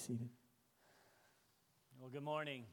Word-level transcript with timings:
seated. 0.00 0.30
Well, 2.00 2.08
good 2.08 2.22
morning. 2.22 2.64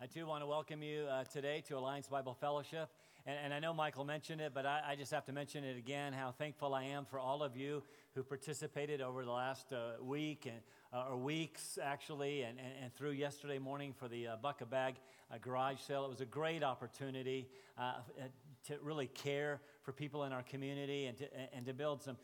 I 0.00 0.06
too 0.06 0.24
want 0.24 0.42
to 0.42 0.46
welcome 0.46 0.82
you 0.82 1.02
uh, 1.02 1.24
today 1.24 1.62
to 1.68 1.76
Alliance 1.76 2.08
Bible 2.08 2.32
Fellowship. 2.32 2.88
And, 3.26 3.36
and 3.44 3.52
I 3.52 3.58
know 3.58 3.74
Michael 3.74 4.06
mentioned 4.06 4.40
it, 4.40 4.52
but 4.54 4.64
I, 4.64 4.80
I, 4.88 4.96
just 4.96 5.12
have 5.12 5.26
to 5.26 5.34
mention 5.34 5.64
it 5.64 5.76
again 5.76 6.14
how 6.14 6.30
thankful 6.30 6.72
I 6.72 6.84
am 6.84 7.04
for 7.04 7.18
all 7.18 7.42
of 7.42 7.58
you 7.58 7.82
who 8.14 8.22
participated 8.22 9.02
over 9.02 9.22
the 9.22 9.30
last 9.30 9.70
uh, 9.74 10.02
week 10.02 10.46
and, 10.46 10.60
uh, 10.94 11.10
or 11.10 11.18
weeks, 11.18 11.78
actually, 11.82 12.40
and, 12.40 12.58
and, 12.58 12.84
and, 12.84 12.94
through 12.94 13.10
yesterday 13.10 13.58
morning 13.58 13.92
for 13.92 14.08
the 14.08 14.28
uh, 14.28 14.36
Buck 14.40 14.62
a 14.62 14.66
Bag 14.66 14.94
uh, 15.30 15.36
garage 15.42 15.78
sale. 15.80 16.06
It 16.06 16.10
was 16.10 16.22
a 16.22 16.26
great 16.26 16.62
opportunity 16.62 17.48
uh, 17.76 17.96
to 18.66 18.78
really 18.82 19.06
care 19.06 19.60
for 19.82 19.92
people 19.92 20.24
in 20.24 20.32
our 20.32 20.42
community 20.42 21.06
and 21.06 21.16
to, 21.18 21.24
and 21.54 21.66
to 21.66 21.72
build 21.72 22.02
some, 22.02 22.16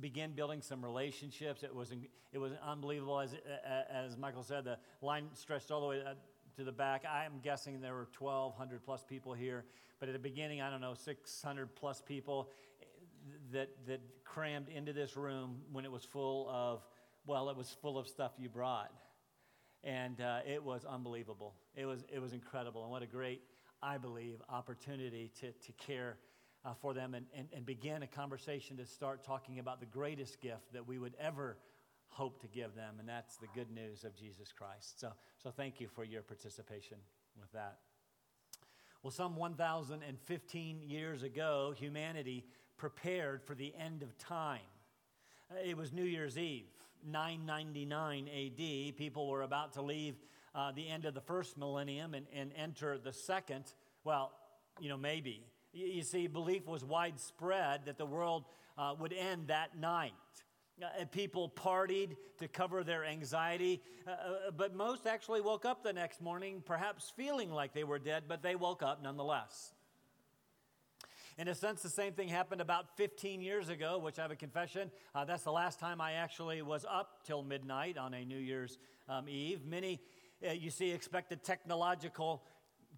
begin 0.00 0.32
building 0.32 0.60
some 0.60 0.84
relationships. 0.84 1.62
It 1.62 1.74
was, 1.74 1.92
it 2.32 2.38
was 2.38 2.52
unbelievable. 2.62 3.20
As, 3.20 3.36
as 3.90 4.16
Michael 4.16 4.42
said, 4.42 4.64
the 4.64 4.78
line 5.00 5.28
stretched 5.34 5.70
all 5.70 5.80
the 5.80 5.86
way 5.86 6.02
to 6.56 6.64
the 6.64 6.72
back. 6.72 7.04
I'm 7.10 7.40
guessing 7.42 7.80
there 7.80 7.94
were 7.94 8.08
1,200 8.18 8.82
plus 8.84 9.04
people 9.04 9.34
here, 9.34 9.64
but 10.00 10.08
at 10.08 10.12
the 10.12 10.18
beginning, 10.18 10.60
I 10.60 10.70
don't 10.70 10.80
know, 10.80 10.94
600 10.94 11.74
plus 11.74 12.00
people 12.00 12.50
that, 13.52 13.70
that 13.86 14.00
crammed 14.24 14.68
into 14.68 14.92
this 14.92 15.16
room 15.16 15.60
when 15.72 15.84
it 15.84 15.92
was 15.92 16.04
full 16.04 16.48
of, 16.50 16.82
well, 17.26 17.48
it 17.48 17.56
was 17.56 17.76
full 17.80 17.98
of 17.98 18.08
stuff 18.08 18.32
you 18.38 18.48
brought. 18.48 18.92
And 19.82 20.20
uh, 20.20 20.40
it 20.46 20.62
was 20.62 20.84
unbelievable. 20.84 21.54
It 21.76 21.84
was, 21.84 22.04
it 22.12 22.18
was 22.18 22.32
incredible. 22.32 22.82
And 22.82 22.90
what 22.90 23.02
a 23.02 23.06
great, 23.06 23.42
I 23.84 23.98
believe, 23.98 24.40
opportunity 24.48 25.30
to, 25.40 25.52
to 25.52 25.72
care 25.72 26.16
uh, 26.64 26.72
for 26.80 26.94
them 26.94 27.12
and, 27.14 27.26
and, 27.36 27.48
and 27.54 27.66
begin 27.66 28.02
a 28.02 28.06
conversation 28.06 28.78
to 28.78 28.86
start 28.86 29.22
talking 29.22 29.58
about 29.58 29.78
the 29.80 29.86
greatest 29.86 30.40
gift 30.40 30.72
that 30.72 30.88
we 30.88 30.98
would 30.98 31.14
ever 31.20 31.58
hope 32.08 32.40
to 32.40 32.46
give 32.46 32.74
them, 32.74 32.94
and 32.98 33.06
that's 33.08 33.36
the 33.36 33.48
good 33.54 33.70
news 33.70 34.04
of 34.04 34.16
Jesus 34.16 34.52
Christ. 34.52 34.98
So, 35.00 35.12
so 35.42 35.50
thank 35.50 35.80
you 35.80 35.88
for 35.88 36.02
your 36.02 36.22
participation 36.22 36.96
with 37.38 37.52
that. 37.52 37.78
Well, 39.02 39.10
some 39.10 39.36
1,015 39.36 40.80
years 40.80 41.22
ago, 41.22 41.74
humanity 41.76 42.46
prepared 42.78 43.42
for 43.42 43.54
the 43.54 43.74
end 43.78 44.02
of 44.02 44.16
time. 44.16 44.60
Uh, 45.50 45.56
it 45.62 45.76
was 45.76 45.92
New 45.92 46.04
Year's 46.04 46.38
Eve, 46.38 46.68
999 47.06 48.28
AD. 48.28 48.96
People 48.96 49.28
were 49.28 49.42
about 49.42 49.74
to 49.74 49.82
leave 49.82 50.14
uh, 50.54 50.72
the 50.72 50.88
end 50.88 51.04
of 51.04 51.14
the 51.14 51.20
first 51.20 51.58
millennium 51.58 52.14
and, 52.14 52.26
and 52.34 52.52
enter 52.56 52.98
the 52.98 53.12
second. 53.12 53.64
Well, 54.04 54.32
you 54.80 54.88
know, 54.88 54.96
maybe. 54.96 55.44
You, 55.72 56.02
see, 56.02 56.28
belief 56.28 56.66
was 56.66 56.84
widespread 56.84 57.86
that 57.86 57.98
the 57.98 58.06
world 58.06 58.44
uh, 58.78 58.94
would 58.98 59.12
end 59.12 59.48
that 59.48 59.76
night. 59.78 60.12
Uh, 60.82 61.04
people 61.12 61.48
partied 61.48 62.16
to 62.38 62.48
cover 62.48 62.82
their 62.82 63.04
anxiety, 63.04 63.80
uh, 64.06 64.10
uh, 64.10 64.50
but 64.56 64.74
most 64.74 65.06
actually 65.06 65.40
woke 65.40 65.64
up 65.64 65.84
the 65.84 65.92
next 65.92 66.20
morning, 66.20 66.62
perhaps 66.64 67.12
feeling 67.16 67.50
like 67.50 67.72
they 67.72 67.84
were 67.84 67.98
dead, 67.98 68.24
but 68.26 68.42
they 68.42 68.56
woke 68.56 68.82
up 68.82 69.00
nonetheless. 69.02 69.72
In 71.36 71.48
a 71.48 71.54
sense, 71.54 71.82
the 71.82 71.88
same 71.88 72.12
thing 72.12 72.28
happened 72.28 72.60
about 72.60 72.96
15 72.96 73.40
years 73.40 73.68
ago, 73.68 73.98
which 73.98 74.20
I 74.20 74.22
have 74.22 74.30
a 74.30 74.36
confession. 74.36 74.90
Uh, 75.14 75.24
that's 75.24 75.42
the 75.42 75.52
last 75.52 75.80
time 75.80 76.00
I 76.00 76.12
actually 76.12 76.62
was 76.62 76.84
up 76.88 77.24
till 77.24 77.42
midnight 77.42 77.98
on 77.98 78.14
a 78.14 78.24
New 78.24 78.38
Year's 78.38 78.78
um, 79.08 79.28
Eve. 79.28 79.64
Many, 79.64 80.00
you 80.52 80.70
see, 80.70 80.90
expected 80.90 81.42
technological 81.42 82.42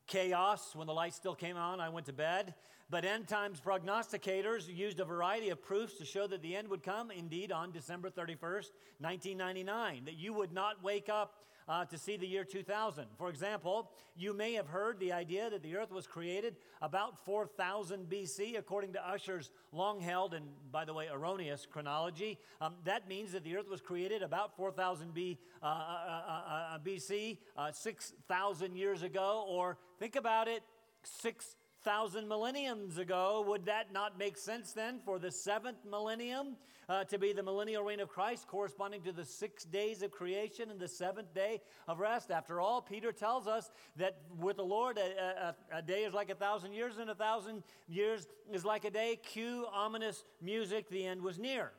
chaos 0.07 0.75
when 0.75 0.87
the 0.87 0.93
lights 0.93 1.17
still 1.17 1.35
came 1.35 1.57
on. 1.57 1.81
I 1.81 1.89
went 1.89 2.07
to 2.07 2.13
bed. 2.13 2.55
But 2.89 3.05
end 3.05 3.27
times 3.27 3.61
prognosticators 3.61 4.73
used 4.73 5.01
a 5.01 5.05
variety 5.05 5.49
of 5.51 5.61
proofs 5.61 5.95
to 5.99 6.05
show 6.05 6.29
that 6.29 6.41
the 6.43 6.55
end 6.55 6.69
would 6.69 6.85
come, 6.85 7.11
indeed, 7.11 7.51
on 7.51 7.73
December 7.73 8.11
31st, 8.11 8.71
1999, 9.01 10.05
that 10.05 10.15
you 10.15 10.33
would 10.33 10.53
not 10.53 10.83
wake 10.85 11.09
up 11.09 11.35
uh, 11.69 11.85
to 11.87 11.99
see 11.99 12.17
the 12.17 12.27
year 12.27 12.45
2000. 12.45 13.07
For 13.19 13.29
example, 13.29 13.91
you 14.17 14.33
may 14.33 14.55
have 14.55 14.69
heard 14.69 14.99
the 15.01 15.13
idea 15.13 15.51
that 15.51 15.63
the 15.63 15.77
earth 15.77 15.91
was 15.91 16.07
created 16.07 16.57
about 16.81 17.25
4000 17.25 18.09
BC, 18.09 18.59
according 18.59 18.93
to 18.95 19.09
Ussher's 19.09 19.51
long 19.73 20.01
held 20.01 20.35
and, 20.35 20.47
by 20.71 20.85
the 20.85 20.95
way, 20.95 21.09
erroneous 21.13 21.67
chronology. 21.67 22.39
Um, 22.61 22.75
that 22.85 23.09
means 23.09 23.33
that 23.33 23.45
the 23.45 23.57
earth 23.57 23.69
was 23.69 23.81
created 23.81 24.23
about 24.23 24.57
4000 24.57 25.13
B, 25.13 25.39
uh, 25.63 25.67
uh, 25.67 25.71
uh, 25.71 26.75
uh 26.75 26.79
BC, 26.79 27.39
uh, 27.57 27.73
6,000 27.73 28.77
years 28.77 29.03
ago, 29.03 29.45
or 29.49 29.77
think 29.99 30.17
about 30.17 30.49
it, 30.49 30.63
6 31.03 31.57
thousand 31.83 32.27
millenniums 32.27 32.99
ago. 32.99 33.45
Would 33.47 33.67
that 33.67 33.93
not 33.93 34.19
make 34.19 34.37
sense 34.37 34.73
then 34.73 34.99
for 35.05 35.21
the 35.21 35.31
seventh 35.31 35.85
millennium 35.89 36.57
uh, 36.89 37.05
to 37.05 37.19
be 37.19 37.33
the 37.33 37.43
millennial 37.43 37.83
reign 37.83 38.01
of 38.01 38.09
Christ, 38.09 38.47
corresponding 38.47 39.03
to 39.03 39.13
the 39.13 39.25
six 39.25 39.65
days 39.65 40.03
of 40.03 40.11
creation 40.11 40.71
and 40.71 40.79
the 40.79 40.89
seventh 40.89 41.35
day 41.35 41.61
of 41.89 42.01
rest? 42.01 42.31
After 42.31 42.61
all, 42.61 42.81
Peter 42.81 43.13
tells 43.13 43.47
us 43.47 43.71
that 43.97 44.19
with 44.39 44.57
the 44.57 44.65
Lord, 44.65 44.99
a, 44.99 45.55
a, 45.73 45.79
a 45.79 45.83
day 45.83 46.05
is 46.05 46.15
like 46.15 46.31
a 46.31 46.35
thousand 46.35 46.73
years, 46.73 46.99
and 46.99 47.11
a 47.11 47.15
thousand 47.15 47.63
years 47.89 48.27
is 48.53 48.65
like 48.65 48.85
a 48.85 48.91
day. 48.91 49.19
Cue 49.23 49.67
ominous 49.73 50.25
music, 50.41 50.89
the 50.89 51.07
end 51.07 51.23
was 51.23 51.39
near. 51.39 51.73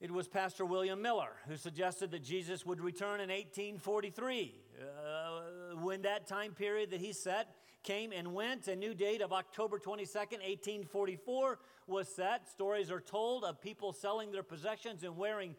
It 0.00 0.12
was 0.12 0.28
Pastor 0.28 0.64
William 0.64 1.02
Miller 1.02 1.32
who 1.48 1.56
suggested 1.56 2.12
that 2.12 2.22
Jesus 2.22 2.64
would 2.64 2.80
return 2.80 3.20
in 3.20 3.30
1843. 3.30 4.54
Uh, 4.80 5.76
when 5.82 6.02
that 6.02 6.28
time 6.28 6.52
period 6.52 6.90
that 6.92 7.00
he 7.00 7.12
set 7.12 7.48
came 7.88 8.12
and 8.12 8.34
went, 8.34 8.68
a 8.68 8.76
new 8.76 8.92
date 8.92 9.22
of 9.22 9.32
October 9.32 9.78
22nd, 9.78 10.42
1844 10.44 11.58
was 11.86 12.06
set. 12.06 12.46
Stories 12.46 12.90
are 12.90 13.00
told 13.00 13.44
of 13.44 13.62
people 13.62 13.94
selling 13.94 14.30
their 14.30 14.42
possessions 14.42 15.04
and 15.04 15.16
wearing 15.16 15.54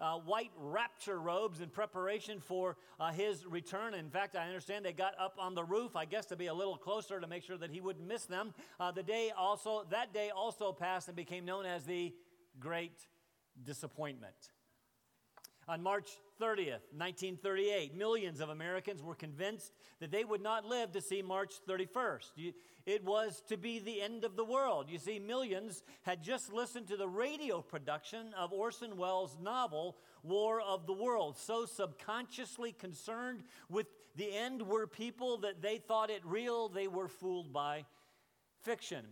uh, 0.00 0.14
white 0.14 0.50
rapture 0.56 1.20
robes 1.20 1.60
in 1.60 1.68
preparation 1.68 2.40
for 2.40 2.78
uh, 2.98 3.12
his 3.12 3.44
return. 3.44 3.92
In 3.92 4.08
fact, 4.08 4.34
I 4.34 4.46
understand 4.46 4.82
they 4.82 4.94
got 4.94 5.12
up 5.20 5.36
on 5.38 5.54
the 5.54 5.62
roof, 5.62 5.94
I 5.94 6.06
guess, 6.06 6.24
to 6.26 6.36
be 6.36 6.46
a 6.46 6.54
little 6.54 6.78
closer 6.78 7.20
to 7.20 7.26
make 7.26 7.42
sure 7.42 7.58
that 7.58 7.70
he 7.70 7.82
wouldn't 7.82 8.08
miss 8.08 8.24
them. 8.24 8.54
Uh, 8.80 8.90
the 8.90 9.02
day 9.02 9.30
also, 9.36 9.84
that 9.90 10.14
day 10.14 10.30
also 10.34 10.72
passed 10.72 11.08
and 11.08 11.16
became 11.16 11.44
known 11.44 11.66
as 11.66 11.84
the 11.84 12.14
Great 12.60 13.06
disappointment. 13.62 14.52
On 15.68 15.82
March 15.82 16.08
30th, 16.40 16.82
1938, 16.92 17.94
millions 17.94 18.40
of 18.40 18.48
Americans 18.48 19.02
were 19.02 19.14
convinced 19.14 19.72
that 20.00 20.10
they 20.10 20.24
would 20.24 20.42
not 20.42 20.64
live 20.64 20.92
to 20.92 21.00
see 21.00 21.22
March 21.22 21.54
31st. 21.68 22.52
It 22.86 23.04
was 23.04 23.42
to 23.48 23.56
be 23.56 23.78
the 23.78 24.02
end 24.02 24.24
of 24.24 24.36
the 24.36 24.44
world. 24.44 24.86
You 24.88 24.98
see, 24.98 25.18
millions 25.18 25.82
had 26.02 26.22
just 26.22 26.52
listened 26.52 26.88
to 26.88 26.96
the 26.96 27.08
radio 27.08 27.62
production 27.62 28.34
of 28.36 28.52
Orson 28.52 28.96
Welles' 28.96 29.38
novel, 29.40 29.96
War 30.22 30.60
of 30.60 30.86
the 30.86 30.92
Worlds. 30.92 31.40
So 31.40 31.66
subconsciously 31.66 32.72
concerned 32.72 33.44
with 33.68 33.86
the 34.16 34.34
end 34.34 34.62
were 34.62 34.86
people 34.86 35.38
that 35.38 35.62
they 35.62 35.78
thought 35.78 36.10
it 36.10 36.22
real, 36.24 36.68
they 36.68 36.88
were 36.88 37.08
fooled 37.08 37.52
by 37.52 37.84
fiction. 38.62 39.04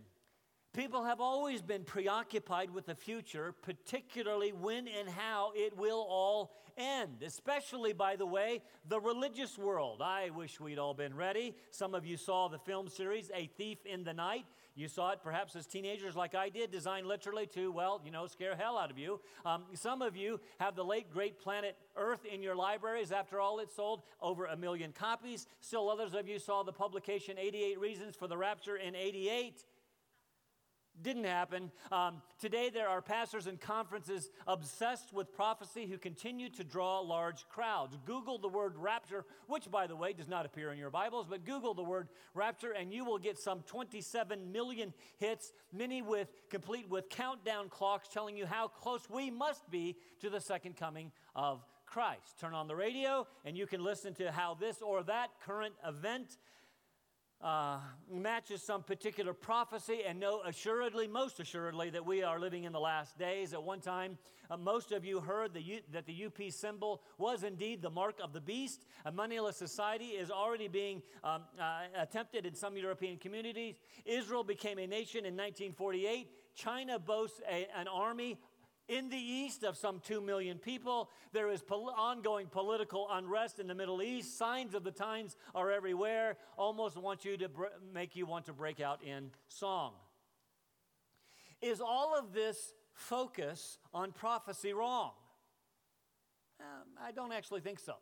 People 0.73 1.03
have 1.03 1.21
always 1.21 1.61
been 1.61 1.83
preoccupied 1.83 2.71
with 2.71 2.87
the 2.87 2.95
future, 2.95 3.53
particularly 3.61 4.53
when 4.53 4.87
and 4.87 5.07
how 5.07 5.51
it 5.55 5.77
will 5.77 6.03
all 6.09 6.51
end, 6.75 7.21
especially, 7.23 7.93
by 7.93 8.15
the 8.15 8.25
way, 8.25 8.59
the 8.89 8.99
religious 8.99 9.55
world. 9.55 10.01
I 10.01 10.31
wish 10.31 10.59
we'd 10.59 10.79
all 10.79 10.95
been 10.95 11.15
ready. 11.15 11.55
Some 11.69 11.93
of 11.93 12.07
you 12.07 12.17
saw 12.17 12.47
the 12.47 12.57
film 12.57 12.89
series, 12.89 13.29
A 13.35 13.45
Thief 13.55 13.85
in 13.85 14.03
the 14.03 14.15
Night. 14.15 14.45
You 14.73 14.87
saw 14.87 15.11
it 15.11 15.19
perhaps 15.21 15.55
as 15.55 15.67
teenagers, 15.67 16.15
like 16.15 16.33
I 16.33 16.49
did, 16.49 16.71
designed 16.71 17.05
literally 17.05 17.45
to, 17.53 17.71
well, 17.71 18.01
you 18.03 18.09
know, 18.09 18.25
scare 18.25 18.55
hell 18.55 18.75
out 18.75 18.89
of 18.89 18.97
you. 18.97 19.19
Um, 19.45 19.65
some 19.75 20.01
of 20.01 20.15
you 20.15 20.39
have 20.59 20.75
the 20.75 20.83
late 20.83 21.11
great 21.11 21.37
planet 21.37 21.77
Earth 21.95 22.25
in 22.25 22.41
your 22.41 22.55
libraries. 22.55 23.11
After 23.11 23.39
all, 23.39 23.59
it 23.59 23.71
sold 23.71 24.01
over 24.19 24.45
a 24.45 24.57
million 24.57 24.91
copies. 24.91 25.45
Still, 25.59 25.91
others 25.91 26.15
of 26.15 26.27
you 26.27 26.39
saw 26.39 26.63
the 26.63 26.73
publication 26.73 27.37
88 27.37 27.79
Reasons 27.79 28.15
for 28.15 28.27
the 28.27 28.37
Rapture 28.37 28.77
in 28.77 28.95
88. 28.95 29.63
Didn't 31.01 31.23
happen. 31.23 31.71
Um, 31.91 32.21
today, 32.39 32.69
there 32.69 32.87
are 32.87 33.01
pastors 33.01 33.47
and 33.47 33.59
conferences 33.59 34.29
obsessed 34.47 35.11
with 35.11 35.33
prophecy 35.33 35.87
who 35.87 35.97
continue 35.97 36.49
to 36.51 36.63
draw 36.63 36.99
large 36.99 37.47
crowds. 37.49 37.97
Google 38.05 38.37
the 38.37 38.47
word 38.47 38.75
rapture, 38.77 39.25
which, 39.47 39.69
by 39.71 39.87
the 39.87 39.95
way, 39.95 40.13
does 40.13 40.27
not 40.27 40.45
appear 40.45 40.71
in 40.71 40.77
your 40.77 40.91
Bibles, 40.91 41.25
but 41.27 41.45
Google 41.45 41.73
the 41.73 41.83
word 41.83 42.09
rapture, 42.33 42.71
and 42.71 42.93
you 42.93 43.05
will 43.05 43.17
get 43.17 43.39
some 43.39 43.63
27 43.63 44.51
million 44.51 44.93
hits, 45.17 45.51
many 45.73 46.01
with 46.01 46.29
complete 46.49 46.87
with 46.87 47.09
countdown 47.09 47.69
clocks 47.69 48.07
telling 48.07 48.37
you 48.37 48.45
how 48.45 48.67
close 48.67 49.09
we 49.09 49.31
must 49.31 49.69
be 49.71 49.97
to 50.21 50.29
the 50.29 50.39
second 50.39 50.77
coming 50.77 51.11
of 51.35 51.65
Christ. 51.85 52.39
Turn 52.39 52.53
on 52.53 52.67
the 52.67 52.75
radio, 52.75 53.27
and 53.45 53.57
you 53.57 53.67
can 53.67 53.83
listen 53.83 54.13
to 54.15 54.31
how 54.31 54.55
this 54.55 54.81
or 54.81 55.03
that 55.03 55.29
current 55.45 55.75
event 55.85 56.37
uh, 57.43 57.77
matches 58.09 58.63
some 58.63 58.83
particular 58.83 59.33
prophecy 59.33 59.99
and 60.07 60.19
know 60.19 60.41
assuredly, 60.45 61.07
most 61.07 61.39
assuredly, 61.41 61.89
that 61.89 62.05
we 62.05 62.23
are 62.23 62.39
living 62.39 62.63
in 62.63 62.71
the 62.71 62.79
last 62.79 63.17
days. 63.17 63.53
At 63.53 63.61
one 63.61 63.81
time, 63.81 64.17
uh, 64.49 64.55
most 64.55 64.93
of 64.93 65.03
you 65.03 65.19
heard 65.19 65.53
the 65.53 65.61
U, 65.61 65.79
that 65.91 66.05
the 66.05 66.13
UPC 66.13 66.53
symbol 66.53 67.01
was 67.17 67.43
indeed 67.43 67.81
the 67.81 67.89
mark 67.89 68.19
of 68.23 68.31
the 68.31 68.39
beast. 68.39 68.85
A 69.05 69.11
moneyless 69.11 69.57
society 69.57 70.11
is 70.11 70.31
already 70.31 70.69
being 70.69 71.01
um, 71.23 71.43
uh, 71.59 71.81
attempted 71.97 72.45
in 72.45 72.55
some 72.55 72.77
European 72.77 73.17
communities. 73.17 73.75
Israel 74.05 74.45
became 74.45 74.79
a 74.79 74.87
nation 74.87 75.25
in 75.25 75.33
1948. 75.33 76.29
China 76.55 76.97
boasts 76.97 77.41
a, 77.49 77.67
an 77.75 77.87
army 77.89 78.37
In 78.89 79.09
the 79.09 79.17
east 79.17 79.63
of 79.63 79.77
some 79.77 80.01
2 80.01 80.19
million 80.19 80.57
people, 80.57 81.09
there 81.31 81.49
is 81.49 81.61
pol- 81.61 81.93
ongoing 81.95 82.47
political 82.47 83.07
unrest 83.09 83.59
in 83.59 83.67
the 83.67 83.75
Middle 83.75 84.01
East. 84.01 84.37
Signs 84.37 84.73
of 84.73 84.83
the 84.83 84.91
times 84.91 85.37
are 85.55 85.71
everywhere, 85.71 86.35
almost 86.57 86.97
want 86.97 87.23
you 87.23 87.37
to 87.37 87.47
br- 87.47 87.65
make 87.93 88.15
you 88.15 88.25
want 88.25 88.45
to 88.45 88.53
break 88.53 88.81
out 88.81 89.01
in 89.01 89.31
song. 89.47 89.93
Is 91.61 91.79
all 91.79 92.13
of 92.17 92.33
this 92.33 92.73
focus 92.93 93.77
on 93.93 94.11
prophecy 94.11 94.73
wrong? 94.73 95.11
Um, 96.59 96.87
I 97.01 97.11
don't 97.11 97.31
actually 97.31 97.61
think 97.61 97.79
so. 97.79 97.95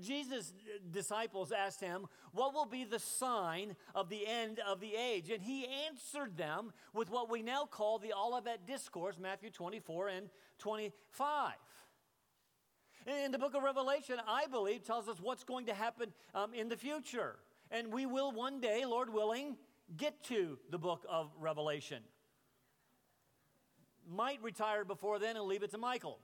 Jesus' 0.00 0.52
disciples 0.90 1.52
asked 1.52 1.80
him, 1.80 2.06
What 2.32 2.54
will 2.54 2.66
be 2.66 2.84
the 2.84 2.98
sign 2.98 3.76
of 3.94 4.08
the 4.08 4.26
end 4.26 4.60
of 4.66 4.80
the 4.80 4.94
age? 4.94 5.30
And 5.30 5.42
he 5.42 5.66
answered 5.88 6.36
them 6.36 6.72
with 6.92 7.10
what 7.10 7.30
we 7.30 7.42
now 7.42 7.64
call 7.64 7.98
the 7.98 8.12
Olivet 8.12 8.66
Discourse, 8.66 9.16
Matthew 9.18 9.50
24 9.50 10.08
and 10.08 10.28
25. 10.58 11.52
In 13.06 13.30
the 13.30 13.38
book 13.38 13.54
of 13.54 13.62
Revelation, 13.62 14.16
I 14.26 14.46
believe, 14.48 14.82
tells 14.82 15.08
us 15.08 15.18
what's 15.20 15.44
going 15.44 15.66
to 15.66 15.74
happen 15.74 16.12
um, 16.34 16.52
in 16.52 16.68
the 16.68 16.76
future. 16.76 17.36
And 17.70 17.92
we 17.92 18.04
will 18.04 18.32
one 18.32 18.60
day, 18.60 18.84
Lord 18.84 19.12
willing, 19.12 19.56
get 19.96 20.24
to 20.24 20.58
the 20.70 20.78
book 20.78 21.04
of 21.08 21.30
Revelation. 21.38 22.02
Might 24.08 24.42
retire 24.42 24.84
before 24.84 25.18
then 25.18 25.36
and 25.36 25.46
leave 25.46 25.62
it 25.62 25.70
to 25.70 25.78
Michael. 25.78 26.18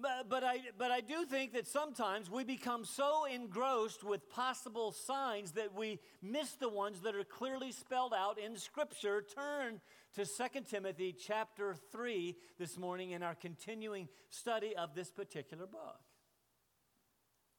But, 0.00 0.28
but, 0.28 0.44
I, 0.44 0.58
but 0.76 0.90
I 0.90 1.00
do 1.00 1.24
think 1.24 1.52
that 1.54 1.66
sometimes 1.66 2.30
we 2.30 2.44
become 2.44 2.84
so 2.84 3.24
engrossed 3.24 4.04
with 4.04 4.28
possible 4.28 4.92
signs 4.92 5.52
that 5.52 5.74
we 5.74 6.00
miss 6.22 6.52
the 6.52 6.68
ones 6.68 7.00
that 7.00 7.14
are 7.14 7.24
clearly 7.24 7.72
spelled 7.72 8.12
out 8.12 8.38
in 8.38 8.56
Scripture. 8.56 9.22
Turn 9.22 9.80
to 10.14 10.26
2 10.26 10.60
Timothy 10.68 11.14
chapter 11.18 11.74
3 11.92 12.36
this 12.58 12.78
morning 12.78 13.12
in 13.12 13.22
our 13.22 13.34
continuing 13.34 14.08
study 14.28 14.76
of 14.76 14.94
this 14.94 15.10
particular 15.10 15.66
book. 15.66 16.00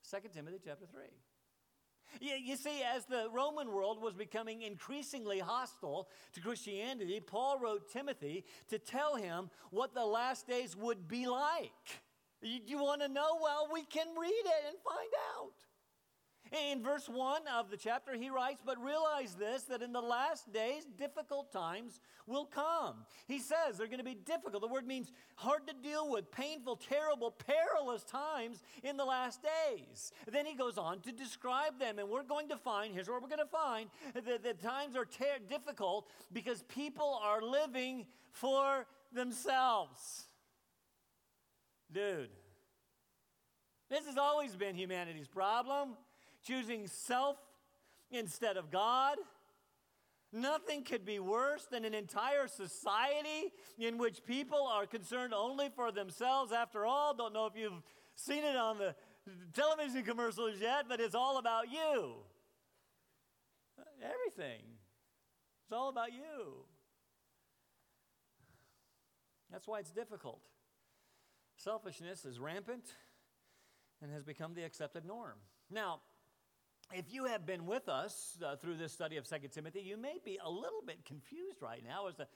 2 0.10 0.18
Timothy 0.34 0.60
chapter 0.64 0.86
3. 0.86 1.02
You, 2.22 2.36
you, 2.36 2.56
see, 2.56 2.82
as 2.96 3.06
the 3.06 3.28
Roman 3.34 3.72
world 3.72 4.02
was 4.02 4.14
becoming 4.14 4.62
increasingly 4.62 5.40
hostile 5.40 6.08
to 6.34 6.42
Christianity, 6.42 7.20
Paul 7.20 7.60
wrote 7.60 7.92
Timothy 7.92 8.46
to 8.70 8.80
tell 8.80 9.16
him 9.16 9.50
what 9.72 9.94
the 9.94 10.06
last 10.06 10.48
days 10.48 10.76
would 10.76 11.08
be 11.08 11.28
like. 11.28 12.02
You, 12.42 12.60
you 12.66 12.78
want 12.78 13.02
to 13.02 13.08
know? 13.08 13.40
Well, 13.42 13.70
we 13.72 13.84
can 13.84 14.08
read 14.20 14.30
it 14.30 14.64
and 14.68 14.78
find 14.84 15.12
out. 15.36 15.54
In 16.52 16.82
verse 16.82 17.10
1 17.10 17.42
of 17.58 17.70
the 17.70 17.78
chapter, 17.78 18.16
he 18.16 18.30
writes, 18.30 18.62
But 18.66 18.82
realize 18.82 19.36
this, 19.36 19.64
that 19.64 19.82
in 19.82 19.92
the 19.92 20.02
last 20.02 20.52
days, 20.54 20.86
difficult 20.98 21.52
times 21.52 22.00
will 22.26 22.46
come. 22.46 23.06
He 23.28 23.40
says 23.40 23.78
they're 23.78 23.88
going 23.88 24.00
to 24.00 24.06
be 24.06 24.16
difficult. 24.16 24.62
The 24.62 24.68
word 24.68 24.88
means 24.88 25.12
hard 25.36 25.68
to 25.68 25.74
deal 25.74 26.10
with, 26.10 26.32
painful, 26.32 26.78
terrible, 26.78 27.32
perilous 27.32 28.04
times 28.04 28.64
in 28.84 28.98
the 28.98 29.06
last 29.06 29.42
days. 29.42 30.12
Then 30.32 30.46
he 30.46 30.56
goes 30.56 30.78
on 30.78 31.02
to 31.02 31.12
describe 31.12 31.80
them, 31.80 32.00
and 32.00 32.10
we're 32.10 32.24
going 32.24 32.50
to 32.50 32.58
find 32.58 32.94
here's 32.94 33.10
what 33.10 33.22
we're 33.22 33.30
going 33.30 33.40
to 33.40 33.46
find 33.46 33.90
that 34.14 34.44
the 34.44 34.54
times 34.54 34.96
are 34.96 35.06
ter- 35.06 35.40
difficult 35.50 36.08
because 36.32 36.64
people 36.64 37.20
are 37.24 37.42
living 37.42 38.06
for 38.32 38.86
themselves. 39.14 40.27
Dude, 41.92 42.30
this 43.90 44.06
has 44.06 44.18
always 44.18 44.56
been 44.56 44.76
humanity's 44.76 45.28
problem 45.28 45.96
choosing 46.44 46.88
self 46.88 47.38
instead 48.12 48.58
of 48.58 48.72
God. 48.72 49.18
Nothing 50.34 50.84
could 50.84 51.06
be 51.06 51.20
worse 51.20 51.66
than 51.66 51.86
an 51.86 51.94
entire 51.94 52.48
society 52.48 53.54
in 53.80 53.98
which 53.98 54.26
people 54.26 54.68
are 54.68 54.86
concerned 54.86 55.34
only 55.34 55.70
for 55.74 55.92
themselves. 55.92 56.52
After 56.52 56.86
all, 56.86 57.14
don't 57.14 57.34
know 57.34 57.46
if 57.46 57.54
you've 57.56 57.82
seen 58.16 58.44
it 58.44 58.56
on 58.56 58.78
the 58.78 58.94
television 59.54 60.04
commercials 60.04 60.60
yet, 60.60 60.86
but 60.90 61.00
it's 61.00 61.16
all 61.16 61.38
about 61.38 61.72
you. 61.72 62.16
Everything. 64.04 64.62
It's 65.64 65.72
all 65.72 65.90
about 65.90 66.12
you. 66.12 66.66
That's 69.52 69.68
why 69.68 69.80
it's 69.80 69.92
difficult. 69.92 70.42
Selfishness 71.58 72.24
is 72.24 72.40
rampant 72.40 72.86
and 74.02 74.12
has 74.12 74.24
become 74.24 74.54
the 74.54 74.64
accepted 74.64 75.06
norm. 75.06 75.36
Now, 75.72 76.02
if 76.94 77.12
you 77.12 77.26
have 77.26 77.46
been 77.46 77.66
with 77.66 77.90
us 77.90 78.38
uh, 78.46 78.56
through 78.56 78.78
this 78.78 78.94
study 78.94 79.18
of 79.18 79.28
2 79.28 79.36
Timothy, 79.52 79.82
you 79.82 79.98
may 79.98 80.18
be 80.24 80.40
a 80.44 80.50
little 80.50 80.82
bit 80.86 81.04
confused 81.04 81.62
right 81.62 81.84
now 81.84 82.08
as 82.08 82.16
to 82.16 82.28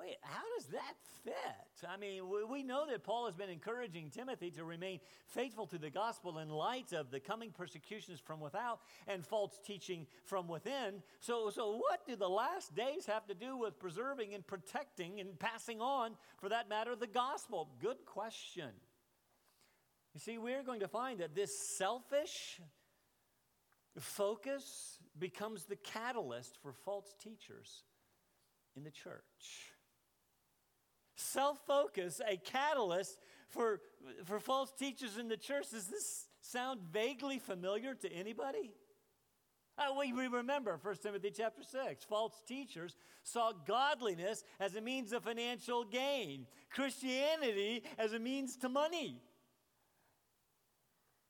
wait, 0.00 0.16
how 0.22 0.42
does 0.56 0.66
that 0.68 0.94
fit? 1.24 1.88
I 1.88 1.96
mean, 1.96 2.22
we, 2.50 2.62
know 2.62 2.86
that 2.90 3.04
Paul 3.04 3.26
has 3.26 3.34
been 3.34 3.50
encouraging 3.50 4.10
Timothy 4.10 4.50
to 4.52 4.64
remain 4.64 5.00
faithful 5.26 5.66
to 5.68 5.78
the 5.78 5.90
gospel 5.90 6.38
in 6.38 6.48
light 6.48 6.92
of 6.92 7.10
the 7.10 7.20
coming 7.20 7.50
persecutions 7.50 8.20
from 8.20 8.40
without 8.40 8.80
and 9.06 9.24
false 9.24 9.58
teaching 9.64 10.06
from 10.24 10.48
within. 10.48 11.02
So, 11.20 11.50
so 11.50 11.76
what 11.76 12.06
do 12.06 12.16
the 12.16 12.28
last 12.28 12.74
days 12.74 13.06
have 13.06 13.26
to 13.26 13.34
do 13.34 13.56
with 13.56 13.78
preserving 13.78 14.34
and 14.34 14.46
protecting 14.46 15.20
and 15.20 15.38
passing 15.38 15.80
on, 15.80 16.12
for 16.38 16.48
that 16.48 16.68
matter, 16.68 16.96
the 16.96 17.06
gospel? 17.06 17.68
Good 17.80 18.04
question. 18.06 18.70
You 20.14 20.20
see, 20.20 20.38
we're 20.38 20.62
going 20.62 20.80
to 20.80 20.88
find 20.88 21.20
that 21.20 21.34
this 21.34 21.56
selfish 21.58 22.60
focus 23.98 24.98
becomes 25.18 25.64
the 25.64 25.76
catalyst 25.76 26.58
for 26.62 26.72
false 26.72 27.14
teachers 27.22 27.84
in 28.76 28.84
the 28.84 28.90
church. 28.90 29.72
Self 31.20 31.58
focus, 31.66 32.20
a 32.26 32.36
catalyst 32.38 33.18
for, 33.48 33.80
for 34.24 34.40
false 34.40 34.72
teachers 34.72 35.18
in 35.18 35.28
the 35.28 35.36
church. 35.36 35.70
Does 35.70 35.86
this 35.86 36.26
sound 36.40 36.80
vaguely 36.90 37.38
familiar 37.38 37.94
to 37.94 38.10
anybody? 38.10 38.72
Uh, 39.76 39.94
we, 39.98 40.12
we 40.12 40.28
remember 40.28 40.78
1 40.82 40.96
Timothy 41.02 41.30
chapter 41.30 41.62
6. 41.62 42.04
False 42.04 42.42
teachers 42.46 42.96
saw 43.22 43.52
godliness 43.66 44.44
as 44.58 44.74
a 44.74 44.80
means 44.80 45.12
of 45.12 45.24
financial 45.24 45.84
gain, 45.84 46.46
Christianity 46.70 47.84
as 47.98 48.12
a 48.12 48.18
means 48.18 48.56
to 48.56 48.68
money. 48.68 49.20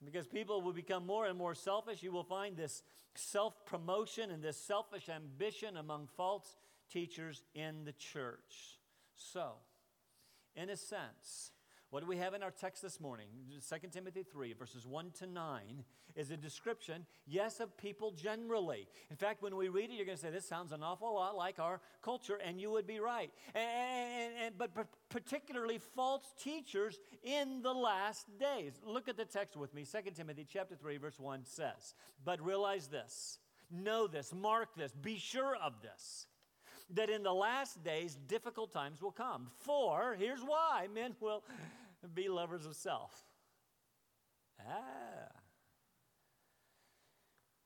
Because 0.03 0.27
people 0.27 0.61
will 0.61 0.73
become 0.73 1.05
more 1.05 1.27
and 1.27 1.37
more 1.37 1.53
selfish, 1.53 2.01
you 2.01 2.11
will 2.11 2.23
find 2.23 2.55
this 2.55 2.81
self 3.15 3.65
promotion 3.65 4.31
and 4.31 4.41
this 4.41 4.57
selfish 4.57 5.09
ambition 5.09 5.77
among 5.77 6.07
false 6.15 6.55
teachers 6.89 7.43
in 7.53 7.83
the 7.83 7.93
church. 7.93 8.79
So, 9.15 9.53
in 10.55 10.69
a 10.69 10.77
sense, 10.77 11.51
what 11.91 11.99
do 11.99 12.07
we 12.07 12.17
have 12.17 12.33
in 12.33 12.41
our 12.41 12.51
text 12.51 12.81
this 12.81 13.01
morning? 13.01 13.27
2 13.69 13.87
Timothy 13.89 14.23
3, 14.23 14.53
verses 14.53 14.87
1 14.87 15.11
to 15.19 15.27
9, 15.27 15.83
is 16.15 16.31
a 16.31 16.37
description, 16.37 17.05
yes, 17.27 17.59
of 17.59 17.75
people 17.77 18.11
generally. 18.11 18.87
In 19.09 19.17
fact, 19.17 19.41
when 19.41 19.57
we 19.57 19.67
read 19.67 19.89
it, 19.89 19.95
you're 19.95 20.05
going 20.05 20.17
to 20.17 20.21
say, 20.21 20.29
this 20.29 20.47
sounds 20.47 20.71
an 20.71 20.83
awful 20.83 21.13
lot 21.13 21.35
like 21.35 21.59
our 21.59 21.81
culture, 22.01 22.39
and 22.45 22.61
you 22.61 22.71
would 22.71 22.87
be 22.87 23.01
right. 23.01 23.29
And, 23.53 24.33
and, 24.41 24.57
but 24.57 24.71
particularly 25.09 25.79
false 25.93 26.33
teachers 26.41 26.97
in 27.23 27.61
the 27.61 27.73
last 27.73 28.25
days. 28.39 28.79
Look 28.85 29.09
at 29.09 29.17
the 29.17 29.25
text 29.25 29.57
with 29.57 29.73
me. 29.73 29.83
2 29.83 30.11
Timothy 30.11 30.47
chapter 30.49 30.75
3, 30.75 30.95
verse 30.95 31.19
1 31.19 31.43
says, 31.43 31.93
But 32.23 32.41
realize 32.41 32.87
this, 32.87 33.37
know 33.69 34.07
this, 34.07 34.33
mark 34.33 34.69
this, 34.77 34.93
be 34.93 35.17
sure 35.17 35.57
of 35.61 35.81
this 35.81 36.25
that 36.95 37.09
in 37.09 37.23
the 37.23 37.33
last 37.33 37.83
days 37.83 38.17
difficult 38.27 38.71
times 38.71 39.01
will 39.01 39.11
come. 39.11 39.47
For, 39.59 40.15
here's 40.17 40.41
why 40.41 40.87
men 40.93 41.15
will 41.19 41.43
be 42.13 42.29
lovers 42.29 42.65
of 42.65 42.75
self. 42.75 43.25
Ah. 44.59 45.41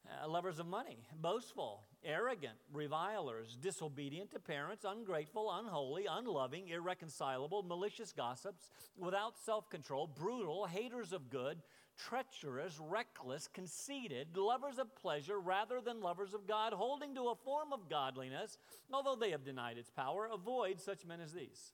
Uh, 0.07 0.27
lovers 0.27 0.59
of 0.59 0.67
money, 0.67 0.99
boastful, 1.19 1.83
arrogant, 2.03 2.53
revilers, 2.71 3.57
disobedient 3.59 4.29
to 4.31 4.39
parents, 4.39 4.85
ungrateful, 4.87 5.51
unholy, 5.51 6.05
unloving, 6.09 6.67
irreconcilable, 6.67 7.63
malicious 7.63 8.11
gossips, 8.11 8.69
without 8.97 9.33
self 9.37 9.67
control, 9.69 10.05
brutal, 10.05 10.65
haters 10.65 11.11
of 11.11 11.29
good, 11.29 11.63
treacherous, 11.97 12.79
reckless, 12.79 13.47
conceited, 13.47 14.35
lovers 14.37 14.77
of 14.79 14.95
pleasure 14.95 15.39
rather 15.39 15.81
than 15.81 16.01
lovers 16.01 16.33
of 16.33 16.47
God, 16.47 16.73
holding 16.73 17.15
to 17.15 17.29
a 17.29 17.35
form 17.35 17.73
of 17.73 17.89
godliness, 17.89 18.57
although 18.91 19.15
they 19.15 19.31
have 19.31 19.43
denied 19.43 19.77
its 19.77 19.89
power. 19.89 20.27
Avoid 20.31 20.79
such 20.79 21.05
men 21.05 21.21
as 21.21 21.33
these. 21.33 21.73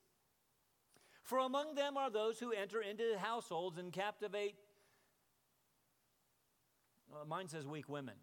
For 1.24 1.40
among 1.40 1.76
them 1.76 1.98
are 1.98 2.10
those 2.10 2.40
who 2.40 2.52
enter 2.52 2.82
into 2.82 3.18
households 3.18 3.78
and 3.78 3.92
captivate. 3.92 4.56
Well, 7.12 7.26
mine 7.26 7.48
says 7.48 7.68
weak 7.68 7.90
women. 7.90 8.16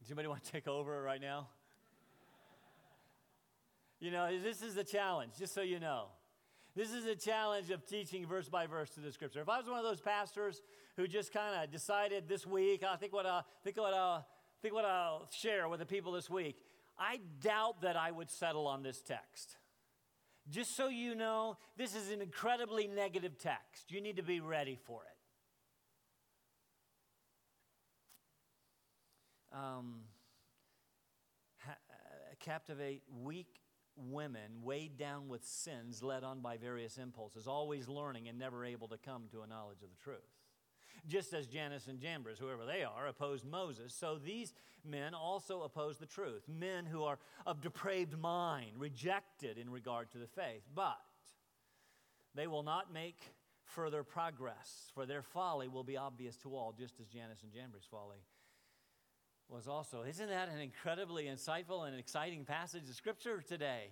Does 0.00 0.10
anybody 0.10 0.28
want 0.28 0.44
to 0.44 0.52
take 0.52 0.68
over 0.68 1.02
right 1.02 1.20
now? 1.20 1.48
you 4.00 4.10
know, 4.10 4.30
this 4.40 4.62
is 4.62 4.76
a 4.76 4.84
challenge, 4.84 5.32
just 5.38 5.54
so 5.54 5.60
you 5.60 5.78
know. 5.78 6.06
This 6.76 6.92
is 6.92 7.04
a 7.06 7.16
challenge 7.16 7.70
of 7.70 7.84
teaching 7.84 8.26
verse 8.26 8.48
by 8.48 8.66
verse 8.66 8.90
to 8.90 9.00
the 9.00 9.10
scripture. 9.10 9.40
If 9.40 9.48
I 9.48 9.58
was 9.58 9.68
one 9.68 9.78
of 9.78 9.84
those 9.84 10.00
pastors 10.00 10.62
who 10.96 11.08
just 11.08 11.32
kind 11.32 11.62
of 11.62 11.70
decided 11.70 12.28
this 12.28 12.46
week, 12.46 12.84
I 12.84 12.96
think 12.96 13.12
what 13.12 13.26
I 13.26 13.42
think 13.64 13.76
what 13.76 13.92
I'll 13.92 14.26
think 14.62 14.74
what 14.74 14.84
I'll 14.84 15.28
share 15.32 15.68
with 15.68 15.80
the 15.80 15.86
people 15.86 16.12
this 16.12 16.30
week, 16.30 16.62
I 16.98 17.20
doubt 17.42 17.82
that 17.82 17.96
I 17.96 18.10
would 18.10 18.30
settle 18.30 18.68
on 18.68 18.82
this 18.82 19.00
text. 19.02 19.56
Just 20.48 20.76
so 20.76 20.88
you 20.88 21.14
know, 21.14 21.56
this 21.76 21.94
is 21.94 22.10
an 22.10 22.22
incredibly 22.22 22.86
negative 22.86 23.38
text. 23.38 23.90
You 23.90 24.00
need 24.00 24.16
to 24.16 24.22
be 24.22 24.40
ready 24.40 24.78
for 24.84 25.02
it. 25.02 25.16
Um, 29.56 30.02
ha- 31.58 31.72
uh, 31.90 32.34
captivate 32.38 33.02
weak 33.22 33.59
women 34.08 34.62
weighed 34.62 34.96
down 34.96 35.28
with 35.28 35.44
sins 35.44 36.02
led 36.02 36.24
on 36.24 36.40
by 36.40 36.56
various 36.56 36.98
impulses, 36.98 37.46
always 37.46 37.88
learning 37.88 38.28
and 38.28 38.38
never 38.38 38.64
able 38.64 38.88
to 38.88 38.98
come 38.98 39.24
to 39.32 39.42
a 39.42 39.46
knowledge 39.46 39.82
of 39.82 39.90
the 39.90 40.02
truth. 40.02 40.18
Just 41.06 41.32
as 41.32 41.46
Jannes 41.46 41.88
and 41.88 41.98
Jambres, 41.98 42.38
whoever 42.38 42.66
they 42.66 42.84
are, 42.84 43.06
opposed 43.06 43.46
Moses, 43.46 43.94
so 43.94 44.18
these 44.18 44.52
men 44.84 45.14
also 45.14 45.62
oppose 45.62 45.98
the 45.98 46.06
truth. 46.06 46.42
Men 46.48 46.84
who 46.84 47.04
are 47.04 47.18
of 47.46 47.62
depraved 47.62 48.18
mind, 48.18 48.72
rejected 48.76 49.56
in 49.56 49.70
regard 49.70 50.10
to 50.10 50.18
the 50.18 50.26
faith. 50.26 50.62
But 50.74 50.98
they 52.34 52.46
will 52.46 52.62
not 52.62 52.92
make 52.92 53.20
further 53.62 54.02
progress, 54.02 54.90
for 54.94 55.06
their 55.06 55.22
folly 55.22 55.68
will 55.68 55.84
be 55.84 55.96
obvious 55.96 56.36
to 56.38 56.54
all, 56.54 56.74
just 56.76 57.00
as 57.00 57.06
Jannes 57.06 57.42
and 57.42 57.52
Jambres' 57.52 57.88
folly 57.90 58.18
was 59.50 59.66
also. 59.66 60.02
Isn't 60.02 60.28
that 60.28 60.48
an 60.48 60.60
incredibly 60.60 61.24
insightful 61.24 61.86
and 61.86 61.98
exciting 61.98 62.44
passage 62.44 62.88
of 62.88 62.94
Scripture 62.94 63.42
today? 63.46 63.90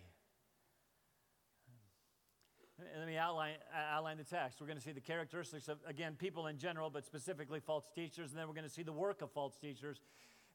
Let 2.96 3.08
me 3.08 3.16
outline, 3.16 3.54
outline 3.74 4.18
the 4.18 4.24
text. 4.24 4.60
We're 4.60 4.68
going 4.68 4.78
to 4.78 4.84
see 4.84 4.92
the 4.92 5.00
characteristics 5.00 5.66
of, 5.66 5.78
again, 5.86 6.14
people 6.16 6.46
in 6.46 6.58
general, 6.58 6.90
but 6.90 7.04
specifically 7.04 7.58
false 7.58 7.90
teachers, 7.92 8.30
and 8.30 8.38
then 8.38 8.46
we're 8.46 8.54
going 8.54 8.68
to 8.68 8.72
see 8.72 8.84
the 8.84 8.92
work 8.92 9.20
of 9.20 9.32
false 9.32 9.56
teachers. 9.56 10.00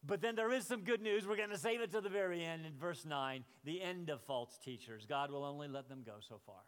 But 0.06 0.22
then 0.22 0.36
there 0.36 0.52
is 0.52 0.66
some 0.66 0.84
good 0.84 1.02
news. 1.02 1.28
We're 1.28 1.36
going 1.36 1.50
to 1.50 1.58
save 1.58 1.82
it 1.82 1.92
to 1.92 2.02
the 2.02 2.10
very 2.10 2.44
end 2.44 2.66
in 2.66 2.78
verse 2.78 3.06
9 3.06 3.44
the 3.66 3.82
end 3.82 4.10
of 4.10 4.22
false 4.22 4.58
teachers. 4.64 5.06
God 5.06 5.32
will 5.32 5.44
only 5.44 5.68
let 5.68 5.90
them 5.90 6.04
go 6.06 6.14
so 6.20 6.40
far. 6.46 6.62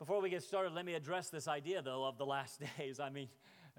Before 0.00 0.20
we 0.20 0.30
get 0.30 0.42
started, 0.42 0.72
let 0.72 0.84
me 0.84 0.94
address 0.94 1.28
this 1.28 1.48
idea, 1.48 1.82
though, 1.82 2.04
of 2.04 2.18
the 2.18 2.26
last 2.26 2.60
days. 2.78 2.98
I 2.98 3.10
mean, 3.10 3.28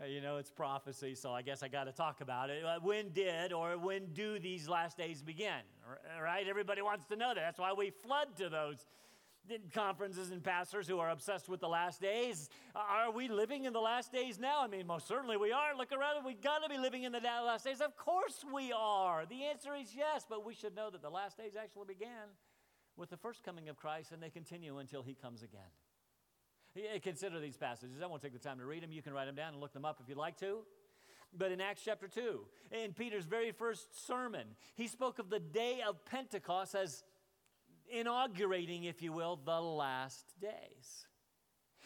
Uh, 0.02 0.06
you 0.06 0.22
know, 0.22 0.38
it's 0.38 0.50
prophecy, 0.50 1.14
so 1.14 1.34
I 1.34 1.42
guess 1.42 1.62
I 1.62 1.68
got 1.68 1.86
to 1.86 1.92
talk 1.92 2.22
about 2.22 2.50
it. 2.50 2.64
Uh, 2.64 2.80
when 2.82 3.10
did 3.10 3.52
or 3.52 3.78
when 3.78 4.14
do 4.14 4.40
these 4.40 4.70
last 4.70 4.98
days 4.98 5.22
begin? 5.22 5.62
Uh, 5.86 6.22
right? 6.22 6.48
Everybody 6.48 6.82
wants 6.82 7.06
to 7.08 7.18
know 7.18 7.34
that. 7.34 7.42
That's 7.42 7.60
why 7.60 7.74
we 7.74 7.90
flood 7.90 8.28
to 8.38 8.48
those 8.48 8.86
conferences 9.74 10.32
and 10.32 10.44
pastors 10.44 10.88
who 10.88 11.00
are 11.00 11.10
obsessed 11.10 11.50
with 11.50 11.60
the 11.60 11.68
last 11.68 12.00
days. 12.00 12.50
Uh, 12.76 12.80
are 12.80 13.12
we 13.12 13.28
living 13.28 13.66
in 13.66 13.74
the 13.74 13.80
last 13.80 14.14
days 14.14 14.40
now? 14.40 14.62
I 14.62 14.68
mean, 14.68 14.88
most 14.88 15.08
certainly 15.08 15.36
we 15.36 15.52
are. 15.52 15.76
Look 15.76 15.92
around, 15.92 16.24
we've 16.24 16.42
got 16.42 16.60
to 16.60 16.70
be 16.70 16.78
living 16.78 17.04
in 17.04 17.12
the 17.12 17.20
last 17.20 17.66
days. 17.66 17.82
Of 17.82 17.98
course 17.98 18.46
we 18.54 18.72
are. 18.72 19.26
The 19.26 19.46
answer 19.46 19.76
is 19.76 19.94
yes, 19.96 20.26
but 20.30 20.46
we 20.46 20.54
should 20.54 20.76
know 20.76 20.90
that 20.92 21.02
the 21.02 21.10
last 21.10 21.38
days 21.38 21.54
actually 21.62 21.88
began 21.88 22.30
with 22.96 23.10
the 23.10 23.18
first 23.18 23.44
coming 23.44 23.68
of 23.70 23.76
Christ 23.76 24.12
and 24.12 24.22
they 24.22 24.30
continue 24.30 24.78
until 24.78 25.02
he 25.02 25.14
comes 25.14 25.42
again. 25.42 25.72
Consider 27.02 27.40
these 27.40 27.58
passages. 27.58 28.02
I 28.04 28.08
won't 28.08 28.22
take 28.22 28.34
the 28.34 28.40
time 28.40 28.60
to 28.60 28.66
read 28.66 28.84
them. 28.84 28.92
You 28.92 29.02
can 29.02 29.14
write 29.14 29.26
them 29.26 29.36
down 29.36 29.54
and 29.54 29.62
look 29.62 29.74
them 29.74 29.86
up 29.86 30.00
if 30.02 30.08
you'd 30.08 30.18
like 30.18 30.38
to. 30.40 30.60
But 31.38 31.52
in 31.52 31.62
Acts 31.62 31.82
chapter 31.84 32.08
2, 32.08 32.42
in 32.84 32.94
Peter's 32.94 33.26
very 33.26 33.52
first 33.52 34.08
sermon, 34.08 34.48
he 34.76 34.88
spoke 34.88 35.20
of 35.20 35.30
the 35.30 35.40
day 35.40 35.82
of 35.88 36.04
Pentecost 36.06 36.76
as 36.76 37.04
inaugurating, 37.88 38.86
if 38.86 39.02
you 39.02 39.12
will, 39.12 39.40
the 39.44 39.62
last 39.62 40.26
days. 40.42 41.08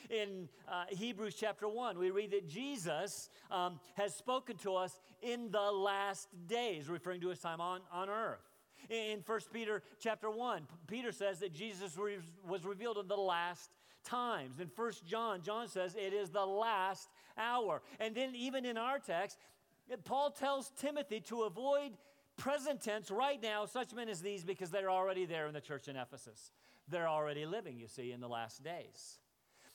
In 0.10 0.50
uh, 0.68 0.86
Hebrews 0.90 1.36
chapter 1.36 1.68
1, 1.68 1.98
we 1.98 2.12
read 2.12 2.32
that 2.32 2.48
Jesus 2.48 3.30
um, 3.50 3.80
has 3.96 4.14
spoken 4.14 4.58
to 4.58 4.76
us 4.76 5.00
in 5.22 5.52
the 5.52 5.72
last 5.72 6.28
days, 6.48 6.90
referring 6.90 7.22
to 7.22 7.30
his 7.30 7.40
time 7.40 7.62
on, 7.62 7.82
on 7.92 8.10
earth. 8.10 8.42
In 8.90 9.20
1 9.26 9.40
Peter 9.54 9.82
chapter 10.00 10.30
1, 10.30 10.68
Peter 10.88 11.14
says 11.14 11.40
that 11.40 11.54
Jesus 11.54 11.98
was 12.46 12.66
revealed 12.66 12.98
in 12.98 13.08
the 13.08 13.16
last 13.16 13.70
times. 14.04 14.60
In 14.60 14.68
First 14.68 15.06
John, 15.06 15.42
John 15.42 15.68
says 15.68 15.96
it 15.96 16.14
is 16.14 16.30
the 16.30 16.46
last 16.46 17.10
hour. 17.38 17.82
And 18.00 18.16
then, 18.16 18.36
even 18.36 18.66
in 18.66 18.78
our 18.78 19.00
text, 19.00 19.38
Paul 20.04 20.32
tells 20.32 20.72
Timothy 20.78 21.20
to 21.22 21.44
avoid 21.44 21.92
present 22.38 22.82
tense 22.82 23.12
right 23.12 23.42
now 23.42 23.66
such 23.66 23.94
men 23.94 24.10
as 24.10 24.22
these 24.22 24.44
because 24.44 24.70
they're 24.70 24.92
already 24.92 25.26
there 25.26 25.48
in 25.48 25.54
the 25.54 25.62
church 25.62 25.88
in 25.88 25.96
Ephesus. 25.96 26.52
They're 26.88 27.08
already 27.08 27.46
living, 27.46 27.78
you 27.78 27.88
see, 27.88 28.12
in 28.12 28.20
the 28.20 28.28
last 28.28 28.64
days. 28.64 29.20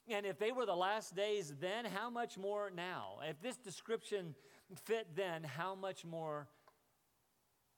And 0.08 0.24
if 0.24 0.38
they 0.38 0.52
were 0.52 0.66
the 0.66 0.76
last 0.76 1.14
days 1.14 1.52
then, 1.60 1.84
how 1.84 2.10
much 2.10 2.38
more 2.38 2.70
now? 2.74 3.18
If 3.28 3.40
this 3.40 3.56
description 3.56 4.34
fit 4.84 5.08
then, 5.14 5.44
how 5.44 5.74
much 5.74 6.04
more 6.04 6.48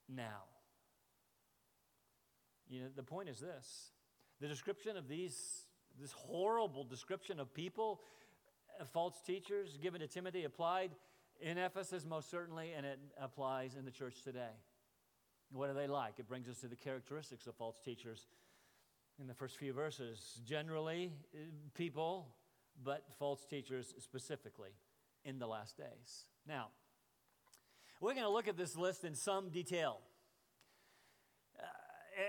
now? 0.08 0.44
You 2.68 2.82
know, 2.82 2.86
the 2.94 3.02
point 3.02 3.28
is 3.28 3.40
this 3.40 3.90
the 4.40 4.48
description 4.48 4.96
of 4.96 5.08
these 5.08 5.66
this 6.00 6.12
horrible 6.12 6.84
description 6.84 7.38
of 7.38 7.52
people, 7.52 8.00
uh, 8.80 8.84
false 8.84 9.20
teachers 9.26 9.78
given 9.82 10.00
to 10.00 10.06
Timothy, 10.06 10.44
applied 10.44 10.90
in 11.40 11.58
Ephesus 11.58 12.04
most 12.04 12.30
certainly, 12.30 12.72
and 12.76 12.86
it 12.86 12.98
applies 13.20 13.76
in 13.76 13.84
the 13.84 13.90
church 13.90 14.22
today. 14.22 14.54
What 15.52 15.68
are 15.68 15.74
they 15.74 15.86
like? 15.86 16.14
It 16.18 16.28
brings 16.28 16.48
us 16.48 16.58
to 16.58 16.68
the 16.68 16.76
characteristics 16.76 17.46
of 17.46 17.54
false 17.56 17.80
teachers 17.84 18.26
in 19.20 19.26
the 19.26 19.34
first 19.34 19.58
few 19.58 19.72
verses. 19.72 20.40
Generally, 20.46 21.12
uh, 21.34 21.38
people, 21.74 22.28
but 22.82 23.04
false 23.18 23.44
teachers 23.44 23.94
specifically 23.98 24.70
in 25.24 25.38
the 25.38 25.46
last 25.46 25.76
days. 25.76 26.26
Now, 26.46 26.68
we're 28.00 28.14
going 28.14 28.24
to 28.24 28.30
look 28.30 28.48
at 28.48 28.56
this 28.56 28.76
list 28.76 29.04
in 29.04 29.14
some 29.14 29.50
detail 29.50 29.98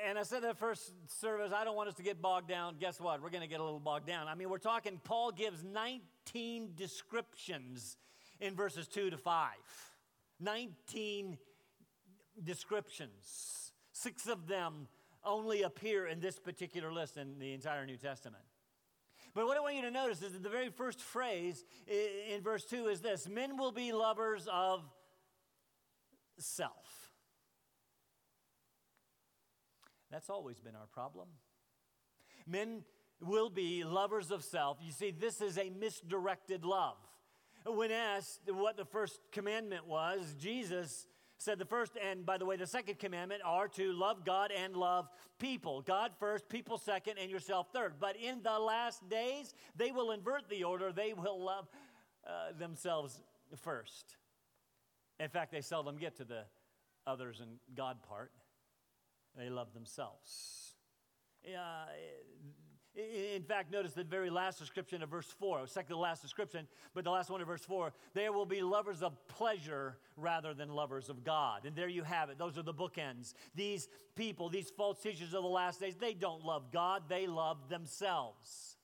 and 0.07 0.17
I 0.17 0.23
said 0.23 0.43
that 0.43 0.57
first 0.57 0.91
service, 1.19 1.51
I 1.55 1.63
don't 1.63 1.75
want 1.75 1.89
us 1.89 1.95
to 1.95 2.03
get 2.03 2.21
bogged 2.21 2.47
down. 2.47 2.75
Guess 2.79 2.99
what? 2.99 3.21
We're 3.21 3.29
going 3.29 3.41
to 3.41 3.47
get 3.47 3.59
a 3.59 3.63
little 3.63 3.79
bogged 3.79 4.07
down. 4.07 4.27
I 4.27 4.35
mean, 4.35 4.49
we're 4.49 4.57
talking, 4.57 4.99
Paul 5.03 5.31
gives 5.31 5.63
19 5.63 6.73
descriptions 6.75 7.97
in 8.39 8.55
verses 8.55 8.87
2 8.87 9.09
to 9.09 9.17
5. 9.17 9.49
19 10.39 11.37
descriptions. 12.43 13.71
Six 13.91 14.27
of 14.27 14.47
them 14.47 14.87
only 15.23 15.63
appear 15.63 16.07
in 16.07 16.19
this 16.19 16.39
particular 16.39 16.91
list 16.91 17.17
in 17.17 17.39
the 17.39 17.53
entire 17.53 17.85
New 17.85 17.97
Testament. 17.97 18.43
But 19.33 19.45
what 19.45 19.55
I 19.55 19.61
want 19.61 19.75
you 19.75 19.83
to 19.83 19.91
notice 19.91 20.21
is 20.21 20.33
that 20.33 20.43
the 20.43 20.49
very 20.49 20.69
first 20.69 20.99
phrase 20.99 21.63
in 21.87 22.41
verse 22.41 22.65
2 22.65 22.87
is 22.87 23.01
this 23.01 23.29
Men 23.29 23.57
will 23.57 23.71
be 23.71 23.93
lovers 23.93 24.47
of 24.51 24.83
self. 26.37 27.00
That's 30.11 30.29
always 30.29 30.59
been 30.59 30.75
our 30.75 30.87
problem. 30.91 31.27
Men 32.45 32.83
will 33.21 33.49
be 33.49 33.83
lovers 33.83 34.31
of 34.31 34.43
self. 34.43 34.77
You 34.81 34.91
see, 34.91 35.11
this 35.11 35.41
is 35.41 35.57
a 35.57 35.69
misdirected 35.69 36.65
love. 36.65 36.97
When 37.65 37.91
asked 37.91 38.41
what 38.47 38.75
the 38.75 38.85
first 38.85 39.19
commandment 39.31 39.87
was, 39.87 40.35
Jesus 40.39 41.05
said 41.37 41.57
the 41.57 41.65
first 41.65 41.93
and 41.97 42.23
by 42.23 42.37
the 42.37 42.45
way 42.45 42.55
the 42.55 42.67
second 42.67 42.99
commandment 42.99 43.41
are 43.43 43.67
to 43.67 43.93
love 43.93 44.23
god 44.23 44.51
and 44.51 44.75
love 44.75 45.09
people 45.39 45.81
god 45.81 46.11
first 46.19 46.47
people 46.49 46.77
second 46.77 47.17
and 47.17 47.31
yourself 47.31 47.65
third 47.73 47.93
but 47.99 48.15
in 48.15 48.43
the 48.43 48.59
last 48.59 49.09
days 49.09 49.55
they 49.75 49.91
will 49.91 50.11
invert 50.11 50.47
the 50.49 50.63
order 50.63 50.91
they 50.91 51.13
will 51.13 51.43
love 51.43 51.67
uh, 52.27 52.55
themselves 52.59 53.23
first 53.55 54.17
in 55.19 55.29
fact 55.29 55.51
they 55.51 55.61
seldom 55.61 55.97
get 55.97 56.15
to 56.15 56.23
the 56.23 56.43
others 57.07 57.39
and 57.39 57.49
god 57.75 57.97
part 58.03 58.31
they 59.37 59.49
love 59.49 59.73
themselves. 59.73 60.75
Uh, 61.45 61.85
in 62.93 63.43
fact, 63.43 63.71
notice 63.71 63.93
the 63.93 64.03
very 64.03 64.29
last 64.29 64.59
description 64.59 65.01
of 65.01 65.09
verse 65.09 65.33
4, 65.39 65.65
second 65.65 65.87
to 65.87 65.93
the 65.93 65.99
last 65.99 66.21
description, 66.21 66.67
but 66.93 67.05
the 67.05 67.09
last 67.09 67.29
one 67.29 67.39
of 67.39 67.47
verse 67.47 67.63
4, 67.63 67.93
there 68.13 68.33
will 68.33 68.45
be 68.45 68.61
lovers 68.61 69.01
of 69.01 69.15
pleasure 69.29 69.97
rather 70.17 70.53
than 70.53 70.69
lovers 70.69 71.09
of 71.09 71.23
God. 71.23 71.65
And 71.65 71.73
there 71.73 71.87
you 71.87 72.03
have 72.03 72.29
it. 72.29 72.37
Those 72.37 72.57
are 72.57 72.63
the 72.63 72.73
bookends. 72.73 73.33
These 73.55 73.87
people, 74.15 74.49
these 74.49 74.69
false 74.69 74.99
teachers 74.99 75.33
of 75.33 75.43
the 75.43 75.49
last 75.49 75.79
days, 75.79 75.95
they 75.95 76.13
don't 76.13 76.43
love 76.43 76.71
God, 76.71 77.03
they 77.07 77.27
love 77.27 77.69
themselves. 77.69 78.75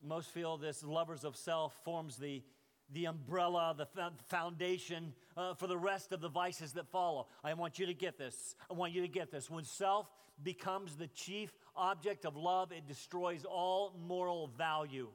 Most 0.00 0.30
feel 0.30 0.56
this 0.56 0.84
lovers 0.84 1.24
of 1.24 1.36
self 1.36 1.74
forms 1.84 2.16
the 2.16 2.42
the 2.92 3.06
umbrella, 3.06 3.74
the 3.76 3.86
foundation 4.28 5.12
uh, 5.36 5.54
for 5.54 5.66
the 5.66 5.76
rest 5.76 6.12
of 6.12 6.20
the 6.20 6.28
vices 6.28 6.72
that 6.72 6.88
follow. 6.88 7.26
I 7.44 7.54
want 7.54 7.78
you 7.78 7.86
to 7.86 7.94
get 7.94 8.18
this. 8.18 8.54
I 8.70 8.74
want 8.74 8.92
you 8.92 9.02
to 9.02 9.08
get 9.08 9.30
this. 9.30 9.50
When 9.50 9.64
self 9.64 10.06
becomes 10.42 10.96
the 10.96 11.08
chief 11.08 11.52
object 11.76 12.24
of 12.24 12.36
love, 12.36 12.72
it 12.72 12.86
destroys 12.86 13.44
all 13.44 13.94
moral 14.06 14.48
value. 14.56 15.08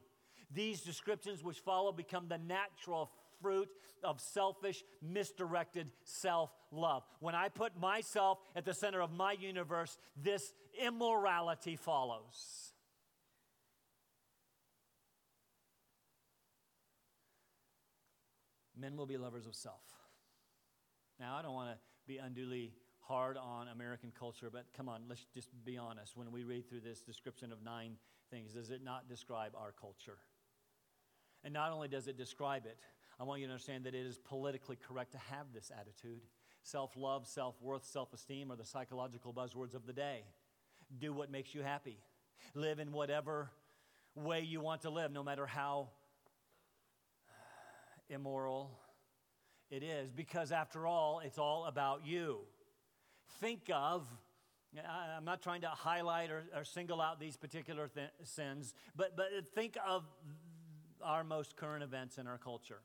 These 0.54 0.82
descriptions 0.82 1.44
which 1.44 1.60
follow 1.60 1.92
become 1.92 2.28
the 2.28 2.38
natural 2.38 3.12
fruit 3.42 3.70
of 4.04 4.22
selfish, 4.22 4.84
misdirected 5.02 5.90
self 6.04 6.52
love. 6.72 7.04
When 7.20 7.36
I 7.36 7.50
put 7.50 7.80
myself 7.80 8.40
at 8.56 8.66
the 8.66 8.74
center 8.74 9.02
of 9.02 9.12
my 9.12 9.34
universe, 9.34 9.98
this 10.22 10.54
immorality 10.82 11.76
follows. 11.76 12.73
Men 18.80 18.96
will 18.98 19.06
be 19.06 19.18
lovers 19.18 19.46
of 19.46 19.56
self. 19.56 19.84
Now, 21.20 21.36
I 21.36 21.42
don't 21.42 21.54
want 21.54 21.70
to 21.72 21.78
be 22.08 22.18
unduly 22.18 22.74
hard 23.00 23.38
on 23.38 23.68
American 23.68 24.12
culture, 24.18 24.50
but 24.52 24.66
come 24.76 24.90
on, 24.90 25.02
let's 25.08 25.26
just 25.34 25.50
be 25.66 25.78
honest. 25.78 26.18
When 26.18 26.32
we 26.32 26.44
read 26.44 26.70
through 26.70 26.82
this 26.82 27.02
description 27.02 27.52
of 27.52 27.64
nine 27.64 27.98
things, 28.32 28.54
does 28.54 28.72
it 28.72 28.84
not 28.84 29.08
describe 29.10 29.54
our 29.56 29.72
culture? 29.72 30.18
And 31.44 31.54
not 31.54 31.72
only 31.72 31.88
does 31.88 32.08
it 32.08 32.18
describe 32.18 32.66
it, 32.66 32.78
I 33.20 33.24
want 33.24 33.42
you 33.42 33.48
to 33.48 33.54
understand 33.54 33.84
that 33.84 33.94
it 33.94 34.06
is 34.06 34.18
politically 34.18 34.78
correct 34.78 35.12
to 35.12 35.18
have 35.18 35.48
this 35.54 35.72
attitude. 35.78 36.22
Self 36.64 36.96
love, 36.96 37.28
self 37.28 37.62
worth, 37.62 37.86
self 37.86 38.14
esteem 38.14 38.52
are 38.52 38.56
the 38.56 38.66
psychological 38.66 39.34
buzzwords 39.34 39.76
of 39.76 39.86
the 39.86 39.94
day. 39.94 40.24
Do 40.98 41.14
what 41.14 41.30
makes 41.30 41.54
you 41.54 41.62
happy. 41.62 41.98
Live 42.56 42.80
in 42.80 42.92
whatever 42.92 43.50
way 44.16 44.42
you 44.42 44.62
want 44.62 44.82
to 44.82 44.90
live, 44.90 45.12
no 45.12 45.24
matter 45.24 45.46
how 45.46 45.90
immoral 48.14 48.80
it 49.74 49.82
is, 49.82 50.12
because 50.12 50.52
after 50.52 50.86
all, 50.86 51.20
it's 51.26 51.40
all 51.40 51.66
about 51.66 52.06
you. 52.06 52.42
Think 53.40 53.72
of, 53.74 54.06
I'm 54.78 55.26
not 55.26 55.42
trying 55.42 55.62
to 55.62 55.70
highlight 55.70 56.30
or, 56.30 56.44
or 56.56 56.64
single 56.64 57.02
out 57.02 57.20
these 57.20 57.38
particular 57.38 57.88
th- 57.88 58.10
sins, 58.24 58.76
but, 58.96 59.18
but 59.18 59.30
think 59.56 59.76
of 59.88 60.04
our 61.04 61.24
most 61.24 61.58
current 61.58 61.84
events 61.84 62.20
in 62.20 62.28
our 62.28 62.38
culture. 62.38 62.82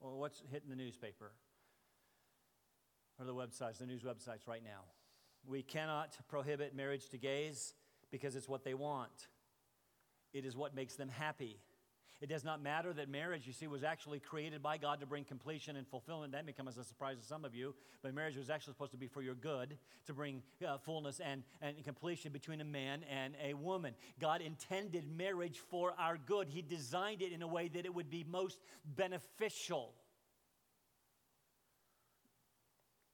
What's 0.00 0.42
hitting 0.50 0.68
the 0.68 0.74
newspaper 0.74 1.30
or 3.20 3.24
the 3.24 3.34
websites, 3.34 3.78
the 3.78 3.86
news 3.86 4.02
websites 4.02 4.48
right 4.48 4.64
now. 4.64 4.82
We 5.46 5.62
cannot 5.62 6.16
prohibit 6.28 6.74
marriage 6.74 7.08
to 7.10 7.18
gays 7.18 7.74
because 8.10 8.34
it's 8.34 8.48
what 8.48 8.64
they 8.64 8.74
want. 8.74 9.28
It 10.32 10.44
is 10.44 10.56
what 10.56 10.74
makes 10.74 10.96
them 10.96 11.08
happy. 11.08 11.60
It 12.20 12.28
does 12.28 12.44
not 12.44 12.60
matter 12.60 12.92
that 12.94 13.08
marriage, 13.08 13.46
you 13.46 13.52
see, 13.52 13.68
was 13.68 13.84
actually 13.84 14.18
created 14.18 14.60
by 14.60 14.76
God 14.76 14.98
to 15.00 15.06
bring 15.06 15.22
completion 15.22 15.76
and 15.76 15.86
fulfillment. 15.86 16.32
That 16.32 16.44
may 16.44 16.52
come 16.52 16.66
as 16.66 16.76
a 16.76 16.82
surprise 16.82 17.16
to 17.18 17.24
some 17.24 17.44
of 17.44 17.54
you, 17.54 17.74
but 18.02 18.12
marriage 18.12 18.36
was 18.36 18.50
actually 18.50 18.72
supposed 18.72 18.90
to 18.90 18.96
be 18.96 19.06
for 19.06 19.22
your 19.22 19.36
good, 19.36 19.78
to 20.06 20.12
bring 20.12 20.42
uh, 20.66 20.78
fullness 20.78 21.20
and, 21.20 21.44
and 21.62 21.84
completion 21.84 22.32
between 22.32 22.60
a 22.60 22.64
man 22.64 23.04
and 23.08 23.34
a 23.40 23.54
woman. 23.54 23.94
God 24.20 24.40
intended 24.40 25.04
marriage 25.08 25.60
for 25.70 25.94
our 25.96 26.18
good, 26.18 26.48
He 26.48 26.60
designed 26.60 27.22
it 27.22 27.32
in 27.32 27.40
a 27.42 27.46
way 27.46 27.68
that 27.68 27.84
it 27.84 27.94
would 27.94 28.10
be 28.10 28.24
most 28.28 28.58
beneficial. 28.84 29.92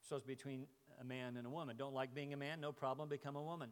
So 0.09 0.17
it's 0.17 0.25
between 0.25 0.67
a 0.99 1.05
man 1.05 1.37
and 1.37 1.47
a 1.47 1.51
woman. 1.51 1.77
Don't 1.77 1.95
like 1.95 2.15
being 2.15 2.33
a 2.33 2.39
man? 2.39 2.59
No 2.61 2.73
problem, 2.73 3.11
become 3.11 3.37
a 3.37 3.43
woman. 3.43 3.69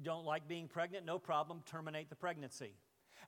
Don't 0.00 0.24
like 0.24 0.46
being 0.46 0.68
pregnant? 0.68 1.04
No 1.04 1.18
problem, 1.18 1.62
terminate 1.66 2.08
the 2.08 2.16
pregnancy. 2.16 2.74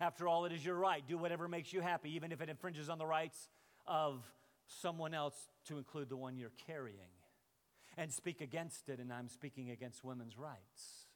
After 0.00 0.26
all, 0.28 0.44
it 0.44 0.52
is 0.52 0.64
your 0.64 0.76
right. 0.76 1.02
Do 1.06 1.16
whatever 1.16 1.48
makes 1.48 1.72
you 1.72 1.80
happy, 1.80 2.14
even 2.16 2.32
if 2.32 2.40
it 2.40 2.48
infringes 2.48 2.88
on 2.88 2.98
the 2.98 3.06
rights 3.06 3.48
of 3.86 4.24
someone 4.66 5.14
else 5.14 5.36
to 5.68 5.78
include 5.78 6.08
the 6.08 6.16
one 6.16 6.36
you're 6.36 6.52
carrying. 6.66 6.98
And 7.96 8.12
speak 8.12 8.40
against 8.40 8.88
it, 8.88 8.98
and 8.98 9.12
I'm 9.12 9.28
speaking 9.28 9.70
against 9.70 10.02
women's 10.02 10.36
rights. 10.36 11.06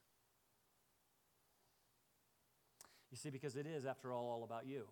You 3.11 3.17
see, 3.17 3.29
because 3.29 3.55
it 3.55 3.65
is, 3.65 3.85
after 3.85 4.13
all, 4.13 4.29
all 4.29 4.43
about 4.43 4.65
you. 4.65 4.85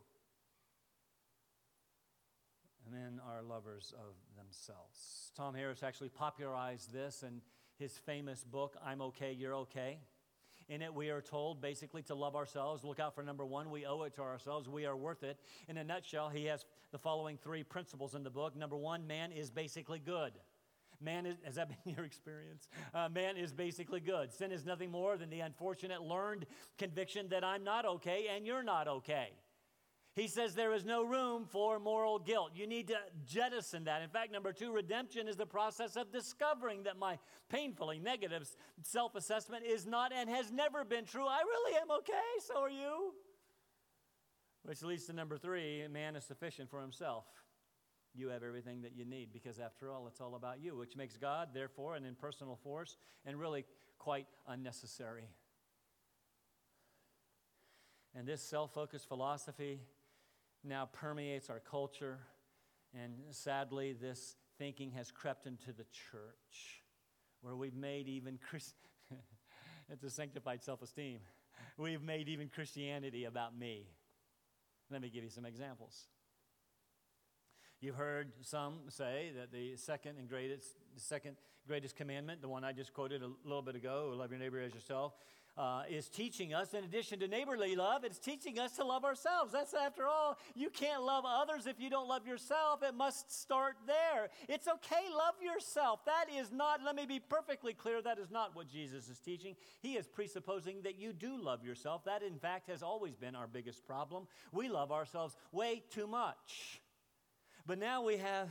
Men 2.92 3.22
are 3.26 3.42
lovers 3.42 3.94
of 3.98 4.16
themselves. 4.38 5.32
Tom 5.36 5.54
Harris 5.54 5.84
actually 5.84 6.10
popularized 6.10 6.92
this 6.92 7.24
in 7.24 7.42
his 7.78 7.98
famous 7.98 8.44
book, 8.44 8.76
I'm 8.84 9.02
Okay, 9.02 9.34
You're 9.34 9.56
Okay. 9.56 10.00
In 10.70 10.82
it, 10.82 10.94
we 10.94 11.10
are 11.10 11.22
told 11.22 11.62
basically 11.62 12.02
to 12.04 12.16
love 12.16 12.36
ourselves. 12.36 12.84
Look 12.84 13.00
out 13.00 13.16
for 13.16 13.24
number 13.24 13.46
one, 13.46 13.70
we 13.70 13.86
owe 13.86 14.04
it 14.04 14.14
to 14.16 14.22
ourselves. 14.22 14.68
We 14.68 14.86
are 14.86 14.98
worth 14.98 15.24
it. 15.24 15.40
In 15.70 15.78
a 15.78 15.84
nutshell, 15.84 16.30
he 16.30 16.46
has 16.46 16.66
the 16.92 16.98
following 16.98 17.38
three 17.38 17.64
principles 17.64 18.16
in 18.16 18.24
the 18.24 18.30
book. 18.30 18.56
Number 18.56 18.76
one, 18.76 19.08
man 19.08 19.32
is 19.32 19.50
basically 19.50 20.00
good. 20.00 20.34
Man 21.00 21.26
is, 21.26 21.38
has 21.46 21.56
that 21.56 21.70
been 21.86 21.96
your 21.96 22.06
experience? 22.06 22.68
Uh, 22.94 23.08
man 23.10 23.38
is 23.38 23.54
basically 23.54 24.00
good. 24.00 24.34
Sin 24.34 24.52
is 24.52 24.66
nothing 24.66 24.92
more 24.92 25.16
than 25.16 25.30
the 25.30 25.40
unfortunate 25.40 26.02
learned 26.02 26.46
conviction 26.78 27.30
that 27.30 27.44
I'm 27.44 27.64
not 27.64 27.86
okay 27.86 28.28
and 28.36 28.46
you're 28.46 28.64
not 28.64 28.88
okay. 28.88 29.30
He 30.18 30.28
says 30.28 30.56
there 30.56 30.74
is 30.74 30.84
no 30.84 31.04
room 31.04 31.46
for 31.46 31.78
moral 31.78 32.18
guilt. 32.18 32.54
You 32.56 32.66
need 32.66 32.88
to 32.88 32.96
jettison 33.24 33.84
that. 33.84 34.02
In 34.02 34.10
fact, 34.10 34.32
number 34.32 34.52
two, 34.52 34.74
redemption 34.74 35.28
is 35.28 35.36
the 35.36 35.46
process 35.46 35.96
of 35.96 36.12
discovering 36.12 36.82
that 36.84 36.98
my 36.98 37.20
painfully 37.50 38.00
negative 38.00 38.50
self 38.82 39.14
assessment 39.14 39.64
is 39.64 39.86
not 39.86 40.12
and 40.12 40.28
has 40.28 40.52
never 40.52 40.84
been 40.84 41.06
true. 41.06 41.28
I 41.28 41.42
really 41.42 41.78
am 41.80 41.92
okay, 42.00 42.14
so 42.40 42.64
are 42.64 42.70
you. 42.70 43.14
Which 44.64 44.82
leads 44.82 45.06
to 45.06 45.14
number 45.14 45.38
three 45.38 45.88
man 45.88 46.16
is 46.16 46.24
sufficient 46.24 46.72
for 46.72 46.82
himself. 46.82 47.26
You 48.16 48.30
have 48.30 48.42
everything 48.42 48.82
that 48.82 48.96
you 48.96 49.06
need 49.06 49.32
because, 49.32 49.60
after 49.60 49.92
all, 49.92 50.08
it's 50.08 50.20
all 50.20 50.34
about 50.34 50.60
you, 50.60 50.76
which 50.76 50.96
makes 50.96 51.16
God, 51.16 51.50
therefore, 51.54 51.94
an 51.94 52.06
impersonal 52.06 52.56
force 52.56 52.98
and 53.24 53.40
really 53.40 53.66
quite 54.00 54.26
unnecessary. 54.48 55.30
And 58.16 58.28
this 58.28 58.42
self 58.42 58.74
focused 58.74 59.08
philosophy 59.08 59.82
now 60.68 60.90
permeates 60.92 61.50
our 61.50 61.60
culture. 61.60 62.20
And 62.94 63.14
sadly, 63.32 63.94
this 63.94 64.36
thinking 64.58 64.92
has 64.92 65.12
crept 65.12 65.46
into 65.48 65.72
the 65.72 65.86
church, 66.12 66.84
where 67.42 67.56
we've 67.56 67.76
made 67.76 68.08
even 68.08 68.40
Christ- 68.50 68.76
it's 69.90 70.04
a 70.04 70.10
sanctified 70.10 70.64
self-esteem. 70.64 71.20
We've 71.78 72.02
made 72.02 72.28
even 72.28 72.50
Christianity 72.50 73.26
about 73.26 73.58
me. 73.58 73.88
Let 74.90 75.02
me 75.02 75.10
give 75.10 75.24
you 75.24 75.30
some 75.30 75.46
examples. 75.46 76.08
You've 77.80 77.96
heard 77.96 78.32
some 78.42 78.80
say 78.90 79.32
that 79.38 79.52
the 79.52 79.76
second 79.76 80.18
and 80.18 80.28
greatest, 80.28 80.70
the 80.96 81.02
second 81.02 81.36
greatest 81.68 81.96
commandment, 81.96 82.42
the 82.42 82.48
one 82.48 82.64
I 82.64 82.72
just 82.72 82.94
quoted 82.94 83.22
a 83.22 83.30
little 83.44 83.62
bit 83.62 83.76
ago, 83.76 84.14
love 84.16 84.32
your 84.32 84.40
neighbor 84.40 84.60
as 84.60 84.74
yourself, 84.74 85.14
uh, 85.58 85.82
is 85.90 86.08
teaching 86.08 86.54
us, 86.54 86.74
in 86.74 86.84
addition 86.84 87.20
to 87.20 87.28
neighborly 87.28 87.76
love, 87.76 88.04
it's 88.04 88.20
teaching 88.20 88.60
us 88.60 88.74
to 88.74 88.86
love 88.86 89.04
ourselves. 89.04 89.52
That's 89.52 89.74
after 89.74 90.06
all, 90.06 90.38
you 90.56 90.70
can't 90.70 91.02
love 91.02 91.24
others 91.28 91.66
if 91.66 91.80
you 91.80 91.90
don't 91.90 92.08
love 92.08 92.28
yourself. 92.28 92.84
It 92.84 92.94
must 92.94 93.32
start 93.42 93.76
there. 93.88 94.30
It's 94.48 94.68
okay, 94.68 95.10
love 95.12 95.34
yourself. 95.42 96.06
That 96.06 96.26
is 96.36 96.52
not, 96.52 96.82
let 96.86 96.96
me 96.96 97.06
be 97.06 97.20
perfectly 97.20 97.74
clear, 97.74 98.02
that 98.04 98.20
is 98.20 98.30
not 98.30 98.56
what 98.56 98.68
Jesus 98.68 99.10
is 99.10 99.20
teaching. 99.20 99.56
He 99.82 99.94
is 99.94 100.06
presupposing 100.06 100.84
that 100.84 101.00
you 101.00 101.12
do 101.12 101.42
love 101.42 101.64
yourself. 101.64 102.06
That, 102.06 102.22
in 102.22 102.38
fact, 102.38 102.70
has 102.70 102.84
always 102.84 103.16
been 103.16 103.36
our 103.36 103.48
biggest 103.48 103.86
problem. 103.86 104.28
We 104.52 104.70
love 104.70 104.92
ourselves 104.92 105.36
way 105.52 105.82
too 105.90 106.06
much. 106.06 106.82
But 107.66 107.80
now 107.80 108.04
we 108.04 108.18
have 108.18 108.50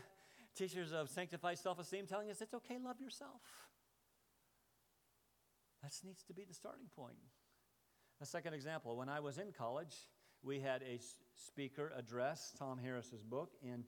teachers 0.56 0.92
of 0.92 1.08
sanctified 1.08 1.58
self 1.58 1.78
esteem 1.78 2.06
telling 2.06 2.30
us 2.30 2.40
it's 2.40 2.54
okay, 2.54 2.78
love 2.82 3.00
yourself. 3.00 3.40
That 5.82 5.92
needs 6.04 6.22
to 6.24 6.34
be 6.34 6.44
the 6.44 6.54
starting 6.54 6.86
point. 6.94 7.16
A 8.20 8.26
second 8.26 8.54
example 8.54 8.96
when 8.96 9.08
I 9.08 9.20
was 9.20 9.38
in 9.38 9.52
college, 9.52 9.94
we 10.42 10.60
had 10.60 10.82
a 10.82 10.98
speaker 11.34 11.92
address 11.96 12.52
Tom 12.58 12.78
Harris's 12.78 13.22
book 13.22 13.52
in 13.62 13.84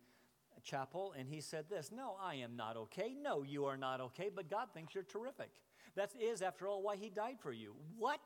chapel, 0.63 1.15
and 1.19 1.29
he 1.29 1.41
said 1.41 1.67
this 1.71 1.91
No, 1.93 2.17
I 2.23 2.37
am 2.37 2.57
not 2.57 2.77
okay. 2.77 3.15
No, 3.21 3.43
you 3.43 3.67
are 3.67 3.77
not 3.77 4.01
okay, 4.01 4.31
but 4.35 4.51
God 4.51 4.69
thinks 4.75 4.95
you're 4.95 5.05
terrific. 5.05 5.51
That 5.97 6.11
is, 6.21 6.43
after 6.43 6.69
all, 6.69 6.83
why 6.83 6.97
he 6.97 7.11
died 7.11 7.37
for 7.41 7.53
you. 7.53 7.75
What? 7.97 8.21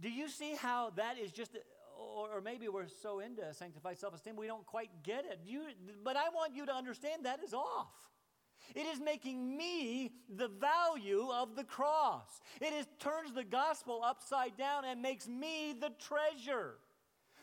Do 0.00 0.10
you 0.10 0.28
see 0.28 0.54
how 0.54 0.90
that 0.96 1.18
is 1.18 1.32
just, 1.32 1.56
or, 1.98 2.40
maybe 2.40 2.68
we're 2.68 2.88
so 2.88 3.20
into 3.20 3.42
sanctified 3.54 3.98
self 3.98 4.14
esteem 4.14 4.36
we 4.36 4.46
don't 4.46 4.66
quite 4.66 4.90
get 5.02 5.24
it. 5.24 5.40
You, 5.46 5.62
but 6.04 6.16
I 6.16 6.28
want 6.28 6.54
you 6.54 6.66
to 6.66 6.74
understand 6.74 7.24
that 7.24 7.40
is 7.42 7.54
off. 7.54 7.92
It 8.74 8.86
is 8.86 9.00
making 9.00 9.56
me 9.56 10.12
the 10.28 10.48
value 10.48 11.28
of 11.32 11.54
the 11.56 11.64
cross. 11.64 12.40
It 12.60 12.72
is, 12.72 12.86
turns 12.98 13.32
the 13.32 13.44
gospel 13.44 14.02
upside 14.04 14.56
down 14.56 14.84
and 14.84 15.00
makes 15.00 15.28
me 15.28 15.74
the 15.78 15.90
treasure. 15.98 16.74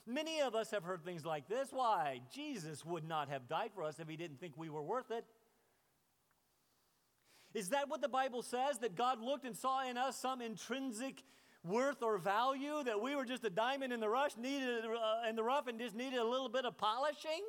Many 0.07 0.41
of 0.41 0.55
us 0.55 0.71
have 0.71 0.83
heard 0.83 1.05
things 1.05 1.25
like 1.25 1.47
this. 1.47 1.69
Why? 1.71 2.21
Jesus 2.33 2.83
would 2.85 3.07
not 3.07 3.29
have 3.29 3.47
died 3.47 3.71
for 3.73 3.83
us 3.83 3.99
if 3.99 4.09
he 4.09 4.17
didn't 4.17 4.39
think 4.39 4.57
we 4.57 4.69
were 4.69 4.81
worth 4.81 5.11
it. 5.11 5.25
Is 7.53 7.69
that 7.69 7.89
what 7.89 8.01
the 8.01 8.09
Bible 8.09 8.41
says? 8.41 8.79
That 8.79 8.95
God 8.95 9.21
looked 9.21 9.45
and 9.45 9.55
saw 9.55 9.87
in 9.87 9.97
us 9.97 10.17
some 10.17 10.41
intrinsic 10.41 11.23
worth 11.63 12.01
or 12.01 12.17
value? 12.17 12.83
That 12.83 13.01
we 13.01 13.15
were 13.15 13.25
just 13.25 13.43
a 13.43 13.49
diamond 13.49 13.93
in 13.93 13.99
the 13.99 14.09
rush, 14.09 14.37
needed 14.37 14.85
uh, 14.85 15.29
in 15.29 15.35
the 15.35 15.43
rough, 15.43 15.67
and 15.67 15.79
just 15.79 15.95
needed 15.95 16.19
a 16.19 16.25
little 16.25 16.49
bit 16.49 16.65
of 16.65 16.77
polishing? 16.77 17.43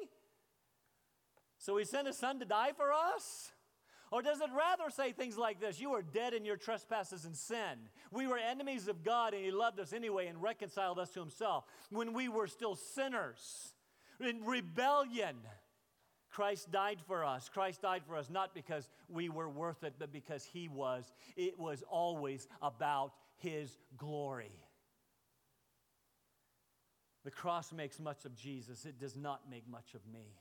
So 1.59 1.77
he 1.77 1.85
sent 1.85 2.09
his 2.09 2.19
son 2.19 2.41
to 2.41 2.45
die 2.45 2.73
for 2.77 2.93
us? 2.93 3.53
Or 4.13 4.21
does 4.21 4.43
it 4.43 4.51
rather 4.55 4.91
say 4.91 5.13
things 5.13 5.39
like 5.39 5.59
this 5.59 5.81
You 5.81 5.95
are 5.95 6.03
dead 6.03 6.35
in 6.35 6.45
your 6.45 6.59
trespasses 6.59 7.25
and 7.25 7.35
sin. 7.35 7.89
We 8.13 8.27
were 8.27 8.39
enemies 8.39 8.87
of 8.87 9.03
God, 9.03 9.33
and 9.33 9.43
He 9.43 9.51
loved 9.51 9.81
us 9.81 9.95
anyway 9.95 10.27
and 10.27 10.41
reconciled 10.41 10.99
us 10.99 11.09
to 11.11 11.21
Himself. 11.21 11.65
When 11.91 12.13
we 12.13 12.29
were 12.29 12.47
still 12.47 12.77
sinners, 12.77 13.73
in 14.21 14.45
rebellion, 14.45 15.37
Christ 16.31 16.71
died 16.71 16.99
for 17.07 17.25
us. 17.25 17.49
Christ 17.49 17.81
died 17.83 18.03
for 18.07 18.17
us 18.17 18.29
not 18.29 18.55
because 18.55 18.87
we 19.09 19.31
were 19.31 19.49
worth 19.49 19.83
it, 19.83 19.95
but 19.99 20.13
because 20.13 20.45
He 20.45 20.69
was. 20.69 21.11
It 21.35 21.59
was 21.59 21.83
always 21.89 22.47
about 22.61 23.15
His 23.39 23.79
glory. 23.97 24.53
The 27.25 27.31
cross 27.31 27.73
makes 27.73 27.99
much 27.99 28.27
of 28.27 28.37
Jesus, 28.37 28.85
it 28.85 29.01
does 29.01 29.17
not 29.17 29.49
make 29.49 29.67
much 29.71 29.95
of 29.95 30.01
me. 30.13 30.37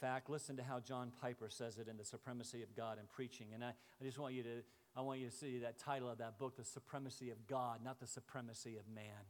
Fact, 0.00 0.30
listen 0.30 0.56
to 0.56 0.62
how 0.62 0.80
John 0.80 1.12
Piper 1.20 1.48
says 1.48 1.78
it 1.78 1.88
in 1.88 1.96
The 1.96 2.04
Supremacy 2.04 2.62
of 2.62 2.74
God 2.74 2.98
in 2.98 3.04
Preaching. 3.06 3.48
And 3.54 3.64
I, 3.64 3.68
I 3.68 4.04
just 4.04 4.18
want 4.18 4.34
you 4.34 4.42
to, 4.42 4.62
I 4.96 5.00
want 5.00 5.20
you 5.20 5.26
to 5.26 5.34
see 5.34 5.58
that 5.58 5.78
title 5.78 6.10
of 6.10 6.18
that 6.18 6.38
book, 6.38 6.56
The 6.56 6.64
Supremacy 6.64 7.30
of 7.30 7.46
God, 7.46 7.80
not 7.84 8.00
the 8.00 8.06
supremacy 8.06 8.76
of 8.76 8.82
man 8.92 9.26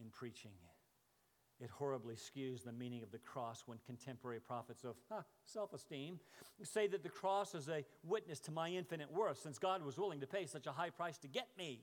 in 0.00 0.10
preaching. 0.10 0.52
It 1.60 1.70
horribly 1.70 2.16
skews 2.16 2.64
the 2.64 2.72
meaning 2.72 3.04
of 3.04 3.12
the 3.12 3.18
cross 3.18 3.62
when 3.66 3.78
contemporary 3.86 4.40
prophets 4.40 4.82
of 4.82 4.96
huh, 5.08 5.22
self 5.44 5.72
esteem 5.72 6.18
say 6.64 6.88
that 6.88 7.04
the 7.04 7.08
cross 7.08 7.54
is 7.54 7.68
a 7.68 7.84
witness 8.02 8.40
to 8.40 8.50
my 8.50 8.68
infinite 8.68 9.12
worth, 9.12 9.38
since 9.38 9.58
God 9.58 9.84
was 9.84 9.96
willing 9.96 10.20
to 10.20 10.26
pay 10.26 10.46
such 10.46 10.66
a 10.66 10.72
high 10.72 10.90
price 10.90 11.18
to 11.18 11.28
get 11.28 11.46
me. 11.56 11.80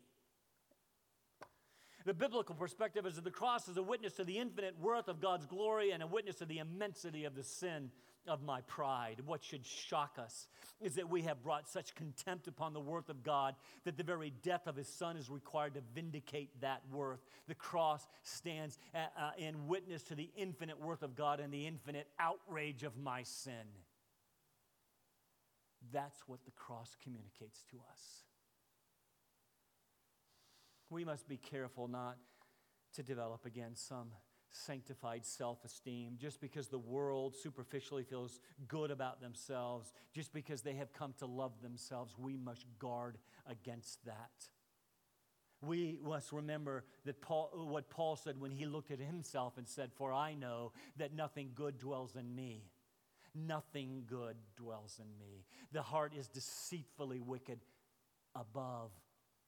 The 2.05 2.13
biblical 2.13 2.55
perspective 2.55 3.05
is 3.05 3.15
that 3.15 3.23
the 3.23 3.31
cross 3.31 3.67
is 3.67 3.77
a 3.77 3.83
witness 3.83 4.13
to 4.13 4.23
the 4.23 4.37
infinite 4.37 4.79
worth 4.79 5.07
of 5.07 5.19
God's 5.19 5.45
glory 5.45 5.91
and 5.91 6.01
a 6.01 6.07
witness 6.07 6.37
to 6.37 6.45
the 6.45 6.59
immensity 6.59 7.25
of 7.25 7.35
the 7.35 7.43
sin 7.43 7.91
of 8.27 8.43
my 8.43 8.61
pride. 8.61 9.17
What 9.25 9.43
should 9.43 9.65
shock 9.65 10.17
us 10.17 10.47
is 10.79 10.95
that 10.95 11.09
we 11.09 11.23
have 11.23 11.43
brought 11.43 11.67
such 11.67 11.95
contempt 11.95 12.47
upon 12.47 12.73
the 12.73 12.79
worth 12.79 13.09
of 13.09 13.23
God 13.23 13.55
that 13.83 13.97
the 13.97 14.03
very 14.03 14.31
death 14.43 14.67
of 14.67 14.75
his 14.75 14.87
son 14.87 15.17
is 15.17 15.29
required 15.29 15.73
to 15.73 15.81
vindicate 15.93 16.49
that 16.61 16.81
worth. 16.91 17.25
The 17.47 17.55
cross 17.55 18.07
stands 18.23 18.77
uh, 18.93 18.99
uh, 19.19 19.31
in 19.37 19.67
witness 19.67 20.03
to 20.03 20.15
the 20.15 20.29
infinite 20.37 20.79
worth 20.79 21.03
of 21.03 21.15
God 21.15 21.39
and 21.39 21.53
the 21.53 21.67
infinite 21.67 22.07
outrage 22.19 22.83
of 22.83 22.97
my 22.97 23.23
sin. 23.23 23.53
That's 25.91 26.27
what 26.27 26.45
the 26.45 26.51
cross 26.51 26.95
communicates 27.03 27.63
to 27.71 27.77
us. 27.91 28.23
We 30.89 31.05
must 31.05 31.27
be 31.27 31.37
careful 31.37 31.87
not 31.87 32.17
to 32.93 33.03
develop 33.03 33.45
again 33.45 33.75
some 33.75 34.09
sanctified 34.51 35.25
self 35.25 35.63
esteem, 35.63 36.17
just 36.17 36.41
because 36.41 36.67
the 36.67 36.79
world 36.79 37.35
superficially 37.35 38.03
feels 38.03 38.39
good 38.67 38.91
about 38.91 39.21
themselves, 39.21 39.93
just 40.13 40.33
because 40.33 40.61
they 40.61 40.73
have 40.73 40.93
come 40.93 41.13
to 41.19 41.25
love 41.25 41.61
themselves, 41.61 42.15
we 42.17 42.35
must 42.35 42.65
guard 42.79 43.17
against 43.47 44.03
that. 44.05 44.31
We 45.61 45.99
must 46.01 46.31
remember 46.31 46.85
that 47.05 47.21
Paul, 47.21 47.49
what 47.69 47.89
Paul 47.89 48.15
said 48.15 48.39
when 48.39 48.51
he 48.51 48.65
looked 48.65 48.91
at 48.91 48.99
himself 48.99 49.57
and 49.57 49.67
said, 49.67 49.91
For 49.93 50.11
I 50.11 50.33
know 50.33 50.71
that 50.97 51.13
nothing 51.13 51.51
good 51.53 51.77
dwells 51.77 52.15
in 52.15 52.33
me. 52.33 52.71
Nothing 53.35 54.03
good 54.07 54.37
dwells 54.57 54.99
in 54.99 55.17
me. 55.19 55.45
The 55.71 55.81
heart 55.81 56.13
is 56.17 56.27
deceitfully 56.27 57.19
wicked 57.19 57.59
above 58.35 58.91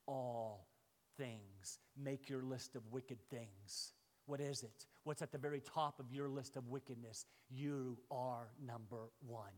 all 0.06 0.68
things. 1.18 1.80
Make 1.98 2.30
your 2.30 2.44
list 2.44 2.76
of 2.76 2.82
wicked 2.92 3.20
things. 3.30 3.94
What 4.26 4.40
is 4.40 4.64
it? 4.64 4.86
What's 5.04 5.22
at 5.22 5.32
the 5.32 5.38
very 5.38 5.62
top 5.62 6.00
of 6.00 6.12
your 6.12 6.30
list 6.30 6.56
of 6.56 6.68
wickedness? 6.68 7.26
You 7.50 7.98
are 8.10 8.52
number 8.66 9.10
one. 9.26 9.52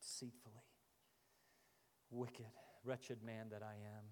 Deceitfully, 0.00 0.64
wicked, 2.10 2.46
wretched 2.84 3.22
man 3.24 3.48
that 3.50 3.62
I 3.62 3.74
am, 3.74 4.04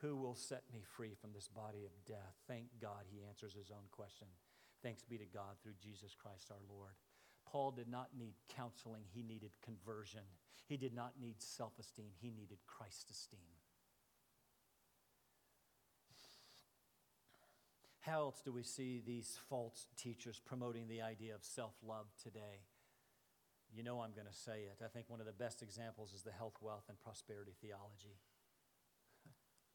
who 0.00 0.16
will 0.16 0.34
set 0.34 0.62
me 0.72 0.82
free 0.96 1.14
from 1.20 1.32
this 1.32 1.48
body 1.48 1.84
of 1.84 1.92
death? 2.06 2.34
Thank 2.46 2.66
God 2.80 3.04
he 3.10 3.24
answers 3.26 3.54
his 3.54 3.70
own 3.70 3.88
question. 3.90 4.28
Thanks 4.82 5.02
be 5.02 5.18
to 5.18 5.26
God 5.26 5.56
through 5.62 5.74
Jesus 5.82 6.14
Christ 6.14 6.50
our 6.50 6.62
Lord. 6.68 6.94
Paul 7.50 7.72
did 7.72 7.88
not 7.88 8.10
need 8.18 8.34
counseling, 8.54 9.02
he 9.12 9.22
needed 9.22 9.50
conversion. 9.64 10.22
He 10.66 10.76
did 10.76 10.94
not 10.94 11.14
need 11.20 11.42
self 11.42 11.72
esteem, 11.80 12.12
he 12.20 12.30
needed 12.30 12.58
Christ 12.66 13.10
esteem. 13.10 13.40
How 18.00 18.20
else 18.20 18.40
do 18.44 18.52
we 18.52 18.62
see 18.62 19.02
these 19.04 19.38
false 19.48 19.86
teachers 19.96 20.40
promoting 20.44 20.88
the 20.88 21.02
idea 21.02 21.34
of 21.34 21.44
self 21.44 21.74
love 21.86 22.06
today? 22.22 22.64
You 23.72 23.82
know 23.84 24.00
I'm 24.00 24.12
going 24.12 24.26
to 24.26 24.36
say 24.36 24.62
it. 24.70 24.82
I 24.84 24.88
think 24.88 25.08
one 25.08 25.20
of 25.20 25.26
the 25.26 25.32
best 25.32 25.62
examples 25.62 26.12
is 26.12 26.22
the 26.22 26.32
health, 26.32 26.54
wealth, 26.60 26.84
and 26.88 26.98
prosperity 26.98 27.52
theology. 27.60 28.18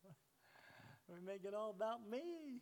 we 1.08 1.20
make 1.26 1.46
it 1.46 1.54
all 1.54 1.70
about 1.70 2.10
me. 2.10 2.60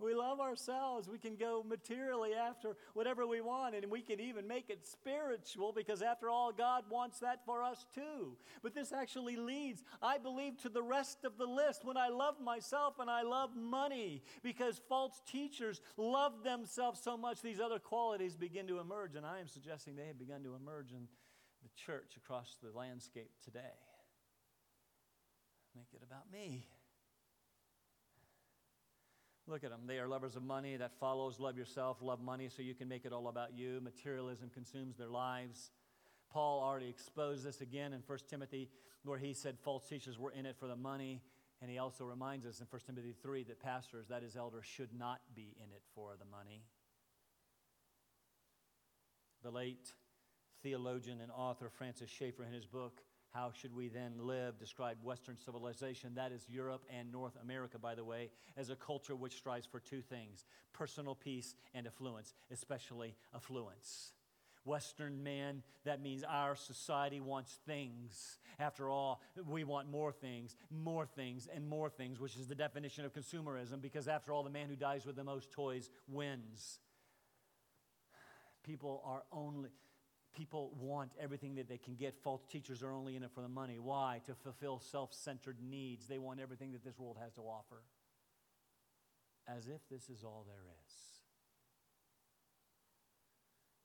We 0.00 0.14
love 0.14 0.38
ourselves. 0.38 1.08
We 1.08 1.18
can 1.18 1.34
go 1.34 1.64
materially 1.68 2.32
after 2.32 2.76
whatever 2.94 3.26
we 3.26 3.40
want, 3.40 3.74
and 3.74 3.90
we 3.90 4.00
can 4.00 4.20
even 4.20 4.46
make 4.46 4.70
it 4.70 4.86
spiritual 4.86 5.72
because, 5.72 6.02
after 6.02 6.30
all, 6.30 6.52
God 6.52 6.84
wants 6.88 7.18
that 7.18 7.44
for 7.44 7.62
us 7.62 7.84
too. 7.94 8.36
But 8.62 8.74
this 8.74 8.92
actually 8.92 9.36
leads, 9.36 9.82
I 10.00 10.18
believe, 10.18 10.56
to 10.58 10.68
the 10.68 10.82
rest 10.82 11.24
of 11.24 11.36
the 11.36 11.46
list 11.46 11.84
when 11.84 11.96
I 11.96 12.08
love 12.08 12.40
myself 12.40 13.00
and 13.00 13.10
I 13.10 13.22
love 13.22 13.56
money 13.56 14.22
because 14.42 14.80
false 14.88 15.20
teachers 15.26 15.80
love 15.96 16.44
themselves 16.44 17.00
so 17.02 17.16
much, 17.16 17.42
these 17.42 17.60
other 17.60 17.80
qualities 17.80 18.36
begin 18.36 18.68
to 18.68 18.78
emerge. 18.78 19.16
And 19.16 19.26
I 19.26 19.40
am 19.40 19.48
suggesting 19.48 19.96
they 19.96 20.06
have 20.06 20.18
begun 20.18 20.44
to 20.44 20.54
emerge 20.54 20.92
in 20.92 21.08
the 21.62 21.68
church 21.74 22.16
across 22.16 22.56
the 22.62 22.76
landscape 22.76 23.32
today. 23.44 23.74
Make 25.74 25.88
it 25.92 26.02
about 26.04 26.30
me. 26.32 26.66
Look 29.48 29.64
at 29.64 29.70
them. 29.70 29.80
They 29.86 29.98
are 29.98 30.06
lovers 30.06 30.36
of 30.36 30.42
money. 30.42 30.76
That 30.76 30.92
follows 31.00 31.40
love 31.40 31.56
yourself, 31.56 32.02
love 32.02 32.20
money 32.20 32.50
so 32.54 32.60
you 32.60 32.74
can 32.74 32.86
make 32.86 33.06
it 33.06 33.14
all 33.14 33.28
about 33.28 33.56
you. 33.56 33.80
Materialism 33.82 34.50
consumes 34.52 34.98
their 34.98 35.08
lives. 35.08 35.70
Paul 36.30 36.62
already 36.62 36.90
exposed 36.90 37.44
this 37.44 37.62
again 37.62 37.94
in 37.94 38.02
1 38.06 38.18
Timothy, 38.28 38.68
where 39.04 39.16
he 39.16 39.32
said 39.32 39.56
false 39.58 39.88
teachers 39.88 40.18
were 40.18 40.32
in 40.32 40.44
it 40.44 40.56
for 40.60 40.66
the 40.66 40.76
money. 40.76 41.22
And 41.62 41.70
he 41.70 41.78
also 41.78 42.04
reminds 42.04 42.44
us 42.44 42.60
in 42.60 42.66
1 42.68 42.82
Timothy 42.86 43.14
3 43.22 43.44
that 43.44 43.58
pastors, 43.58 44.06
that 44.08 44.22
is, 44.22 44.36
elders, 44.36 44.66
should 44.66 44.90
not 44.96 45.20
be 45.34 45.56
in 45.56 45.72
it 45.72 45.82
for 45.94 46.12
the 46.18 46.26
money. 46.26 46.62
The 49.42 49.50
late 49.50 49.92
theologian 50.62 51.20
and 51.22 51.32
author 51.32 51.70
Francis 51.70 52.10
Schaeffer, 52.10 52.44
in 52.44 52.52
his 52.52 52.66
book, 52.66 53.00
how 53.32 53.52
should 53.52 53.74
we 53.74 53.88
then 53.88 54.14
live? 54.18 54.58
Describe 54.58 54.96
Western 55.02 55.36
civilization, 55.36 56.14
that 56.14 56.32
is 56.32 56.48
Europe 56.48 56.84
and 56.96 57.12
North 57.12 57.36
America, 57.42 57.78
by 57.78 57.94
the 57.94 58.04
way, 58.04 58.30
as 58.56 58.70
a 58.70 58.76
culture 58.76 59.14
which 59.14 59.36
strives 59.36 59.66
for 59.66 59.80
two 59.80 60.00
things 60.00 60.44
personal 60.72 61.14
peace 61.14 61.54
and 61.74 61.86
affluence, 61.86 62.34
especially 62.50 63.14
affluence. 63.34 64.12
Western 64.64 65.22
man, 65.22 65.62
that 65.84 66.02
means 66.02 66.22
our 66.28 66.54
society 66.54 67.20
wants 67.20 67.58
things. 67.66 68.38
After 68.58 68.88
all, 68.88 69.22
we 69.46 69.64
want 69.64 69.90
more 69.90 70.12
things, 70.12 70.56
more 70.70 71.06
things, 71.06 71.48
and 71.52 71.66
more 71.66 71.88
things, 71.88 72.20
which 72.20 72.36
is 72.36 72.48
the 72.48 72.54
definition 72.54 73.04
of 73.04 73.14
consumerism, 73.14 73.80
because 73.80 74.08
after 74.08 74.32
all, 74.32 74.42
the 74.42 74.50
man 74.50 74.68
who 74.68 74.76
dies 74.76 75.06
with 75.06 75.16
the 75.16 75.24
most 75.24 75.50
toys 75.50 75.90
wins. 76.06 76.80
People 78.62 79.02
are 79.06 79.22
only 79.32 79.70
people 80.38 80.70
want 80.80 81.10
everything 81.20 81.56
that 81.56 81.68
they 81.68 81.78
can 81.78 81.96
get. 81.96 82.14
False 82.22 82.46
teachers 82.46 82.82
are 82.84 82.92
only 82.92 83.16
in 83.16 83.24
it 83.24 83.30
for 83.34 83.40
the 83.42 83.48
money. 83.48 83.78
Why? 83.80 84.20
To 84.26 84.34
fulfill 84.34 84.80
self 84.80 85.12
centered 85.12 85.56
needs. 85.60 86.06
They 86.06 86.18
want 86.18 86.38
everything 86.38 86.72
that 86.72 86.84
this 86.84 86.96
world 86.98 87.16
has 87.20 87.32
to 87.34 87.40
offer. 87.40 87.82
As 89.48 89.66
if 89.66 89.80
this 89.90 90.08
is 90.08 90.22
all 90.22 90.46
there 90.46 90.64
is. 90.86 91.07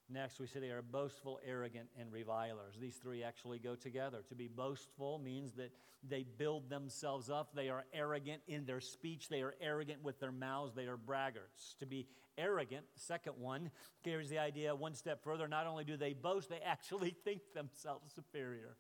Next, 0.10 0.40
we 0.40 0.48
see 0.48 0.60
they 0.60 0.70
are 0.70 0.82
boastful, 0.82 1.40
arrogant, 1.46 1.88
and 2.00 2.12
revilers. 2.12 2.76
These 2.80 2.98
three 2.98 3.24
actually 3.24 3.60
go 3.60 3.76
together. 3.76 4.20
To 4.30 4.36
be 4.36 4.48
boastful 4.48 5.18
means 5.18 5.54
that 5.54 5.72
they 6.08 6.26
build 6.38 6.70
themselves 6.70 7.30
up. 7.30 7.56
They 7.56 7.70
are 7.70 7.86
arrogant 7.94 8.42
in 8.48 8.66
their 8.66 8.82
speech. 8.82 9.30
They 9.30 9.42
are 9.42 9.56
arrogant 9.62 10.04
with 10.04 10.20
their 10.20 10.32
mouths. 10.32 10.74
They 10.76 10.88
are 10.88 10.98
braggarts. 10.98 11.76
To 11.80 11.86
be 11.86 12.08
arrogant, 12.38 12.86
second 12.96 13.34
one, 13.38 13.72
carries 14.04 14.30
the 14.30 14.40
idea 14.40 14.76
one 14.76 14.94
step 14.94 15.24
further. 15.24 15.48
Not 15.48 15.68
only 15.68 15.86
do 15.86 15.96
they 15.96 16.14
boast, 16.14 16.50
they 16.50 16.60
actually 16.60 17.16
think 17.24 17.42
themselves 17.54 18.14
superior. 18.14 18.76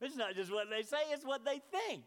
It's 0.00 0.16
not 0.16 0.34
just 0.34 0.52
what 0.52 0.68
they 0.70 0.82
say, 0.82 0.98
it's 1.10 1.24
what 1.24 1.44
they 1.44 1.60
think. 1.70 2.04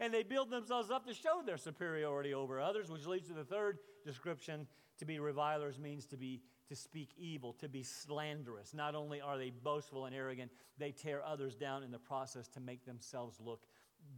And 0.00 0.12
they 0.12 0.22
build 0.22 0.50
themselves 0.50 0.90
up 0.90 1.06
to 1.06 1.14
show 1.14 1.42
their 1.44 1.56
superiority 1.56 2.34
over 2.34 2.60
others, 2.60 2.90
which 2.90 3.06
leads 3.06 3.28
to 3.28 3.34
the 3.34 3.44
third 3.44 3.78
description. 4.04 4.66
To 4.98 5.04
be 5.04 5.18
revilers 5.18 5.78
means 5.78 6.06
to 6.06 6.16
be 6.16 6.40
to 6.68 6.76
speak 6.76 7.10
evil, 7.16 7.52
to 7.54 7.68
be 7.68 7.82
slanderous. 7.82 8.74
Not 8.74 8.94
only 8.94 9.20
are 9.20 9.38
they 9.38 9.50
boastful 9.50 10.06
and 10.06 10.14
arrogant, 10.14 10.50
they 10.78 10.90
tear 10.90 11.22
others 11.24 11.54
down 11.54 11.82
in 11.82 11.90
the 11.90 11.98
process 11.98 12.48
to 12.48 12.60
make 12.60 12.84
themselves 12.84 13.38
look 13.40 13.66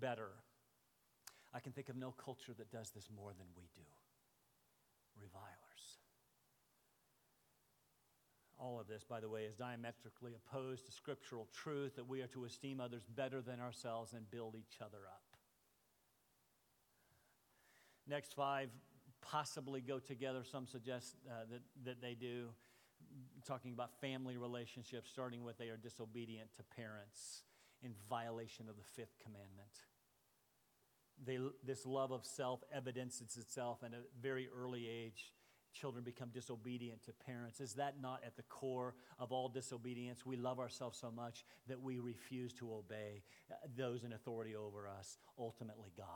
better. 0.00 0.30
I 1.54 1.60
can 1.60 1.72
think 1.72 1.88
of 1.88 1.96
no 1.96 2.12
culture 2.12 2.52
that 2.56 2.70
does 2.70 2.90
this 2.90 3.08
more 3.14 3.32
than 3.32 3.46
we 3.56 3.68
do. 3.74 3.82
Revilers. 5.20 5.54
All 8.58 8.80
of 8.80 8.88
this, 8.88 9.04
by 9.04 9.20
the 9.20 9.28
way, 9.28 9.42
is 9.44 9.54
diametrically 9.54 10.32
opposed 10.34 10.86
to 10.86 10.92
scriptural 10.92 11.48
truth 11.54 11.96
that 11.96 12.08
we 12.08 12.22
are 12.22 12.26
to 12.28 12.44
esteem 12.44 12.80
others 12.80 13.04
better 13.04 13.40
than 13.40 13.60
ourselves 13.60 14.12
and 14.14 14.28
build 14.30 14.56
each 14.56 14.80
other 14.80 14.98
up. 15.06 15.22
Next 18.08 18.34
five 18.34 18.70
possibly 19.20 19.80
go 19.80 19.98
together. 19.98 20.42
Some 20.44 20.66
suggest 20.66 21.16
uh, 21.28 21.44
that, 21.50 21.60
that 21.84 22.00
they 22.00 22.14
do. 22.14 22.48
Talking 23.46 23.72
about 23.72 23.90
family 24.00 24.36
relationships, 24.36 25.10
starting 25.10 25.44
with 25.44 25.56
they 25.58 25.68
are 25.68 25.76
disobedient 25.76 26.50
to 26.56 26.62
parents 26.76 27.42
in 27.82 27.92
violation 28.10 28.68
of 28.68 28.76
the 28.76 28.82
fifth 28.82 29.16
commandment. 29.22 29.70
they, 31.24 31.38
this 31.64 31.86
love 31.86 32.12
of 32.12 32.24
self 32.24 32.60
evidences 32.72 33.36
itself 33.36 33.78
at 33.84 33.92
a 33.92 34.02
very 34.20 34.48
early 34.56 34.88
age. 34.88 35.32
Children 35.72 36.02
become 36.02 36.30
disobedient 36.32 37.04
to 37.04 37.12
parents. 37.12 37.60
Is 37.60 37.74
that 37.74 38.00
not 38.00 38.22
at 38.24 38.36
the 38.36 38.42
core 38.44 38.94
of 39.18 39.32
all 39.32 39.48
disobedience? 39.48 40.24
We 40.24 40.36
love 40.36 40.58
ourselves 40.58 40.98
so 40.98 41.10
much 41.10 41.44
that 41.68 41.80
we 41.80 41.98
refuse 41.98 42.52
to 42.54 42.72
obey 42.72 43.22
uh, 43.50 43.54
those 43.76 44.02
in 44.02 44.12
authority 44.12 44.56
over 44.56 44.88
us, 44.88 45.18
ultimately, 45.38 45.92
God. 45.96 46.06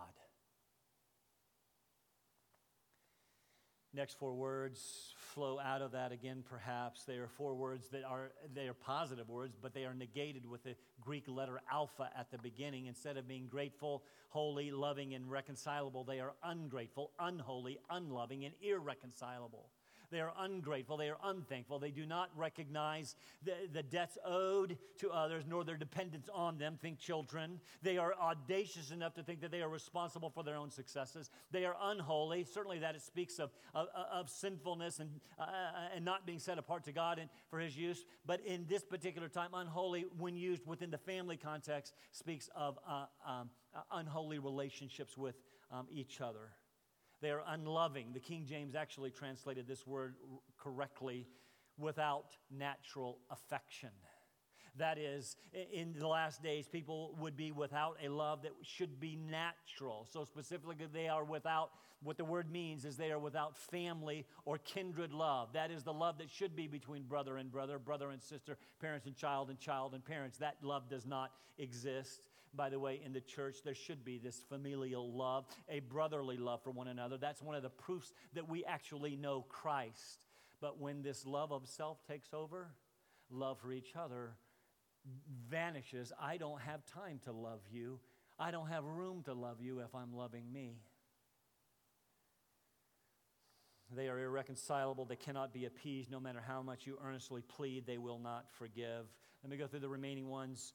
Next 3.94 4.18
four 4.18 4.32
words 4.32 5.12
flow 5.34 5.58
out 5.60 5.82
of 5.82 5.92
that 5.92 6.12
again, 6.12 6.42
perhaps. 6.48 7.04
They 7.04 7.16
are 7.16 7.28
four 7.28 7.54
words 7.54 7.88
that 7.88 8.04
are, 8.04 8.32
they 8.54 8.66
are 8.66 8.74
positive 8.74 9.28
words, 9.28 9.54
but 9.60 9.74
they 9.74 9.84
are 9.84 9.92
negated 9.92 10.46
with 10.46 10.64
the 10.64 10.76
Greek 11.02 11.24
letter 11.28 11.60
alpha 11.70 12.08
at 12.18 12.30
the 12.30 12.38
beginning. 12.38 12.86
Instead 12.86 13.18
of 13.18 13.28
being 13.28 13.48
grateful, 13.48 14.02
holy, 14.30 14.70
loving, 14.70 15.12
and 15.12 15.30
reconcilable, 15.30 16.04
they 16.04 16.20
are 16.20 16.32
ungrateful, 16.42 17.10
unholy, 17.20 17.78
unloving, 17.90 18.46
and 18.46 18.54
irreconcilable. 18.62 19.68
They 20.12 20.20
are 20.20 20.32
ungrateful. 20.38 20.98
They 20.98 21.08
are 21.08 21.18
unthankful. 21.24 21.78
They 21.78 21.90
do 21.90 22.04
not 22.04 22.30
recognize 22.36 23.16
the, 23.42 23.54
the 23.72 23.82
debts 23.82 24.18
owed 24.24 24.76
to 24.98 25.10
others 25.10 25.44
nor 25.48 25.64
their 25.64 25.78
dependence 25.78 26.28
on 26.32 26.58
them. 26.58 26.78
Think 26.80 26.98
children. 26.98 27.58
They 27.82 27.96
are 27.96 28.14
audacious 28.14 28.90
enough 28.90 29.14
to 29.14 29.22
think 29.22 29.40
that 29.40 29.50
they 29.50 29.62
are 29.62 29.70
responsible 29.70 30.28
for 30.28 30.44
their 30.44 30.56
own 30.56 30.70
successes. 30.70 31.30
They 31.50 31.64
are 31.64 31.74
unholy. 31.80 32.44
Certainly, 32.44 32.80
that 32.80 32.94
it 32.94 33.02
speaks 33.02 33.38
of, 33.38 33.50
of, 33.74 33.88
of 34.12 34.28
sinfulness 34.28 35.00
and, 35.00 35.18
uh, 35.38 35.42
uh, 35.42 35.96
and 35.96 36.04
not 36.04 36.26
being 36.26 36.38
set 36.38 36.58
apart 36.58 36.84
to 36.84 36.92
God 36.92 37.18
and 37.18 37.30
for 37.48 37.58
His 37.58 37.74
use. 37.74 38.04
But 38.26 38.42
in 38.44 38.66
this 38.68 38.84
particular 38.84 39.28
time, 39.28 39.50
unholy, 39.54 40.04
when 40.18 40.36
used 40.36 40.66
within 40.66 40.90
the 40.90 40.98
family 40.98 41.38
context, 41.38 41.94
speaks 42.12 42.50
of 42.54 42.78
uh, 42.86 43.06
um, 43.26 43.50
uh, 43.74 43.80
unholy 43.92 44.38
relationships 44.38 45.16
with 45.16 45.36
um, 45.70 45.86
each 45.90 46.20
other. 46.20 46.50
They 47.22 47.30
are 47.30 47.42
unloving. 47.46 48.08
The 48.12 48.20
King 48.20 48.44
James 48.46 48.74
actually 48.74 49.10
translated 49.10 49.66
this 49.66 49.86
word 49.86 50.16
correctly 50.58 51.28
without 51.78 52.36
natural 52.50 53.18
affection. 53.30 53.90
That 54.76 54.98
is, 54.98 55.36
in 55.72 55.94
the 55.98 56.08
last 56.08 56.42
days, 56.42 56.66
people 56.66 57.14
would 57.18 57.36
be 57.36 57.52
without 57.52 57.96
a 58.02 58.08
love 58.08 58.42
that 58.42 58.52
should 58.62 58.98
be 58.98 59.16
natural. 59.16 60.06
So, 60.10 60.24
specifically, 60.24 60.76
they 60.92 61.08
are 61.08 61.24
without 61.24 61.70
what 62.02 62.16
the 62.16 62.24
word 62.24 62.50
means 62.50 62.84
is 62.84 62.96
they 62.96 63.12
are 63.12 63.18
without 63.18 63.56
family 63.56 64.26
or 64.44 64.58
kindred 64.58 65.12
love. 65.12 65.52
That 65.52 65.70
is 65.70 65.84
the 65.84 65.92
love 65.92 66.18
that 66.18 66.30
should 66.30 66.56
be 66.56 66.66
between 66.66 67.04
brother 67.04 67.36
and 67.36 67.52
brother, 67.52 67.78
brother 67.78 68.10
and 68.10 68.20
sister, 68.20 68.56
parents 68.80 69.06
and 69.06 69.14
child, 69.14 69.50
and 69.50 69.60
child 69.60 69.94
and 69.94 70.04
parents. 70.04 70.38
That 70.38 70.56
love 70.62 70.88
does 70.88 71.06
not 71.06 71.32
exist 71.58 72.26
by 72.54 72.68
the 72.68 72.78
way, 72.78 73.00
in 73.04 73.12
the 73.12 73.20
church, 73.20 73.58
there 73.64 73.74
should 73.74 74.04
be 74.04 74.18
this 74.18 74.42
familial 74.48 75.12
love, 75.12 75.46
a 75.68 75.80
brotherly 75.80 76.36
love 76.36 76.62
for 76.62 76.70
one 76.70 76.88
another. 76.88 77.16
That's 77.16 77.42
one 77.42 77.54
of 77.54 77.62
the 77.62 77.70
proofs 77.70 78.12
that 78.34 78.48
we 78.48 78.64
actually 78.64 79.16
know 79.16 79.44
Christ. 79.48 80.20
But 80.60 80.80
when 80.80 81.02
this 81.02 81.26
love 81.26 81.52
of 81.52 81.66
self 81.66 81.98
takes 82.06 82.32
over, 82.32 82.68
love 83.30 83.58
for 83.58 83.72
each 83.72 83.96
other 83.96 84.36
vanishes. 85.50 86.12
I 86.20 86.36
don't 86.36 86.60
have 86.60 86.84
time 86.86 87.20
to 87.24 87.32
love 87.32 87.60
you. 87.70 87.98
I 88.38 88.50
don't 88.50 88.68
have 88.68 88.84
room 88.84 89.22
to 89.24 89.34
love 89.34 89.60
you 89.60 89.80
if 89.80 89.94
I'm 89.94 90.14
loving 90.14 90.52
me. 90.52 90.76
They 93.94 94.08
are 94.08 94.18
irreconcilable. 94.18 95.04
They 95.04 95.16
cannot 95.16 95.52
be 95.52 95.66
appeased. 95.66 96.10
No 96.10 96.20
matter 96.20 96.42
how 96.46 96.62
much 96.62 96.86
you 96.86 96.98
earnestly 97.04 97.42
plead, 97.42 97.86
they 97.86 97.98
will 97.98 98.18
not 98.18 98.46
forgive. 98.52 99.06
Let 99.42 99.50
me 99.50 99.56
go 99.56 99.66
through 99.66 99.80
the 99.80 99.88
remaining 99.88 100.28
ones 100.28 100.72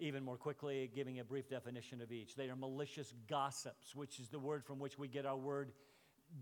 even 0.00 0.24
more 0.24 0.36
quickly, 0.36 0.90
giving 0.94 1.20
a 1.20 1.24
brief 1.24 1.48
definition 1.48 2.00
of 2.00 2.10
each. 2.10 2.34
They 2.34 2.48
are 2.48 2.56
malicious 2.56 3.12
gossips, 3.28 3.94
which 3.94 4.18
is 4.18 4.28
the 4.28 4.38
word 4.38 4.64
from 4.64 4.78
which 4.78 4.98
we 4.98 5.08
get 5.08 5.26
our 5.26 5.36
word 5.36 5.72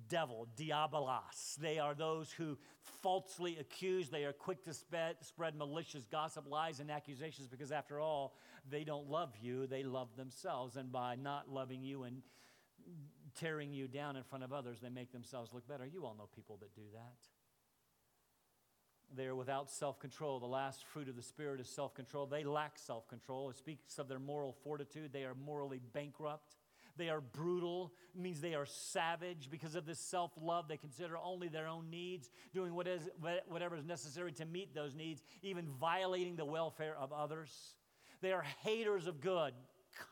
devil, 0.09 0.47
diabolos. 0.57 1.57
They 1.57 1.79
are 1.79 1.95
those 1.95 2.31
who 2.31 2.59
falsely 3.03 3.57
accuse. 3.59 4.11
They 4.11 4.25
are 4.25 4.33
quick 4.33 4.63
to 4.65 4.75
spread, 4.75 5.17
spread 5.23 5.57
malicious 5.57 6.05
gossip, 6.05 6.45
lies, 6.49 6.81
and 6.81 6.91
accusations 6.91 7.49
because, 7.49 7.73
after 7.73 8.01
all, 8.01 8.37
they 8.71 8.85
don't 8.85 9.09
love 9.09 9.33
you. 9.41 9.67
They 9.67 9.83
love 9.83 10.09
themselves. 10.17 10.77
And 10.77 10.93
by 10.93 11.17
not 11.17 11.51
loving 11.51 11.83
you 11.83 12.05
and 12.05 12.23
tearing 13.35 13.73
you 13.73 13.89
down 13.89 14.17
in 14.17 14.23
front 14.23 14.45
of 14.45 14.53
others, 14.53 14.79
they 14.81 14.89
make 14.89 15.13
themselves 15.13 15.53
look 15.53 15.67
better. 15.67 15.87
You 15.87 16.05
all 16.05 16.15
know 16.17 16.29
people 16.35 16.59
that 16.61 16.75
do 16.75 16.83
that. 16.95 17.38
They 19.17 19.27
are 19.27 19.35
without 19.35 19.71
self 19.71 19.99
control. 19.99 20.39
The 20.39 20.47
last 20.47 20.85
fruit 20.85 21.09
of 21.09 21.17
the 21.17 21.23
Spirit 21.23 21.61
is 21.61 21.69
self 21.69 21.95
control. 21.95 22.27
They 22.27 22.45
lack 22.45 22.79
self 22.79 23.09
control. 23.09 23.51
It 23.51 23.57
speaks 23.57 23.99
of 23.99 24.09
their 24.09 24.19
moral 24.19 24.55
fortitude. 24.65 25.13
They 25.13 25.25
are 25.25 25.35
morally 25.35 25.81
bankrupt. 25.93 26.57
They 26.99 27.09
are 27.11 27.21
brutal, 27.21 27.93
it 28.15 28.21
means 28.21 28.41
they 28.41 28.55
are 28.55 28.67
savage. 28.67 29.49
Because 29.51 29.77
of 29.77 29.87
this 29.87 30.01
self 30.01 30.33
love, 30.43 30.67
they 30.67 30.77
consider 30.77 31.17
only 31.17 31.47
their 31.47 31.69
own 31.69 31.89
needs, 31.91 32.29
doing 32.53 32.75
what 32.75 32.89
is, 32.89 33.09
whatever 33.47 33.77
is 33.77 33.85
necessary 33.85 34.33
to 34.33 34.45
meet 34.45 34.75
those 34.75 34.97
needs, 34.97 35.23
even 35.43 35.67
violating 35.81 36.35
the 36.35 36.45
welfare 36.45 36.97
of 36.99 37.13
others. 37.13 37.77
They 38.21 38.33
are 38.33 38.45
haters 38.65 39.07
of 39.07 39.21
good. 39.21 39.55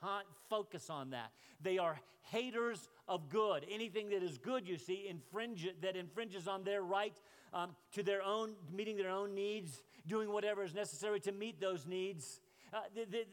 Can't 0.00 0.26
focus 0.48 0.90
on 0.90 1.10
that. 1.10 1.32
They 1.60 1.78
are 1.78 2.00
haters 2.22 2.88
of 3.08 3.28
good. 3.28 3.64
Anything 3.70 4.10
that 4.10 4.22
is 4.22 4.38
good, 4.38 4.68
you 4.68 4.78
see, 4.78 5.06
infringe, 5.08 5.68
that 5.82 5.96
infringes 5.96 6.48
on 6.48 6.64
their 6.64 6.82
right 6.82 7.14
um, 7.52 7.74
to 7.92 8.02
their 8.02 8.22
own, 8.22 8.52
meeting 8.72 8.96
their 8.96 9.10
own 9.10 9.34
needs, 9.34 9.82
doing 10.06 10.30
whatever 10.30 10.62
is 10.62 10.74
necessary 10.74 11.20
to 11.20 11.32
meet 11.32 11.60
those 11.60 11.86
needs. 11.86 12.40
Uh, 12.72 12.80
they, 12.94 13.26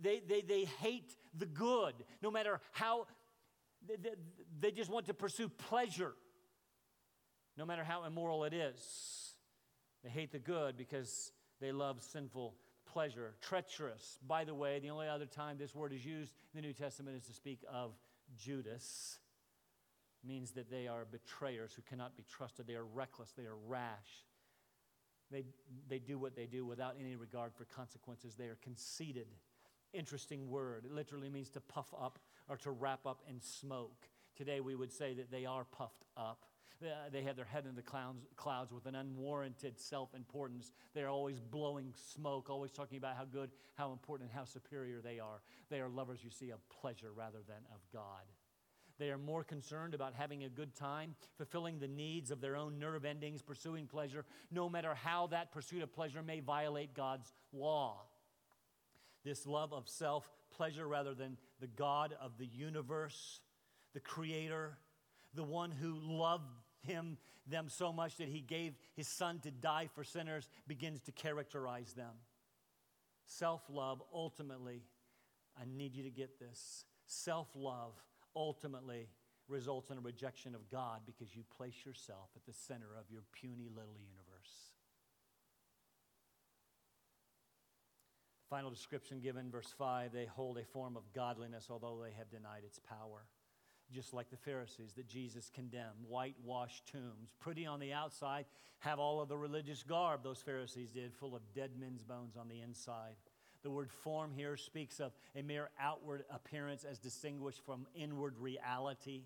they, 0.00 0.20
they, 0.28 0.40
they, 0.42 0.64
hate 0.64 1.16
the 1.38 1.46
good, 1.46 1.94
no 2.22 2.30
matter 2.30 2.60
how, 2.72 3.06
they, 3.86 4.10
they 4.58 4.70
just 4.72 4.90
want 4.90 5.06
to 5.06 5.14
pursue 5.14 5.48
pleasure, 5.48 6.12
no 7.56 7.64
matter 7.64 7.84
how 7.84 8.04
immoral 8.04 8.44
it 8.44 8.52
is. 8.52 9.34
They 10.02 10.10
hate 10.10 10.32
the 10.32 10.38
good 10.38 10.76
because 10.76 11.32
they 11.60 11.72
love 11.72 12.02
sinful 12.02 12.54
pleasure. 12.92 13.34
Treacherous, 13.40 14.18
by 14.26 14.44
the 14.44 14.54
way, 14.54 14.78
the 14.78 14.90
only 14.90 15.08
other 15.08 15.26
time 15.26 15.56
this 15.58 15.74
word 15.74 15.92
is 15.92 16.04
used 16.04 16.32
in 16.52 16.60
the 16.60 16.66
New 16.66 16.72
Testament 16.72 17.16
is 17.16 17.26
to 17.26 17.32
speak 17.32 17.60
of 17.72 17.92
Judas 18.36 19.18
means 20.26 20.50
that 20.52 20.70
they 20.70 20.86
are 20.86 21.06
betrayers 21.10 21.72
who 21.74 21.82
cannot 21.82 22.16
be 22.16 22.24
trusted. 22.28 22.66
They 22.66 22.74
are 22.74 22.84
reckless. 22.84 23.32
They 23.36 23.44
are 23.44 23.56
rash. 23.66 24.24
They, 25.30 25.44
they 25.88 25.98
do 25.98 26.18
what 26.18 26.36
they 26.36 26.46
do 26.46 26.66
without 26.66 26.96
any 27.00 27.16
regard 27.16 27.54
for 27.54 27.64
consequences. 27.64 28.34
They 28.34 28.46
are 28.46 28.58
conceited. 28.62 29.28
Interesting 29.92 30.50
word. 30.50 30.84
It 30.84 30.92
literally 30.92 31.30
means 31.30 31.50
to 31.50 31.60
puff 31.60 31.92
up 31.98 32.18
or 32.48 32.56
to 32.58 32.70
wrap 32.70 33.06
up 33.06 33.22
in 33.28 33.40
smoke. 33.40 34.08
Today 34.36 34.60
we 34.60 34.74
would 34.74 34.92
say 34.92 35.14
that 35.14 35.30
they 35.30 35.46
are 35.46 35.64
puffed 35.64 36.04
up. 36.16 36.44
Uh, 36.82 37.10
they 37.12 37.22
have 37.22 37.36
their 37.36 37.44
head 37.44 37.66
in 37.68 37.74
the 37.74 37.82
clouds, 37.82 38.24
clouds 38.36 38.72
with 38.72 38.86
an 38.86 38.94
unwarranted 38.94 39.78
self 39.78 40.14
importance. 40.14 40.72
They're 40.94 41.08
always 41.08 41.40
blowing 41.40 41.92
smoke, 42.14 42.48
always 42.48 42.70
talking 42.70 42.96
about 42.96 43.16
how 43.16 43.24
good, 43.24 43.50
how 43.74 43.92
important, 43.92 44.30
and 44.30 44.38
how 44.38 44.44
superior 44.44 45.00
they 45.00 45.18
are. 45.18 45.42
They 45.68 45.80
are 45.80 45.88
lovers, 45.88 46.20
you 46.24 46.30
see, 46.30 46.50
of 46.50 46.66
pleasure 46.68 47.12
rather 47.14 47.40
than 47.46 47.58
of 47.74 47.80
God. 47.92 48.24
They 48.98 49.10
are 49.10 49.18
more 49.18 49.42
concerned 49.42 49.94
about 49.94 50.12
having 50.14 50.44
a 50.44 50.48
good 50.50 50.74
time, 50.74 51.14
fulfilling 51.38 51.78
the 51.78 51.88
needs 51.88 52.30
of 52.30 52.42
their 52.42 52.54
own 52.54 52.78
nerve 52.78 53.06
endings, 53.06 53.40
pursuing 53.40 53.86
pleasure, 53.86 54.26
no 54.50 54.68
matter 54.68 54.94
how 54.94 55.26
that 55.28 55.52
pursuit 55.52 55.82
of 55.82 55.90
pleasure 55.92 56.22
may 56.22 56.40
violate 56.40 56.94
God's 56.94 57.32
law. 57.50 58.02
This 59.24 59.46
love 59.46 59.72
of 59.72 59.88
self 59.88 60.30
pleasure 60.50 60.86
rather 60.86 61.14
than 61.14 61.38
the 61.60 61.66
God 61.66 62.14
of 62.20 62.32
the 62.38 62.46
universe, 62.46 63.40
the 63.94 64.00
creator, 64.00 64.76
the 65.34 65.44
one 65.44 65.70
who 65.70 65.98
loved 65.98 66.44
him 66.82 67.18
them 67.46 67.68
so 67.68 67.92
much 67.92 68.16
that 68.16 68.28
he 68.28 68.40
gave 68.40 68.74
his 68.94 69.08
son 69.08 69.40
to 69.40 69.50
die 69.50 69.88
for 69.94 70.04
sinners 70.04 70.48
begins 70.68 71.00
to 71.02 71.12
characterize 71.12 71.92
them. 71.94 72.14
Self 73.26 73.62
love 73.70 74.02
ultimately, 74.12 74.82
I 75.60 75.64
need 75.66 75.94
you 75.94 76.04
to 76.04 76.10
get 76.10 76.38
this. 76.38 76.84
Self 77.06 77.48
love 77.54 77.92
ultimately 78.36 79.08
results 79.48 79.90
in 79.90 79.98
a 79.98 80.00
rejection 80.00 80.54
of 80.54 80.70
God 80.70 81.00
because 81.06 81.34
you 81.34 81.42
place 81.56 81.74
yourself 81.84 82.30
at 82.36 82.44
the 82.46 82.52
center 82.52 82.96
of 82.98 83.10
your 83.10 83.22
puny 83.32 83.68
little 83.68 83.96
universe. 83.98 84.70
Final 88.48 88.70
description 88.70 89.20
given, 89.20 89.50
verse 89.50 89.72
5 89.78 90.12
they 90.12 90.26
hold 90.26 90.58
a 90.58 90.64
form 90.64 90.96
of 90.96 91.12
godliness, 91.12 91.68
although 91.70 92.00
they 92.02 92.12
have 92.16 92.30
denied 92.30 92.62
its 92.64 92.78
power. 92.78 93.24
Just 93.92 94.14
like 94.14 94.30
the 94.30 94.36
Pharisees 94.36 94.92
that 94.96 95.08
Jesus 95.08 95.50
condemned, 95.52 96.06
whitewashed 96.08 96.86
tombs, 96.92 97.34
pretty 97.40 97.66
on 97.66 97.80
the 97.80 97.92
outside, 97.92 98.44
have 98.78 98.98
all 98.98 99.20
of 99.20 99.28
the 99.28 99.36
religious 99.36 99.82
garb 99.82 100.22
those 100.22 100.40
Pharisees 100.40 100.90
did, 100.90 101.12
full 101.12 101.34
of 101.34 101.42
dead 101.54 101.72
men's 101.78 102.04
bones 102.04 102.36
on 102.36 102.48
the 102.48 102.60
inside. 102.60 103.16
The 103.62 103.70
word 103.70 103.90
form 103.90 104.32
here 104.32 104.56
speaks 104.56 105.00
of 105.00 105.12
a 105.36 105.42
mere 105.42 105.70
outward 105.78 106.24
appearance 106.30 106.84
as 106.84 106.98
distinguished 106.98 107.60
from 107.64 107.86
inward 107.94 108.38
reality. 108.38 109.24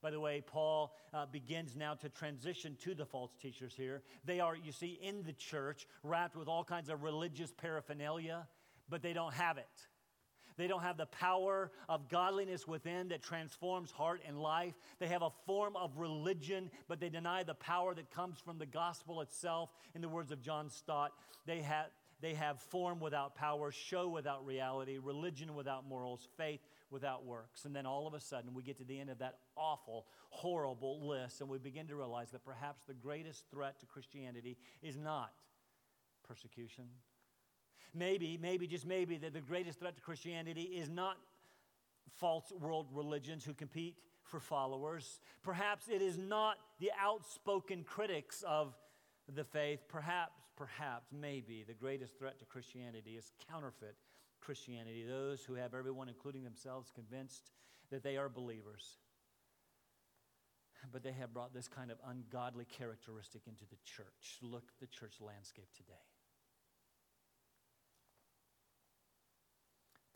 By 0.00 0.10
the 0.10 0.20
way, 0.20 0.42
Paul 0.46 0.94
uh, 1.14 1.26
begins 1.26 1.74
now 1.74 1.94
to 1.94 2.10
transition 2.10 2.76
to 2.82 2.94
the 2.94 3.06
false 3.06 3.32
teachers 3.40 3.74
here. 3.74 4.02
They 4.24 4.38
are, 4.38 4.54
you 4.54 4.70
see, 4.70 4.98
in 5.02 5.22
the 5.22 5.32
church, 5.32 5.86
wrapped 6.02 6.36
with 6.36 6.46
all 6.46 6.62
kinds 6.62 6.90
of 6.90 7.02
religious 7.02 7.52
paraphernalia, 7.52 8.46
but 8.88 9.02
they 9.02 9.14
don't 9.14 9.32
have 9.32 9.56
it. 9.56 9.64
They 10.56 10.66
don't 10.66 10.82
have 10.82 10.96
the 10.96 11.06
power 11.06 11.72
of 11.88 12.08
godliness 12.08 12.66
within 12.68 13.08
that 13.08 13.22
transforms 13.22 13.90
heart 13.90 14.20
and 14.26 14.38
life. 14.40 14.74
They 15.00 15.08
have 15.08 15.22
a 15.22 15.30
form 15.46 15.76
of 15.76 15.98
religion, 15.98 16.70
but 16.88 17.00
they 17.00 17.08
deny 17.08 17.42
the 17.42 17.54
power 17.54 17.94
that 17.94 18.10
comes 18.10 18.38
from 18.38 18.58
the 18.58 18.66
gospel 18.66 19.20
itself. 19.20 19.70
In 19.94 20.00
the 20.00 20.08
words 20.08 20.30
of 20.30 20.40
John 20.40 20.70
Stott, 20.70 21.12
they 21.46 21.60
have, 21.62 21.86
they 22.20 22.34
have 22.34 22.60
form 22.60 23.00
without 23.00 23.34
power, 23.34 23.72
show 23.72 24.08
without 24.08 24.46
reality, 24.46 24.98
religion 24.98 25.54
without 25.54 25.88
morals, 25.88 26.28
faith 26.36 26.60
without 26.90 27.24
works. 27.24 27.64
And 27.64 27.74
then 27.74 27.84
all 27.84 28.06
of 28.06 28.14
a 28.14 28.20
sudden, 28.20 28.54
we 28.54 28.62
get 28.62 28.78
to 28.78 28.84
the 28.84 28.98
end 28.98 29.10
of 29.10 29.18
that 29.18 29.38
awful, 29.56 30.06
horrible 30.30 31.06
list, 31.06 31.40
and 31.40 31.50
we 31.50 31.58
begin 31.58 31.88
to 31.88 31.96
realize 31.96 32.30
that 32.30 32.44
perhaps 32.44 32.84
the 32.84 32.94
greatest 32.94 33.44
threat 33.50 33.80
to 33.80 33.86
Christianity 33.86 34.56
is 34.82 34.96
not 34.96 35.32
persecution. 36.26 36.84
Maybe, 37.94 38.38
maybe, 38.40 38.66
just 38.66 38.86
maybe, 38.86 39.16
that 39.18 39.32
the 39.32 39.40
greatest 39.40 39.78
threat 39.78 39.94
to 39.96 40.02
Christianity 40.02 40.62
is 40.62 40.88
not 40.88 41.16
false 42.16 42.52
world 42.60 42.88
religions 42.92 43.44
who 43.44 43.54
compete 43.54 43.96
for 44.24 44.40
followers. 44.40 45.20
Perhaps 45.42 45.88
it 45.88 46.02
is 46.02 46.18
not 46.18 46.56
the 46.80 46.90
outspoken 47.00 47.84
critics 47.84 48.42
of 48.46 48.74
the 49.32 49.44
faith. 49.44 49.80
Perhaps, 49.88 50.32
perhaps, 50.56 51.06
maybe 51.12 51.64
the 51.66 51.74
greatest 51.74 52.18
threat 52.18 52.38
to 52.38 52.44
Christianity 52.44 53.16
is 53.16 53.32
counterfeit 53.50 53.96
Christianity, 54.40 55.04
those 55.08 55.42
who 55.42 55.54
have 55.54 55.74
everyone, 55.74 56.08
including 56.08 56.44
themselves, 56.44 56.90
convinced 56.94 57.50
that 57.90 58.02
they 58.02 58.16
are 58.16 58.28
believers. 58.28 58.98
But 60.92 61.02
they 61.02 61.12
have 61.12 61.32
brought 61.32 61.54
this 61.54 61.66
kind 61.66 61.90
of 61.90 61.96
ungodly 62.06 62.66
characteristic 62.66 63.42
into 63.46 63.64
the 63.70 63.78
church. 63.84 64.38
Look 64.42 64.64
at 64.68 64.80
the 64.80 64.86
church 64.86 65.14
landscape 65.20 65.68
today. 65.74 66.13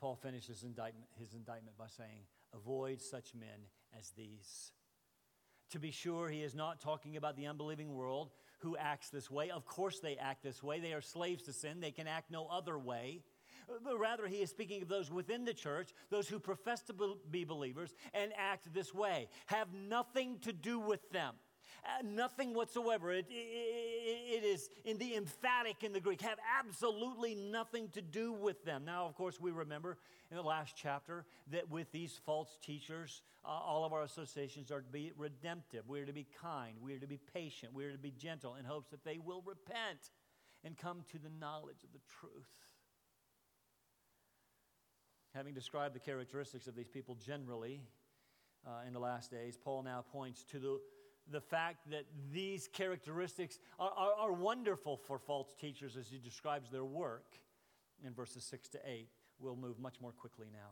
Paul 0.01 0.17
finishes 0.17 0.49
his 0.49 0.63
indictment, 0.63 1.09
his 1.19 1.35
indictment 1.35 1.77
by 1.77 1.89
saying, 1.89 2.23
Avoid 2.55 3.01
such 3.01 3.35
men 3.35 3.67
as 3.99 4.11
these. 4.11 4.73
To 5.71 5.79
be 5.79 5.91
sure, 5.91 6.29
he 6.29 6.43
is 6.43 6.55
not 6.55 6.81
talking 6.81 7.17
about 7.17 7.37
the 7.37 7.47
unbelieving 7.47 7.95
world 7.95 8.31
who 8.61 8.77
acts 8.77 9.11
this 9.11 9.31
way. 9.31 9.51
Of 9.51 9.67
course, 9.67 10.01
they 10.01 10.17
act 10.17 10.43
this 10.43 10.63
way. 10.63 10.81
They 10.81 10.95
are 10.95 11.03
slaves 11.03 11.43
to 11.45 11.53
sin, 11.53 11.81
they 11.81 11.91
can 11.91 12.07
act 12.07 12.31
no 12.31 12.47
other 12.47 12.79
way. 12.79 13.23
But 13.85 13.99
rather, 13.99 14.27
he 14.27 14.37
is 14.37 14.49
speaking 14.49 14.81
of 14.81 14.89
those 14.89 15.11
within 15.11 15.45
the 15.45 15.53
church, 15.53 15.91
those 16.11 16.27
who 16.27 16.39
profess 16.39 16.83
to 16.85 16.95
be 17.31 17.45
believers 17.45 17.95
and 18.15 18.33
act 18.37 18.73
this 18.73 18.95
way. 18.95 19.29
Have 19.47 19.69
nothing 19.75 20.39
to 20.41 20.55
do 20.55 20.79
with 20.79 21.11
them. 21.11 21.35
Uh, 21.85 22.03
nothing 22.05 22.55
whatsoever. 22.55 23.12
It, 23.12 23.27
it, 23.31 24.43
it 24.43 24.45
is 24.45 24.69
in 24.85 24.99
the 24.99 25.14
emphatic 25.17 25.85
in 25.85 25.93
the 25.93 26.01
Greek, 26.01 26.21
have 26.23 26.38
absolutely 26.59 27.35
nothing 27.35 27.88
to 27.91 28.03
do 28.03 28.33
with 28.33 28.64
them. 28.64 28.85
Now, 28.85 29.07
of 29.07 29.14
course, 29.14 29.41
we 29.41 29.51
remember 29.51 29.97
in 30.31 30.37
the 30.37 30.43
last 30.43 30.75
chapter 30.77 31.25
that 31.51 31.71
with 31.71 31.91
these 31.93 32.21
false 32.27 32.59
teachers, 32.62 33.23
uh, 33.45 33.49
all 33.49 33.85
of 33.85 33.93
our 33.93 34.03
associations 34.03 34.71
are 34.71 34.81
to 34.81 34.91
be 34.91 35.12
redemptive. 35.17 35.88
We 35.88 36.01
are 36.01 36.07
to 36.07 36.12
be 36.12 36.27
kind. 36.43 36.77
We 36.83 36.95
are 36.95 36.99
to 36.99 37.07
be 37.07 37.21
patient. 37.33 37.73
We 37.73 37.85
are 37.85 37.93
to 37.93 37.99
be 37.99 38.11
gentle 38.11 38.57
in 38.57 38.64
hopes 38.64 38.91
that 38.91 39.05
they 39.05 39.19
will 39.19 39.43
repent 39.47 40.11
and 40.64 40.77
come 40.77 41.05
to 41.12 41.19
the 41.19 41.31
knowledge 41.41 41.85
of 41.85 41.93
the 41.93 42.01
truth. 42.21 42.51
Having 45.35 45.55
described 45.55 45.95
the 45.95 46.01
characteristics 46.01 46.67
of 46.67 46.75
these 46.75 46.88
people 46.88 47.17
generally 47.25 47.81
uh, 48.67 48.87
in 48.87 48.93
the 48.93 48.99
last 48.99 49.31
days, 49.31 49.57
Paul 49.57 49.83
now 49.83 50.05
points 50.12 50.43
to 50.51 50.59
the, 50.59 50.81
the 51.31 51.41
fact 51.41 51.91
that 51.91 52.05
these 52.33 52.69
characteristics 52.69 53.59
are, 53.79 53.93
are, 53.97 54.12
are 54.14 54.33
wonderful 54.33 54.97
for 54.97 55.19
false 55.19 55.55
teachers 55.61 55.97
as 55.97 56.09
he 56.09 56.19
describes 56.19 56.71
their 56.71 56.85
work 56.85 57.38
in 58.05 58.14
verses 58.14 58.45
6 58.45 58.69
to 58.71 58.79
8. 58.85 59.09
We'll 59.38 59.57
move 59.57 59.79
much 59.79 60.01
more 60.01 60.12
quickly 60.12 60.47
now. 60.53 60.71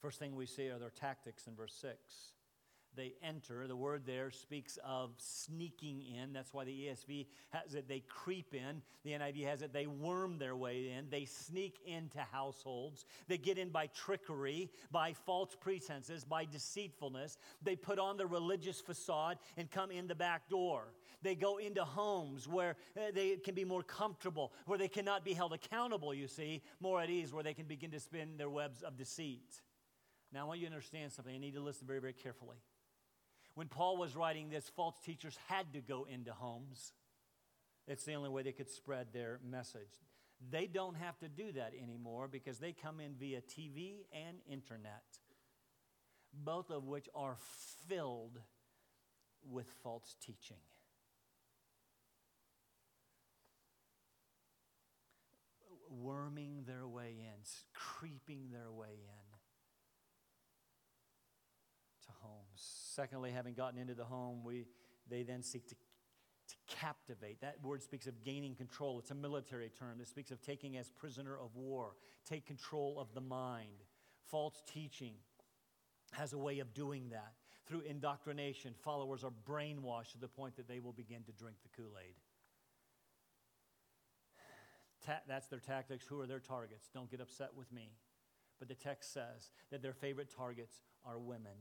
First 0.00 0.18
thing 0.18 0.34
we 0.34 0.46
see 0.46 0.68
are 0.68 0.78
their 0.78 0.90
tactics 0.90 1.46
in 1.46 1.54
verse 1.54 1.74
6 1.80 2.32
they 2.96 3.14
enter. 3.22 3.66
The 3.66 3.76
word 3.76 4.02
there 4.06 4.30
speaks 4.30 4.78
of 4.84 5.10
sneaking 5.16 6.02
in. 6.02 6.32
That's 6.32 6.52
why 6.52 6.64
the 6.64 6.72
ESV 6.72 7.26
has 7.50 7.74
it, 7.74 7.88
they 7.88 8.00
creep 8.00 8.54
in. 8.54 8.82
The 9.04 9.12
NIV 9.12 9.46
has 9.46 9.62
it, 9.62 9.72
they 9.72 9.86
worm 9.86 10.38
their 10.38 10.56
way 10.56 10.90
in. 10.90 11.08
They 11.10 11.24
sneak 11.24 11.78
into 11.86 12.20
households. 12.32 13.04
They 13.28 13.38
get 13.38 13.58
in 13.58 13.70
by 13.70 13.88
trickery, 13.88 14.70
by 14.90 15.12
false 15.12 15.56
pretenses, 15.58 16.24
by 16.24 16.44
deceitfulness. 16.44 17.38
They 17.62 17.76
put 17.76 17.98
on 17.98 18.16
the 18.16 18.26
religious 18.26 18.80
facade 18.80 19.38
and 19.56 19.70
come 19.70 19.90
in 19.90 20.06
the 20.06 20.14
back 20.14 20.48
door. 20.48 20.92
They 21.22 21.34
go 21.34 21.58
into 21.58 21.84
homes 21.84 22.48
where 22.48 22.76
uh, 22.96 23.12
they 23.14 23.36
can 23.36 23.54
be 23.54 23.64
more 23.64 23.82
comfortable, 23.82 24.52
where 24.66 24.78
they 24.78 24.88
cannot 24.88 25.24
be 25.24 25.32
held 25.32 25.52
accountable, 25.52 26.12
you 26.12 26.26
see, 26.26 26.62
more 26.80 27.00
at 27.00 27.10
ease, 27.10 27.32
where 27.32 27.44
they 27.44 27.54
can 27.54 27.66
begin 27.66 27.90
to 27.92 28.00
spin 28.00 28.36
their 28.36 28.50
webs 28.50 28.82
of 28.82 28.96
deceit. 28.96 29.60
Now, 30.32 30.40
I 30.40 30.44
want 30.44 30.60
you 30.60 30.66
to 30.66 30.72
understand 30.72 31.12
something. 31.12 31.34
I 31.34 31.38
need 31.38 31.54
to 31.54 31.60
listen 31.60 31.86
very, 31.86 32.00
very 32.00 32.14
carefully. 32.14 32.56
When 33.54 33.68
Paul 33.68 33.98
was 33.98 34.16
writing 34.16 34.48
this, 34.48 34.70
false 34.74 34.98
teachers 35.04 35.38
had 35.48 35.72
to 35.74 35.80
go 35.80 36.06
into 36.10 36.32
homes. 36.32 36.92
It's 37.86 38.04
the 38.04 38.14
only 38.14 38.30
way 38.30 38.42
they 38.42 38.52
could 38.52 38.70
spread 38.70 39.08
their 39.12 39.40
message. 39.48 40.00
They 40.50 40.66
don't 40.66 40.96
have 40.96 41.18
to 41.18 41.28
do 41.28 41.52
that 41.52 41.72
anymore 41.80 42.28
because 42.28 42.58
they 42.58 42.72
come 42.72 43.00
in 43.00 43.14
via 43.14 43.40
TV 43.42 44.06
and 44.12 44.38
internet, 44.50 45.04
both 46.32 46.70
of 46.70 46.84
which 46.84 47.08
are 47.14 47.36
filled 47.86 48.40
with 49.48 49.66
false 49.82 50.16
teaching. 50.20 50.56
Worming 55.90 56.64
their 56.66 56.86
way 56.86 57.16
in, 57.18 57.42
creeping 57.74 58.48
their 58.50 58.72
way 58.72 58.88
in. 59.04 59.11
Secondly, 62.94 63.30
having 63.30 63.54
gotten 63.54 63.78
into 63.78 63.94
the 63.94 64.04
home, 64.04 64.44
we, 64.44 64.66
they 65.08 65.22
then 65.22 65.42
seek 65.42 65.66
to, 65.68 65.74
to 65.74 66.54
captivate. 66.68 67.40
That 67.40 67.56
word 67.62 67.82
speaks 67.82 68.06
of 68.06 68.22
gaining 68.22 68.54
control. 68.54 68.98
It's 68.98 69.10
a 69.10 69.14
military 69.14 69.70
term. 69.70 70.00
It 70.00 70.08
speaks 70.08 70.30
of 70.30 70.42
taking 70.42 70.76
as 70.76 70.90
prisoner 70.90 71.38
of 71.38 71.56
war, 71.56 71.96
take 72.28 72.46
control 72.46 73.00
of 73.00 73.14
the 73.14 73.20
mind. 73.20 73.84
False 74.30 74.62
teaching 74.66 75.14
has 76.12 76.34
a 76.34 76.38
way 76.38 76.58
of 76.58 76.74
doing 76.74 77.08
that. 77.10 77.32
Through 77.66 77.82
indoctrination, 77.82 78.74
followers 78.82 79.24
are 79.24 79.32
brainwashed 79.48 80.12
to 80.12 80.18
the 80.18 80.28
point 80.28 80.56
that 80.56 80.68
they 80.68 80.80
will 80.80 80.92
begin 80.92 81.22
to 81.24 81.32
drink 81.32 81.56
the 81.62 81.70
Kool 81.74 81.92
Aid. 81.98 82.16
Ta- 85.06 85.22
that's 85.26 85.46
their 85.46 85.60
tactics. 85.60 86.04
Who 86.06 86.20
are 86.20 86.26
their 86.26 86.40
targets? 86.40 86.90
Don't 86.92 87.10
get 87.10 87.20
upset 87.20 87.50
with 87.56 87.72
me. 87.72 87.92
But 88.58 88.68
the 88.68 88.74
text 88.74 89.14
says 89.14 89.50
that 89.70 89.82
their 89.82 89.94
favorite 89.94 90.30
targets 90.36 90.82
are 91.04 91.18
women. 91.18 91.56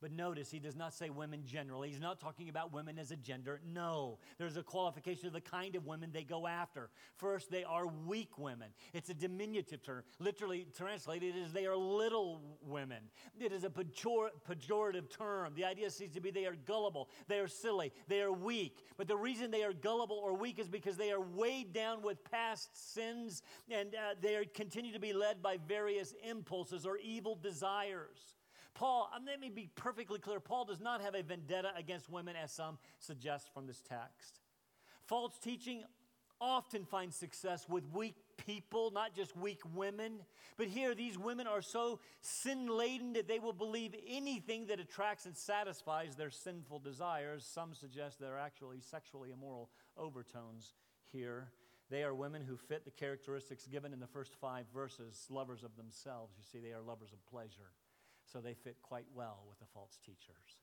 But 0.00 0.12
notice, 0.12 0.50
he 0.50 0.60
does 0.60 0.76
not 0.76 0.94
say 0.94 1.10
women 1.10 1.42
generally. 1.44 1.90
He's 1.90 2.00
not 2.00 2.20
talking 2.20 2.48
about 2.48 2.72
women 2.72 2.98
as 2.98 3.10
a 3.10 3.16
gender. 3.16 3.60
No, 3.66 4.18
there's 4.38 4.56
a 4.56 4.62
qualification 4.62 5.26
of 5.26 5.32
the 5.32 5.40
kind 5.40 5.74
of 5.74 5.86
women 5.86 6.10
they 6.12 6.22
go 6.22 6.46
after. 6.46 6.90
First, 7.16 7.50
they 7.50 7.64
are 7.64 7.86
weak 7.86 8.38
women. 8.38 8.68
It's 8.92 9.10
a 9.10 9.14
diminutive 9.14 9.82
term. 9.82 10.04
Literally 10.20 10.68
translated 10.76 11.34
as 11.44 11.52
they 11.52 11.66
are 11.66 11.76
little 11.76 12.58
women. 12.62 12.98
It 13.40 13.52
is 13.52 13.64
a 13.64 13.70
pejor- 13.70 14.30
pejorative 14.48 15.10
term. 15.10 15.54
The 15.56 15.64
idea 15.64 15.90
seems 15.90 16.14
to 16.14 16.20
be 16.20 16.30
they 16.30 16.46
are 16.46 16.56
gullible, 16.66 17.08
they 17.26 17.40
are 17.40 17.48
silly, 17.48 17.92
they 18.06 18.20
are 18.20 18.32
weak. 18.32 18.84
But 18.96 19.08
the 19.08 19.16
reason 19.16 19.50
they 19.50 19.64
are 19.64 19.72
gullible 19.72 20.20
or 20.22 20.34
weak 20.34 20.60
is 20.60 20.68
because 20.68 20.96
they 20.96 21.10
are 21.10 21.20
weighed 21.20 21.72
down 21.72 22.02
with 22.02 22.22
past 22.30 22.94
sins 22.94 23.42
and 23.68 23.94
uh, 23.94 24.14
they 24.20 24.44
continue 24.54 24.92
to 24.92 25.00
be 25.00 25.12
led 25.12 25.42
by 25.42 25.56
various 25.66 26.14
impulses 26.22 26.86
or 26.86 26.98
evil 26.98 27.34
desires. 27.34 28.37
Paul, 28.78 29.10
um, 29.12 29.24
let 29.26 29.40
me 29.40 29.50
be 29.50 29.68
perfectly 29.74 30.20
clear 30.20 30.38
Paul 30.38 30.64
does 30.64 30.80
not 30.80 31.00
have 31.00 31.16
a 31.16 31.22
vendetta 31.24 31.72
against 31.76 32.08
women, 32.08 32.36
as 32.36 32.52
some 32.52 32.78
suggest 33.00 33.52
from 33.52 33.66
this 33.66 33.82
text. 33.82 34.38
False 35.04 35.36
teaching 35.42 35.82
often 36.40 36.84
finds 36.84 37.16
success 37.16 37.68
with 37.68 37.82
weak 37.92 38.14
people, 38.46 38.92
not 38.92 39.16
just 39.16 39.36
weak 39.36 39.58
women. 39.74 40.20
But 40.56 40.68
here, 40.68 40.94
these 40.94 41.18
women 41.18 41.48
are 41.48 41.60
so 41.60 41.98
sin 42.20 42.68
laden 42.68 43.14
that 43.14 43.26
they 43.26 43.40
will 43.40 43.52
believe 43.52 43.96
anything 44.06 44.66
that 44.66 44.78
attracts 44.78 45.26
and 45.26 45.36
satisfies 45.36 46.14
their 46.14 46.30
sinful 46.30 46.78
desires. 46.78 47.44
Some 47.44 47.74
suggest 47.74 48.20
there 48.20 48.36
are 48.36 48.38
actually 48.38 48.78
sexually 48.80 49.32
immoral 49.32 49.70
overtones 49.96 50.74
here. 51.10 51.48
They 51.90 52.04
are 52.04 52.14
women 52.14 52.42
who 52.42 52.56
fit 52.56 52.84
the 52.84 52.92
characteristics 52.92 53.66
given 53.66 53.92
in 53.92 53.98
the 53.98 54.06
first 54.06 54.36
five 54.40 54.66
verses 54.72 55.26
lovers 55.30 55.64
of 55.64 55.76
themselves. 55.76 56.36
You 56.38 56.44
see, 56.44 56.64
they 56.64 56.72
are 56.72 56.82
lovers 56.82 57.12
of 57.12 57.26
pleasure 57.26 57.72
so 58.32 58.40
they 58.40 58.54
fit 58.54 58.76
quite 58.82 59.06
well 59.14 59.44
with 59.48 59.58
the 59.58 59.66
false 59.72 59.98
teachers. 60.04 60.58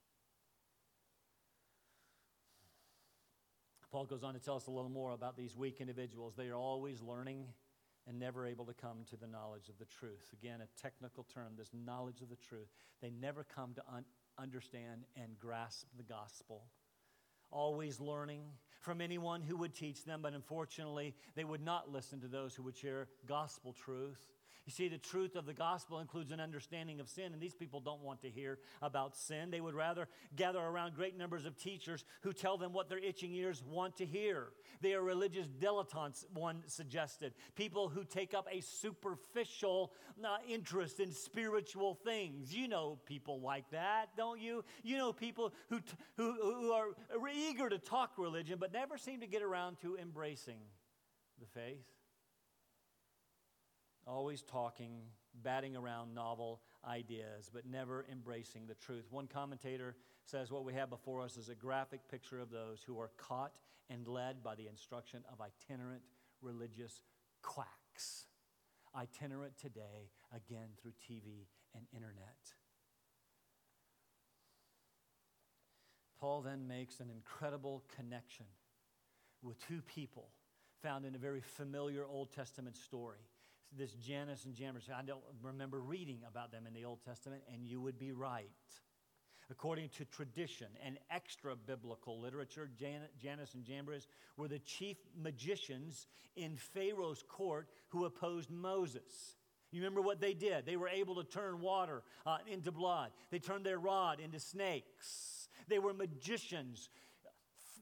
Paul 3.91 4.05
goes 4.05 4.23
on 4.23 4.33
to 4.33 4.39
tell 4.39 4.57
us 4.57 4.67
a 4.67 4.71
little 4.71 4.89
more 4.89 5.13
about 5.13 5.37
these 5.37 5.55
weak 5.55 5.79
individuals. 5.79 6.33
They 6.35 6.49
are 6.49 6.57
always 6.57 7.01
learning 7.01 7.45
and 8.07 8.19
never 8.19 8.45
able 8.45 8.65
to 8.65 8.73
come 8.73 8.97
to 9.09 9.15
the 9.15 9.25
knowledge 9.25 9.69
of 9.69 9.79
the 9.79 9.85
truth. 9.85 10.29
Again, 10.33 10.59
a 10.61 10.81
technical 10.81 11.25
term, 11.33 11.53
this 11.57 11.71
knowledge 11.73 12.21
of 12.21 12.29
the 12.29 12.35
truth. 12.35 12.67
They 13.01 13.09
never 13.09 13.43
come 13.43 13.73
to 13.75 13.83
un- 13.93 14.05
understand 14.37 15.05
and 15.15 15.39
grasp 15.39 15.87
the 15.97 16.03
gospel. 16.03 16.65
Always 17.51 17.99
learning 17.99 18.41
from 18.81 19.01
anyone 19.01 19.41
who 19.41 19.55
would 19.57 19.73
teach 19.73 20.03
them, 20.03 20.19
but 20.21 20.33
unfortunately, 20.33 21.15
they 21.35 21.43
would 21.43 21.63
not 21.63 21.91
listen 21.91 22.19
to 22.21 22.27
those 22.27 22.53
who 22.53 22.63
would 22.63 22.77
share 22.77 23.07
gospel 23.27 23.73
truth. 23.73 24.19
You 24.65 24.71
see, 24.71 24.87
the 24.87 24.97
truth 24.97 25.35
of 25.35 25.45
the 25.45 25.53
gospel 25.53 25.99
includes 25.99 26.31
an 26.31 26.39
understanding 26.39 26.99
of 26.99 27.07
sin, 27.07 27.33
and 27.33 27.41
these 27.41 27.53
people 27.53 27.79
don't 27.79 28.01
want 28.01 28.21
to 28.23 28.31
hear 28.31 28.57
about 28.81 29.15
sin. 29.15 29.51
They 29.51 29.61
would 29.61 29.75
rather 29.75 30.07
gather 30.35 30.59
around 30.59 30.95
great 30.95 31.15
numbers 31.15 31.45
of 31.45 31.55
teachers 31.55 32.03
who 32.21 32.33
tell 32.33 32.57
them 32.57 32.73
what 32.73 32.89
their 32.89 32.97
itching 32.97 33.35
ears 33.35 33.63
want 33.63 33.95
to 33.97 34.05
hear. 34.05 34.47
They 34.81 34.95
are 34.95 35.03
religious 35.03 35.45
dilettantes, 35.45 36.25
one 36.33 36.63
suggested. 36.65 37.33
People 37.55 37.89
who 37.89 38.03
take 38.03 38.33
up 38.33 38.47
a 38.51 38.61
superficial 38.61 39.93
uh, 40.23 40.37
interest 40.49 40.99
in 40.99 41.11
spiritual 41.11 41.93
things. 42.03 42.51
You 42.51 42.67
know 42.67 42.97
people 43.05 43.39
like 43.41 43.69
that, 43.69 44.17
don't 44.17 44.41
you? 44.41 44.65
You 44.81 44.97
know 44.97 45.13
people 45.13 45.53
who, 45.69 45.79
t- 45.79 45.93
who, 46.17 46.33
who 46.33 46.71
are 46.71 46.95
eager 47.31 47.69
to 47.69 47.77
talk 47.77 48.13
religion, 48.17 48.57
but 48.59 48.73
never 48.73 48.97
seem 48.97 49.19
to 49.19 49.27
get 49.27 49.43
around 49.43 49.77
to 49.81 49.95
embracing 49.95 50.57
the 51.39 51.45
faith 51.45 51.94
always 54.07 54.41
talking, 54.41 55.01
batting 55.43 55.75
around 55.75 56.13
novel 56.13 56.61
ideas, 56.87 57.49
but 57.51 57.65
never 57.65 58.05
embracing 58.11 58.67
the 58.67 58.75
truth. 58.75 59.05
One 59.09 59.27
commentator 59.27 59.95
says 60.23 60.51
what 60.51 60.65
we 60.65 60.73
have 60.73 60.89
before 60.89 61.21
us 61.21 61.37
is 61.37 61.49
a 61.49 61.55
graphic 61.55 62.07
picture 62.09 62.39
of 62.39 62.51
those 62.51 62.83
who 62.85 62.99
are 62.99 63.11
caught 63.17 63.57
and 63.89 64.07
led 64.07 64.43
by 64.43 64.55
the 64.55 64.67
instruction 64.67 65.23
of 65.31 65.39
itinerant 65.41 66.01
religious 66.41 67.01
quacks. 67.41 68.25
Itinerant 68.95 69.57
today, 69.57 70.09
again 70.33 70.69
through 70.81 70.93
TV 71.09 71.47
and 71.75 71.85
internet. 71.93 72.53
Paul 76.19 76.41
then 76.41 76.67
makes 76.67 76.99
an 77.01 77.09
incredible 77.09 77.83
connection 77.95 78.45
with 79.43 79.59
two 79.67 79.81
people 79.81 80.29
found 80.81 81.05
in 81.05 81.13
a 81.13 81.17
very 81.17 81.41
familiar 81.41 82.05
Old 82.05 82.31
Testament 82.31 82.77
story 82.77 83.19
this 83.77 83.93
Jannes 83.93 84.45
and 84.45 84.55
Jambres. 84.55 84.89
I 84.95 85.03
don't 85.03 85.23
remember 85.41 85.79
reading 85.79 86.19
about 86.27 86.51
them 86.51 86.65
in 86.67 86.73
the 86.73 86.85
Old 86.85 86.99
Testament, 87.03 87.43
and 87.53 87.65
you 87.65 87.81
would 87.81 87.99
be 87.99 88.11
right. 88.11 88.49
According 89.51 89.89
to 89.89 90.05
tradition 90.05 90.67
and 90.83 90.97
extra 91.11 91.55
biblical 91.55 92.19
literature, 92.19 92.69
Jan- 92.79 93.09
Jannes 93.21 93.53
and 93.53 93.63
Jambres 93.63 94.07
were 94.37 94.47
the 94.47 94.59
chief 94.59 94.97
magicians 95.15 96.07
in 96.35 96.57
Pharaoh's 96.57 97.23
court 97.27 97.69
who 97.89 98.05
opposed 98.05 98.49
Moses. 98.49 99.35
You 99.71 99.81
remember 99.81 100.01
what 100.01 100.19
they 100.19 100.33
did? 100.33 100.65
They 100.65 100.77
were 100.77 100.87
able 100.87 101.15
to 101.15 101.23
turn 101.23 101.59
water 101.59 102.01
uh, 102.25 102.37
into 102.47 102.71
blood, 102.71 103.11
they 103.29 103.39
turned 103.39 103.65
their 103.65 103.79
rod 103.79 104.19
into 104.19 104.39
snakes. 104.39 105.49
They 105.67 105.79
were 105.79 105.93
magicians 105.93 106.89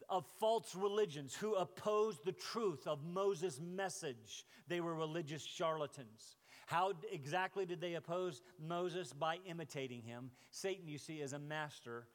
of 0.10 0.26
false 0.40 0.76
religions 0.76 1.36
who 1.36 1.56
opposed 1.56 2.24
the 2.24 2.32
truth 2.32 2.88
of 2.88 3.04
Moses' 3.04 3.60
message. 3.60 4.46
They 4.68 4.82
were 4.82 4.96
religious 4.96 5.44
charlatans. 5.44 6.38
How 6.66 6.94
exactly 7.12 7.66
did 7.66 7.82
they 7.82 7.96
oppose 7.96 8.42
Moses? 8.60 9.14
By 9.14 9.40
imitating 9.46 10.02
him. 10.02 10.32
Satan, 10.52 10.88
you 10.88 10.98
see, 10.98 11.16
is 11.16 11.34
a 11.34 11.40
master 11.40 12.08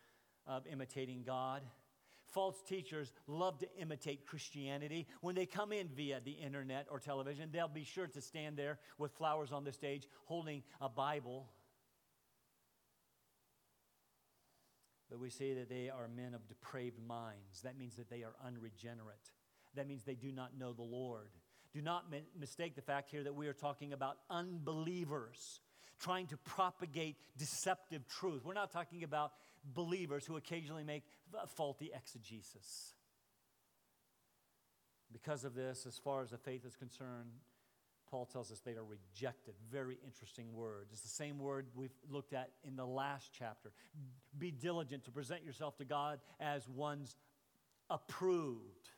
of 0.46 0.66
imitating 0.66 1.22
God. 1.24 1.62
False 2.26 2.62
teachers 2.62 3.12
love 3.26 3.58
to 3.58 3.68
imitate 3.78 4.26
Christianity. 4.26 5.06
When 5.22 5.34
they 5.34 5.46
come 5.46 5.72
in 5.72 5.88
via 5.88 6.20
the 6.20 6.32
internet 6.32 6.86
or 6.90 6.98
television, 6.98 7.48
they'll 7.52 7.68
be 7.68 7.84
sure 7.84 8.06
to 8.06 8.20
stand 8.20 8.56
there 8.56 8.78
with 8.98 9.12
flowers 9.12 9.50
on 9.50 9.64
the 9.64 9.72
stage 9.72 10.06
holding 10.26 10.62
a 10.80 10.88
Bible 10.88 11.48
But 15.10 15.20
we 15.20 15.30
see 15.30 15.54
that 15.54 15.68
they 15.68 15.88
are 15.88 16.08
men 16.08 16.34
of 16.34 16.46
depraved 16.48 16.98
minds. 17.06 17.62
That 17.62 17.78
means 17.78 17.96
that 17.96 18.10
they 18.10 18.22
are 18.22 18.34
unregenerate. 18.44 19.32
That 19.74 19.88
means 19.88 20.02
they 20.02 20.14
do 20.14 20.32
not 20.32 20.58
know 20.58 20.72
the 20.72 20.82
Lord. 20.82 21.30
Do 21.72 21.80
not 21.80 22.10
mi- 22.10 22.24
mistake 22.38 22.74
the 22.74 22.82
fact 22.82 23.10
here 23.10 23.24
that 23.24 23.34
we 23.34 23.46
are 23.46 23.52
talking 23.52 23.92
about 23.92 24.18
unbelievers 24.30 25.60
trying 25.98 26.26
to 26.28 26.36
propagate 26.36 27.16
deceptive 27.36 28.06
truth. 28.06 28.44
We're 28.44 28.54
not 28.54 28.70
talking 28.70 29.02
about 29.02 29.32
believers 29.64 30.24
who 30.24 30.36
occasionally 30.36 30.84
make 30.84 31.04
faulty 31.56 31.90
exegesis. 31.94 32.94
Because 35.12 35.44
of 35.44 35.54
this, 35.54 35.86
as 35.86 35.96
far 35.98 36.22
as 36.22 36.30
the 36.30 36.38
faith 36.38 36.64
is 36.64 36.76
concerned, 36.76 37.30
Paul 38.10 38.26
tells 38.26 38.50
us 38.50 38.60
they 38.60 38.72
are 38.72 38.84
rejected. 38.84 39.54
Very 39.70 39.98
interesting 40.04 40.52
word. 40.54 40.88
It's 40.92 41.02
the 41.02 41.08
same 41.08 41.38
word 41.38 41.66
we've 41.74 41.94
looked 42.10 42.32
at 42.32 42.50
in 42.64 42.76
the 42.76 42.86
last 42.86 43.30
chapter. 43.36 43.72
Be 44.38 44.50
diligent 44.50 45.04
to 45.04 45.10
present 45.10 45.44
yourself 45.44 45.76
to 45.78 45.84
God 45.84 46.20
as 46.40 46.68
one's 46.68 47.16
approved. 47.90 48.90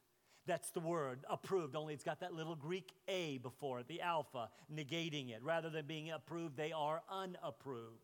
That's 0.47 0.71
the 0.71 0.81
word, 0.81 1.21
approved, 1.29 1.77
only 1.77 1.95
it's 1.95 2.03
got 2.03 2.21
that 2.21 2.35
little 2.35 2.57
Greek 2.57 2.93
A 3.09 3.39
before 3.39 3.81
it, 3.81 3.89
the 3.89 4.01
alpha, 4.01 4.49
negating 4.75 5.31
it. 5.31 5.43
Rather 5.43 5.71
than 5.71 5.87
being 5.87 6.11
approved, 6.11 6.57
they 6.57 6.73
are 6.73 7.03
unapproved. 7.11 8.01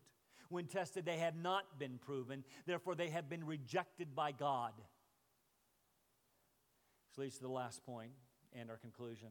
When 0.49 0.65
tested, 0.65 1.03
they 1.05 1.17
have 1.17 1.35
not 1.35 1.77
been 1.77 1.97
proven, 1.97 2.43
therefore, 2.65 2.95
they 2.95 3.09
have 3.09 3.27
been 3.27 3.45
rejected 3.45 4.15
by 4.15 4.31
God. 4.31 4.71
This 7.09 7.17
leads 7.17 7.37
to 7.37 7.43
the 7.43 7.49
last 7.49 7.85
point 7.85 8.11
and 8.53 8.69
our 8.69 8.77
conclusion 8.77 9.29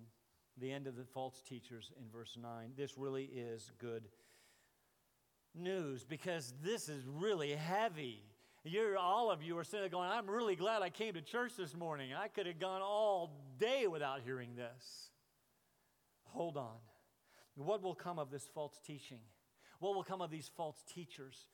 the 0.59 0.73
end 0.73 0.87
of 0.87 0.97
the 0.97 1.05
false 1.05 1.43
teachers 1.47 1.93
in 1.99 2.09
verse 2.11 2.37
9. 2.41 2.73
This 2.77 2.97
really 2.97 3.25
is 3.25 3.71
good 3.79 4.09
news 5.55 6.05
because 6.05 6.55
this 6.63 6.89
is 6.89 7.05
really 7.07 7.53
heavy. 7.53 8.23
You're, 8.65 8.99
all 8.99 9.31
of 9.31 9.43
you 9.43 9.57
are 9.59 9.65
sitting 9.65 9.81
there 9.81 9.89
going, 9.89 10.11
I'm 10.11 10.29
really 10.29 10.57
glad 10.57 10.83
I 10.83 10.91
came 10.91 11.15
to 11.15 11.23
church 11.23 11.53
this 11.57 11.75
morning. 11.75 12.11
I 12.15 12.29
could 12.29 12.47
have 12.47 12.59
gone 12.59 12.83
all 12.83 13.31
day 13.59 13.87
without 13.87 14.21
hearing 14.25 14.57
this. 14.57 15.11
Hold 16.25 16.57
on. 16.57 16.77
What 17.55 17.83
will 17.83 17.95
come 17.95 18.19
of 18.19 18.31
this 18.31 18.49
false 18.55 18.79
teaching? 18.85 19.21
What 19.79 19.95
will 19.95 20.05
come 20.05 20.21
of 20.21 20.31
these 20.31 20.51
false 20.57 20.83
teachers 20.93 21.47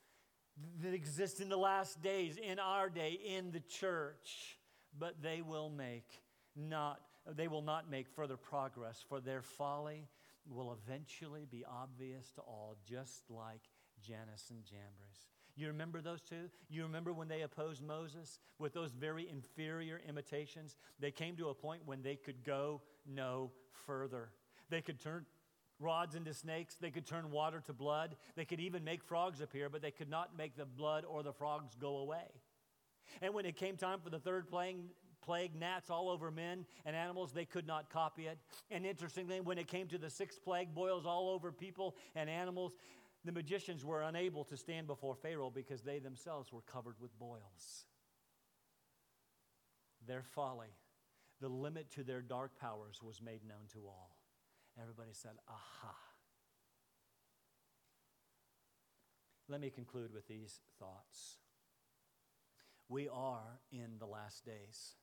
that 0.81 0.93
exist 0.93 1.39
in 1.39 1.49
the 1.49 1.57
last 1.57 2.01
days, 2.01 2.37
in 2.37 2.59
our 2.59 2.89
day, 2.89 3.19
in 3.25 3.51
the 3.51 3.59
church? 3.59 4.57
But 4.97 5.21
they 5.21 5.41
will 5.41 5.69
make 5.69 6.07
not 6.55 6.99
they 7.31 7.47
will 7.47 7.61
not 7.61 7.89
make 7.89 8.07
further 8.09 8.37
progress, 8.37 9.03
for 9.07 9.19
their 9.19 9.41
folly 9.41 10.07
will 10.49 10.73
eventually 10.73 11.45
be 11.49 11.63
obvious 11.65 12.31
to 12.31 12.41
all, 12.41 12.75
just 12.87 13.23
like 13.29 13.61
Jannes 14.01 14.49
and 14.49 14.63
Jambres. 14.63 15.27
You 15.55 15.67
remember 15.67 16.01
those 16.01 16.21
two? 16.21 16.49
You 16.69 16.83
remember 16.83 17.13
when 17.13 17.27
they 17.27 17.41
opposed 17.41 17.83
Moses 17.83 18.39
with 18.57 18.73
those 18.73 18.91
very 18.91 19.29
inferior 19.29 20.01
imitations? 20.07 20.75
They 20.99 21.11
came 21.11 21.35
to 21.37 21.49
a 21.49 21.53
point 21.53 21.83
when 21.85 22.01
they 22.01 22.15
could 22.15 22.43
go 22.43 22.81
no 23.05 23.51
further. 23.85 24.29
They 24.69 24.81
could 24.81 24.99
turn 24.99 25.25
rods 25.79 26.15
into 26.15 26.33
snakes, 26.33 26.75
they 26.75 26.91
could 26.91 27.05
turn 27.05 27.29
water 27.29 27.61
to 27.65 27.73
blood, 27.73 28.15
they 28.35 28.45
could 28.45 28.59
even 28.59 28.83
make 28.83 29.03
frogs 29.03 29.41
appear, 29.41 29.69
but 29.69 29.81
they 29.81 29.91
could 29.91 30.09
not 30.09 30.37
make 30.37 30.55
the 30.55 30.65
blood 30.65 31.03
or 31.05 31.23
the 31.23 31.33
frogs 31.33 31.75
go 31.75 31.97
away. 31.97 32.25
And 33.21 33.33
when 33.33 33.45
it 33.45 33.57
came 33.57 33.75
time 33.75 33.99
for 34.01 34.09
the 34.09 34.19
third 34.19 34.47
plague, 34.49 34.77
plague, 35.23 35.55
gnats 35.55 35.89
all 35.89 36.09
over 36.09 36.29
men 36.31 36.65
and 36.85 36.95
animals, 36.95 37.31
they 37.31 37.45
could 37.45 37.65
not 37.65 37.89
copy 37.89 38.27
it. 38.27 38.37
And 38.69 38.85
interestingly, 38.85 39.39
when 39.39 39.57
it 39.57 39.67
came 39.67 39.87
to 39.87 39.97
the 39.97 40.09
sixth 40.09 40.43
plague, 40.43 40.73
boils 40.75 41.05
all 41.05 41.29
over 41.29 41.51
people 41.51 41.95
and 42.15 42.29
animals, 42.29 42.75
the 43.25 43.31
magicians 43.31 43.85
were 43.85 44.03
unable 44.03 44.43
to 44.45 44.57
stand 44.57 44.87
before 44.87 45.15
Pharaoh 45.15 45.51
because 45.53 45.81
they 45.81 45.99
themselves 45.99 46.51
were 46.51 46.61
covered 46.61 46.95
with 46.99 47.17
boils. 47.17 47.85
Their 50.05 50.23
folly, 50.23 50.75
the 51.39 51.47
limit 51.47 51.89
to 51.91 52.03
their 52.03 52.21
dark 52.21 52.59
powers, 52.59 53.01
was 53.01 53.21
made 53.21 53.47
known 53.47 53.67
to 53.73 53.79
all. 53.87 54.17
Everybody 54.81 55.11
said, 55.13 55.31
Aha. 55.47 55.95
Let 59.47 59.61
me 59.61 59.69
conclude 59.69 60.13
with 60.13 60.27
these 60.27 60.59
thoughts. 60.79 61.37
We 62.89 63.07
are 63.07 63.59
in 63.71 63.97
the 63.99 64.05
last 64.05 64.45
days. 64.45 64.95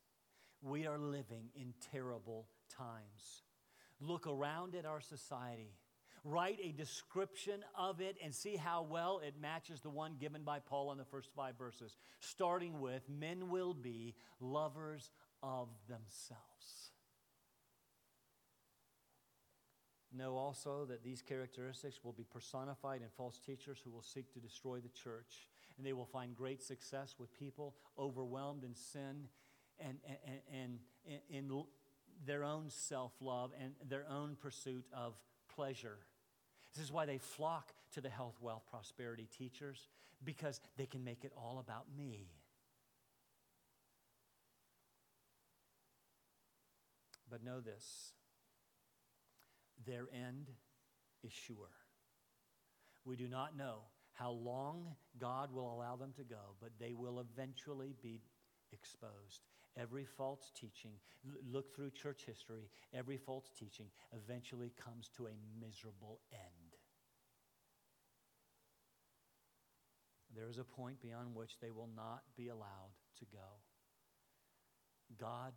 We 0.63 0.87
are 0.87 0.99
living 0.99 1.51
in 1.55 1.73
terrible 1.93 2.47
times. 2.69 3.43
Look 4.01 4.27
around 4.27 4.75
at 4.75 4.85
our 4.85 5.01
society. 5.01 5.75
Write 6.23 6.59
a 6.63 6.73
description 6.73 7.65
of 7.79 8.01
it 8.01 8.17
and 8.23 8.35
see 8.35 8.57
how 8.57 8.83
well 8.83 9.21
it 9.27 9.35
matches 9.41 9.81
the 9.81 9.89
one 9.89 10.17
given 10.21 10.43
by 10.43 10.59
Paul 10.59 10.93
in 10.93 10.99
the 10.99 11.05
first 11.05 11.31
five 11.35 11.57
verses, 11.57 11.97
starting 12.21 12.81
with 12.81 13.09
men 13.09 13.49
will 13.49 13.73
be 13.73 14.15
lovers 14.39 15.11
of 15.43 15.69
themselves. 15.89 16.91
Know 20.13 20.37
also 20.37 20.85
that 20.87 21.05
these 21.05 21.23
characteristics 21.23 22.01
will 22.03 22.13
be 22.13 22.25
personified 22.25 23.01
in 23.01 23.09
false 23.17 23.39
teachers 23.39 23.79
who 23.83 23.91
will 23.91 24.03
seek 24.03 24.33
to 24.35 24.41
destroy 24.41 24.81
the 24.81 24.89
church, 24.89 25.49
and 25.79 25.87
they 25.87 25.93
will 25.93 26.05
find 26.05 26.35
great 26.35 26.63
success 26.63 27.15
with 27.19 27.39
people 27.39 27.77
overwhelmed 27.99 28.65
in 28.65 28.75
sin 28.75 29.29
and, 29.81 29.99
and, 30.27 30.79
and, 31.09 31.21
in 31.29 31.65
their 32.27 32.45
own 32.45 32.69
self 32.69 33.13
love 33.21 33.53
and 33.61 33.73
their 33.89 34.05
own 34.11 34.37
pursuit 34.41 34.85
of 34.93 35.15
pleasure. 35.55 35.99
This 36.75 36.85
is 36.85 36.93
why 36.93 37.07
they 37.07 37.19
flock 37.19 37.73
to 37.95 38.01
the 38.01 38.09
health, 38.09 38.37
wealth, 38.41 38.63
prosperity 38.71 39.29
teachers, 39.37 39.89
because 40.25 40.61
they 40.77 40.87
can 40.87 41.03
make 41.03 41.25
it 41.25 41.33
all 41.37 41.59
about 41.59 41.87
me. 41.97 42.29
But 47.31 47.45
know 47.45 47.61
this 47.61 48.13
their 49.87 50.07
end 50.13 50.51
is 51.25 51.33
sure. 51.33 51.71
We 53.05 53.17
do 53.17 53.29
not 53.29 53.57
know 53.57 53.77
how 54.13 54.33
long 54.33 54.95
God 55.19 55.53
will 55.53 55.73
allow 55.73 55.97
them 55.97 56.13
to 56.17 56.25
go, 56.25 56.55
but 56.61 56.71
they 56.79 56.93
will 56.93 57.21
eventually 57.21 57.95
be 58.03 58.21
exposed. 58.73 59.47
Every 59.81 60.05
false 60.05 60.51
teaching, 60.55 60.93
look 61.51 61.75
through 61.75 61.91
church 61.91 62.25
history, 62.27 62.69
every 62.93 63.17
false 63.17 63.51
teaching 63.59 63.87
eventually 64.13 64.73
comes 64.77 65.09
to 65.17 65.27
a 65.27 65.65
miserable 65.65 66.21
end. 66.33 66.77
There 70.37 70.49
is 70.49 70.59
a 70.59 70.65
point 70.65 71.01
beyond 71.01 71.35
which 71.35 71.59
they 71.61 71.71
will 71.71 71.89
not 71.97 72.23
be 72.37 72.49
allowed 72.49 72.93
to 73.19 73.25
go. 73.33 73.63
God 75.19 75.55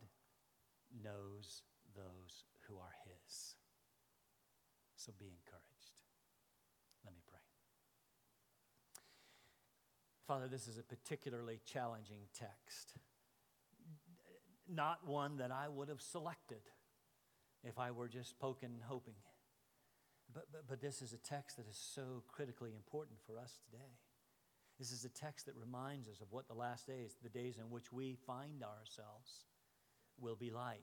knows 1.03 1.63
those 1.95 2.45
who 2.67 2.75
are 2.77 2.93
His. 3.05 3.55
So 4.95 5.11
be 5.19 5.25
encouraged. 5.25 6.01
Let 7.03 7.13
me 7.13 7.21
pray. 7.27 7.39
Father, 10.25 10.47
this 10.47 10.67
is 10.67 10.77
a 10.77 10.83
particularly 10.83 11.59
challenging 11.65 12.21
text. 12.33 12.93
Not 14.67 15.05
one 15.05 15.37
that 15.37 15.51
I 15.51 15.67
would 15.67 15.89
have 15.89 16.01
selected 16.01 16.61
if 17.63 17.77
I 17.77 17.91
were 17.91 18.07
just 18.07 18.39
poking 18.39 18.69
and 18.73 18.83
hoping. 18.83 19.15
But, 20.33 20.45
but, 20.51 20.67
but 20.67 20.81
this 20.81 21.01
is 21.01 21.13
a 21.13 21.17
text 21.17 21.57
that 21.57 21.67
is 21.69 21.77
so 21.77 22.23
critically 22.27 22.71
important 22.75 23.19
for 23.25 23.37
us 23.37 23.59
today. 23.65 23.99
This 24.79 24.91
is 24.91 25.05
a 25.05 25.09
text 25.09 25.45
that 25.45 25.55
reminds 25.55 26.07
us 26.07 26.21
of 26.21 26.31
what 26.31 26.47
the 26.47 26.55
last 26.55 26.87
days, 26.87 27.15
the 27.21 27.29
days 27.29 27.57
in 27.57 27.69
which 27.69 27.91
we 27.91 28.17
find 28.25 28.63
ourselves, 28.63 29.45
will 30.19 30.35
be 30.35 30.49
like. 30.49 30.81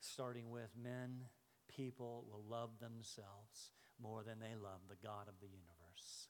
Starting 0.00 0.50
with 0.50 0.70
men, 0.82 1.22
people 1.68 2.24
will 2.28 2.44
love 2.48 2.70
themselves 2.80 3.70
more 4.02 4.22
than 4.22 4.38
they 4.40 4.54
love 4.60 4.80
the 4.88 5.06
God 5.06 5.28
of 5.28 5.40
the 5.40 5.46
universe. 5.46 6.28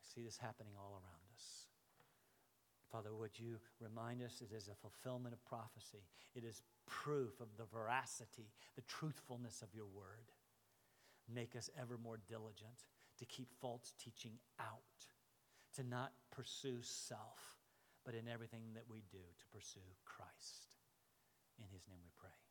I 0.00 0.14
see 0.14 0.22
this 0.22 0.38
happening 0.38 0.74
all 0.76 0.92
around. 0.92 1.21
Father, 2.92 3.14
would 3.14 3.38
you 3.38 3.56
remind 3.80 4.22
us 4.22 4.42
it 4.42 4.54
is 4.54 4.68
a 4.68 4.74
fulfillment 4.74 5.34
of 5.34 5.42
prophecy? 5.46 6.04
It 6.34 6.44
is 6.44 6.60
proof 6.86 7.40
of 7.40 7.48
the 7.56 7.64
veracity, 7.64 8.52
the 8.76 8.82
truthfulness 8.82 9.62
of 9.62 9.74
your 9.74 9.86
word. 9.86 10.28
Make 11.32 11.56
us 11.56 11.70
ever 11.80 11.96
more 11.96 12.18
diligent 12.28 12.84
to 13.18 13.24
keep 13.24 13.48
false 13.60 13.94
teaching 13.98 14.32
out, 14.60 15.08
to 15.76 15.82
not 15.82 16.12
pursue 16.30 16.82
self, 16.82 17.40
but 18.04 18.14
in 18.14 18.28
everything 18.28 18.74
that 18.74 18.84
we 18.90 19.02
do 19.10 19.18
to 19.38 19.46
pursue 19.50 19.80
Christ. 20.04 20.68
In 21.58 21.64
his 21.72 21.88
name 21.88 22.00
we 22.04 22.10
pray. 22.20 22.41